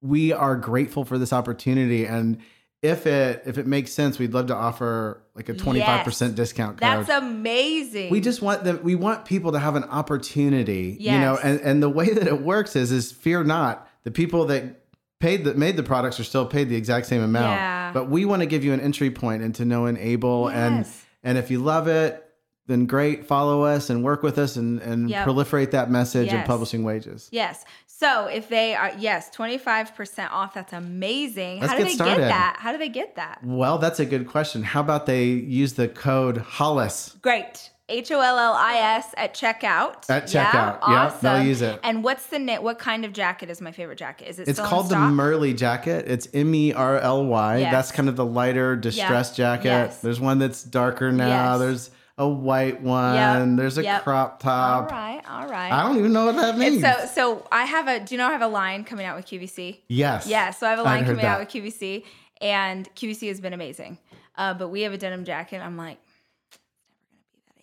we 0.01 0.31
are 0.33 0.55
grateful 0.55 1.05
for 1.05 1.17
this 1.17 1.31
opportunity 1.33 2.05
and 2.05 2.37
if 2.81 3.05
it 3.05 3.43
if 3.45 3.57
it 3.59 3.67
makes 3.67 3.91
sense 3.91 4.17
we'd 4.17 4.33
love 4.33 4.47
to 4.47 4.55
offer 4.55 5.21
like 5.35 5.47
a 5.49 5.53
25% 5.53 5.75
Yes. 6.05 6.31
discount 6.31 6.77
code 6.77 7.05
That's 7.05 7.09
amazing. 7.09 8.09
we 8.11 8.19
just 8.21 8.41
want 8.41 8.63
them 8.63 8.79
we 8.83 8.95
want 8.95 9.25
people 9.25 9.51
to 9.51 9.59
have 9.59 9.75
an 9.75 9.83
opportunity 9.83 10.97
you 10.99 11.11
know 11.11 11.37
and 11.43 11.59
and 11.61 11.83
the 11.83 11.89
way 11.89 12.09
that 12.13 12.27
it 12.27 12.41
works 12.41 12.75
is 12.75 12.91
is 12.91 13.11
fear 13.11 13.43
not 13.43 13.87
the 14.03 14.11
people 14.11 14.45
that 14.45 14.79
paid 15.19 15.43
that 15.45 15.55
made 15.57 15.77
the 15.77 15.83
products 15.83 16.19
are 16.19 16.23
still 16.23 16.45
paid 16.47 16.69
the 16.69 16.75
exact 16.75 17.05
same 17.05 17.21
amount 17.21 17.51
Yeah. 17.59 17.91
but 17.93 18.09
we 18.09 18.25
want 18.25 18.41
to 18.41 18.47
give 18.47 18.63
you 18.63 18.73
an 18.73 18.79
entry 18.81 19.11
point 19.11 19.43
into 19.43 19.65
knowing 19.65 19.97
able 19.97 20.47
and 20.47 20.77
Yes. 20.77 21.05
and 21.23 21.37
if 21.37 21.51
you 21.51 21.59
love 21.59 21.87
it 21.87 22.25
then 22.67 22.85
great 22.87 23.25
follow 23.25 23.63
us 23.63 23.89
and 23.91 24.03
work 24.03 24.23
with 24.23 24.39
us 24.39 24.55
and 24.55 24.79
and 24.81 25.09
Yep. 25.09 25.27
proliferate 25.27 25.71
that 25.71 25.91
message 25.91 26.33
of 26.33 26.45
publishing 26.45 26.83
wages 26.83 27.29
Yes. 27.31 27.63
So 28.01 28.25
if 28.25 28.49
they 28.49 28.73
are 28.73 28.91
yes, 28.97 29.29
twenty 29.29 29.59
five 29.59 29.93
percent 29.95 30.33
off. 30.33 30.55
That's 30.55 30.73
amazing. 30.73 31.59
Let's 31.59 31.71
How 31.71 31.77
do 31.77 31.83
get 31.83 31.89
they 31.89 31.95
started. 31.95 32.17
get 32.17 32.27
that? 32.29 32.55
How 32.59 32.71
do 32.71 32.79
they 32.79 32.89
get 32.89 33.15
that? 33.15 33.39
well 33.43 33.77
that's 33.77 33.99
a 33.99 34.05
good 34.05 34.27
question 34.27 34.63
how 34.63 34.81
about 34.81 35.05
they 35.05 35.25
use 35.61 35.73
the 35.73 35.87
code 35.87 36.37
hollis 36.37 37.15
Great. 37.21 37.69
H 37.89 38.09
O 38.11 38.19
L 38.21 38.39
L 38.39 38.53
I 38.53 38.77
S 38.77 39.13
at 39.17 39.33
checkout. 39.35 40.09
At 40.09 40.23
checkout. 40.23 40.79
Yeah, 40.87 41.13
they'll 41.21 41.43
use 41.43 41.61
it. 41.61 41.77
And 41.83 42.03
what's 42.05 42.25
the 42.27 42.39
knit? 42.39 42.63
What 42.63 42.79
kind 42.79 43.03
of 43.05 43.11
jacket 43.11 43.49
is 43.49 43.59
my 43.59 43.73
favorite 43.73 43.97
jacket? 43.99 44.29
Is 44.29 44.39
it 44.39 44.47
It's 44.47 44.59
called 44.59 44.89
the? 44.89 44.95
Merly 44.95 45.55
jacket. 45.55 46.05
It's 46.07 46.27
M 46.33 46.55
E 46.55 46.71
R 46.73 46.97
L 46.97 47.25
Y. 47.25 47.57
Yes. 47.57 47.71
That's 47.71 47.91
kind 47.91 48.07
of 48.09 48.15
the 48.15 48.25
lighter 48.25 48.75
distressed 48.77 49.35
jacket. 49.35 49.65
Yes. 49.65 50.01
There's 50.01 50.21
one 50.21 50.39
that's 50.39 50.63
darker 50.63 51.11
now. 51.11 51.27
Yes. 51.27 51.59
There's 51.59 51.91
a 52.21 52.27
white 52.27 52.81
one. 52.81 53.15
Yep. 53.15 53.57
There's 53.57 53.77
a 53.79 53.83
Yep. 53.83 54.03
crop 54.03 54.39
top. 54.39 54.91
right, 54.91 55.21
all 55.29 55.47
right. 55.47 55.71
I 55.71 55.83
don't 55.83 55.97
even 55.97 56.13
know 56.13 56.25
what 56.27 56.35
that 56.35 56.57
means. 56.57 56.83
And 56.83 56.95
so, 56.99 57.05
so 57.13 57.47
I 57.51 57.65
have 57.65 57.87
a. 57.87 57.99
Do 57.99 58.13
you 58.13 58.17
know 58.19 58.27
I 58.27 58.31
have 58.31 58.41
a 58.41 58.47
line 58.47 58.83
coming 58.83 59.05
out 59.05 59.15
with 59.17 59.25
QVC? 59.25 59.79
yes. 59.89 60.27
Yeah, 60.27 60.51
so 60.51 60.67
I 60.67 60.69
have 60.69 60.79
a 60.79 60.83
line 60.83 61.03
coming 61.05 61.25
out 61.25 61.39
with 61.39 61.49
QVC, 61.49 62.03
and 62.39 62.87
QVC 62.95 63.27
has 63.29 63.41
been 63.41 63.53
amazing. 63.53 63.97
Uh, 64.37 64.53
but 64.53 64.69
we 64.69 64.81
have 64.81 64.93
a 64.93 64.97
denim 64.97 65.25
jacket. 65.25 65.61
I'm 65.61 65.77
like, 65.77 65.97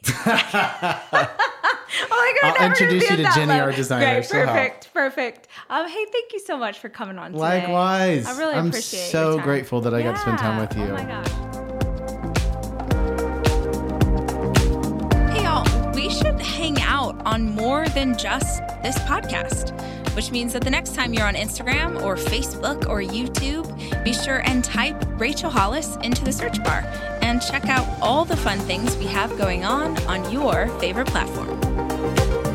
it's 0.00 0.10
never 0.26 0.38
gonna 0.40 0.44
be 0.46 0.52
that. 0.52 1.02
I'm 1.12 1.18
like, 1.18 1.30
I'll 2.02 2.18
I'm 2.18 2.34
never 2.34 2.58
gonna 2.58 2.66
introduce 2.66 3.10
you 3.10 3.16
to 3.18 3.22
Jenny, 3.34 3.46
level. 3.46 3.60
our 3.66 3.72
designer. 3.72 4.14
Great, 4.20 4.28
perfect, 4.30 4.92
perfect. 4.92 5.48
Um, 5.70 5.88
hey, 5.88 6.04
thank 6.12 6.32
you 6.32 6.40
so 6.40 6.56
much 6.56 6.78
for 6.78 6.88
coming 6.88 7.18
on. 7.18 7.30
Today. 7.32 7.40
Likewise. 7.40 8.26
I 8.26 8.36
really 8.38 8.54
I'm 8.54 8.68
appreciate 8.68 9.10
so 9.10 9.28
your 9.30 9.36
time. 9.38 9.44
grateful 9.44 9.80
that 9.82 9.94
I 9.94 10.02
got 10.02 10.12
to 10.16 10.18
spend 10.18 10.38
time 10.38 10.58
with 10.60 10.76
you. 10.76 10.84
Oh 10.84 10.92
my 10.94 11.04
gosh. 11.04 11.67
Should 16.18 16.40
hang 16.40 16.80
out 16.82 17.20
on 17.24 17.50
more 17.54 17.86
than 17.90 18.16
just 18.18 18.60
this 18.82 18.98
podcast, 19.00 19.70
which 20.16 20.30
means 20.30 20.52
that 20.52 20.62
the 20.64 20.70
next 20.70 20.94
time 20.94 21.14
you're 21.14 21.26
on 21.26 21.34
Instagram 21.34 22.02
or 22.02 22.16
Facebook 22.16 22.88
or 22.88 23.00
YouTube, 23.00 23.64
be 24.04 24.12
sure 24.12 24.42
and 24.44 24.64
type 24.64 24.96
Rachel 25.20 25.50
Hollis 25.50 25.96
into 26.02 26.24
the 26.24 26.32
search 26.32 26.62
bar 26.64 26.82
and 27.22 27.40
check 27.40 27.66
out 27.66 27.86
all 28.02 28.24
the 28.24 28.36
fun 28.36 28.58
things 28.60 28.96
we 28.96 29.06
have 29.06 29.36
going 29.38 29.64
on 29.64 29.96
on 30.06 30.30
your 30.32 30.66
favorite 30.80 31.06
platform. 31.06 32.47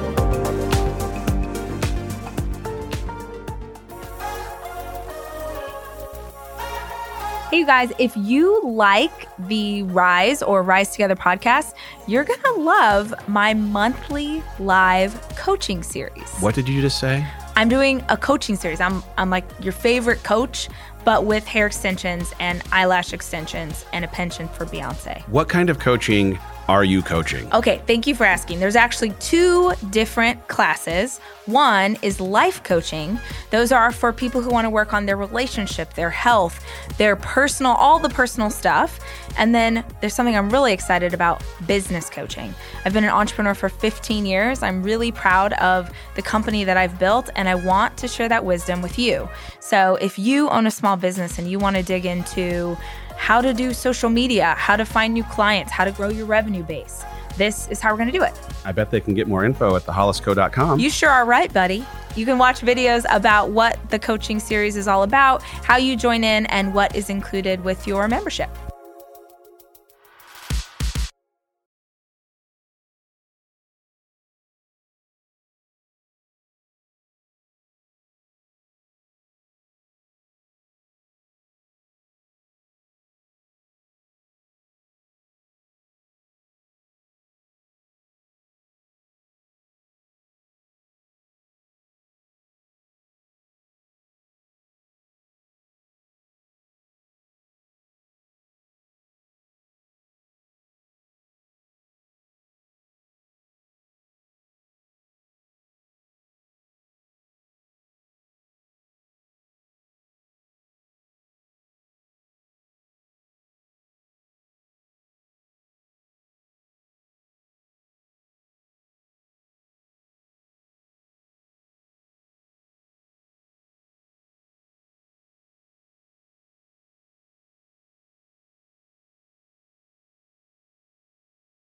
Hey, 7.54 7.60
you 7.60 7.66
guys, 7.68 7.94
if 8.00 8.18
you 8.18 8.64
like 8.64 9.28
the 9.48 9.84
Rise 9.84 10.42
or 10.42 10.64
Rise 10.64 10.90
Together 10.90 11.16
podcast, 11.16 11.76
you're 12.08 12.24
going 12.24 12.42
to 12.42 12.54
love 12.54 13.14
my 13.28 13.54
monthly 13.54 14.42
live 14.58 15.14
coaching 15.36 15.84
series. 15.84 16.28
What 16.40 16.56
did 16.56 16.68
you 16.68 16.82
just 16.82 17.00
say? 17.00 17.24
I'm 17.56 17.70
doing 17.70 18.04
a 18.10 18.18
coaching 18.18 18.56
series. 18.56 18.82
I'm, 18.82 19.04
I'm 19.20 19.30
like 19.30 19.46
your 19.60 19.72
favorite 19.72 20.24
coach, 20.24 20.68
but 21.06 21.26
with 21.26 21.46
hair 21.46 21.68
extensions 21.68 22.34
and 22.40 22.64
eyelash 22.72 23.14
extensions 23.14 23.86
and 23.94 24.04
a 24.04 24.08
penchant 24.08 24.52
for 24.56 24.66
Beyonce. 24.66 25.22
What 25.28 25.48
kind 25.48 25.70
of 25.70 25.78
coaching 25.78 26.40
are 26.70 26.84
you 26.84 27.02
coaching? 27.02 27.52
Okay, 27.54 27.82
thank 27.88 28.08
you 28.08 28.16
for 28.16 28.24
asking. 28.24 28.60
There's 28.60 28.76
actually 28.76 29.12
two 29.20 29.74
different 29.90 30.48
classes. 30.48 31.20
One 31.46 31.98
is 32.02 32.22
life 32.22 32.64
coaching. 32.64 33.20
Those 33.50 33.74
are 33.74 33.92
for 33.92 34.14
people 34.14 34.42
who 34.42 34.50
want 34.50 34.66
to 34.66 34.70
work 34.70 34.94
on 34.94 35.06
their 35.06 35.18
relationship, 35.18 35.94
their 35.94 36.10
health, 36.10 36.64
their 36.98 37.18
personal, 37.18 37.74
all 37.74 38.00
the 38.00 38.10
personal 38.10 38.50
stuff. 38.50 39.00
And 39.38 39.54
then 39.54 39.84
there's 40.00 40.14
something 40.14 40.38
I'm 40.38 40.50
really 40.50 40.72
excited 40.72 41.14
about 41.14 41.44
business 41.68 42.10
coaching. 42.10 42.54
I've 42.86 42.94
been 42.94 43.04
an 43.04 43.10
entrepreneur 43.10 43.56
for 43.56 43.68
15 43.68 44.26
years. 44.26 44.64
I'm 44.64 44.84
really 44.84 45.12
proud 45.12 45.54
of 45.54 45.92
the 46.16 46.22
company 46.22 46.64
that 46.64 46.78
I've 46.78 46.98
built, 46.98 47.30
and 47.36 47.50
I 47.50 47.56
want 47.56 47.98
to 47.98 48.08
share 48.08 48.30
that 48.30 48.46
wisdom 48.46 48.82
with 48.82 48.98
you. 48.98 49.28
So 49.60 49.96
if 49.96 50.18
you 50.18 50.50
own 50.50 50.66
a 50.66 50.72
small 50.72 50.96
business 50.96 51.40
and 51.40 51.50
you 51.50 51.60
want 51.60 51.76
to 51.76 51.84
dig 51.84 52.06
into 52.06 52.78
how 53.24 53.40
to 53.40 53.54
do 53.54 53.74
social 53.74 54.10
media, 54.10 54.54
how 54.58 54.76
to 54.76 54.84
find 54.84 55.14
new 55.14 55.24
clients, 55.24 55.72
how 55.72 55.86
to 55.86 55.94
grow 55.94 56.10
your 56.10 56.26
revenue 56.26 56.62
base. 56.62 57.06
This 57.38 57.70
is 57.70 57.80
how 57.80 57.92
we're 57.92 57.98
going 57.98 58.12
to 58.12 58.18
do 58.18 58.22
it. 58.22 58.38
I 58.66 58.74
bet 58.74 58.92
they 58.92 59.00
can 59.00 59.14
get 59.14 59.30
more 59.30 59.46
info 59.46 59.78
at 59.78 59.84
thehollisco.com. 59.84 60.82
You 60.82 60.90
sure 60.90 61.10
are 61.10 61.26
right, 61.26 61.52
buddy. 61.54 61.86
You 62.18 62.26
can 62.26 62.38
watch 62.38 62.60
videos 62.60 63.06
about 63.10 63.52
what 63.52 63.80
the 63.92 63.98
coaching 63.98 64.42
series 64.42 64.76
is 64.76 64.90
all 64.90 65.04
about, 65.04 65.42
how 65.42 65.78
you 65.78 65.96
join 65.96 66.26
in, 66.26 66.48
and 66.48 66.74
what 66.74 66.98
is 66.98 67.10
included 67.10 67.64
with 67.64 67.88
your 67.88 68.10
membership. 68.10 68.50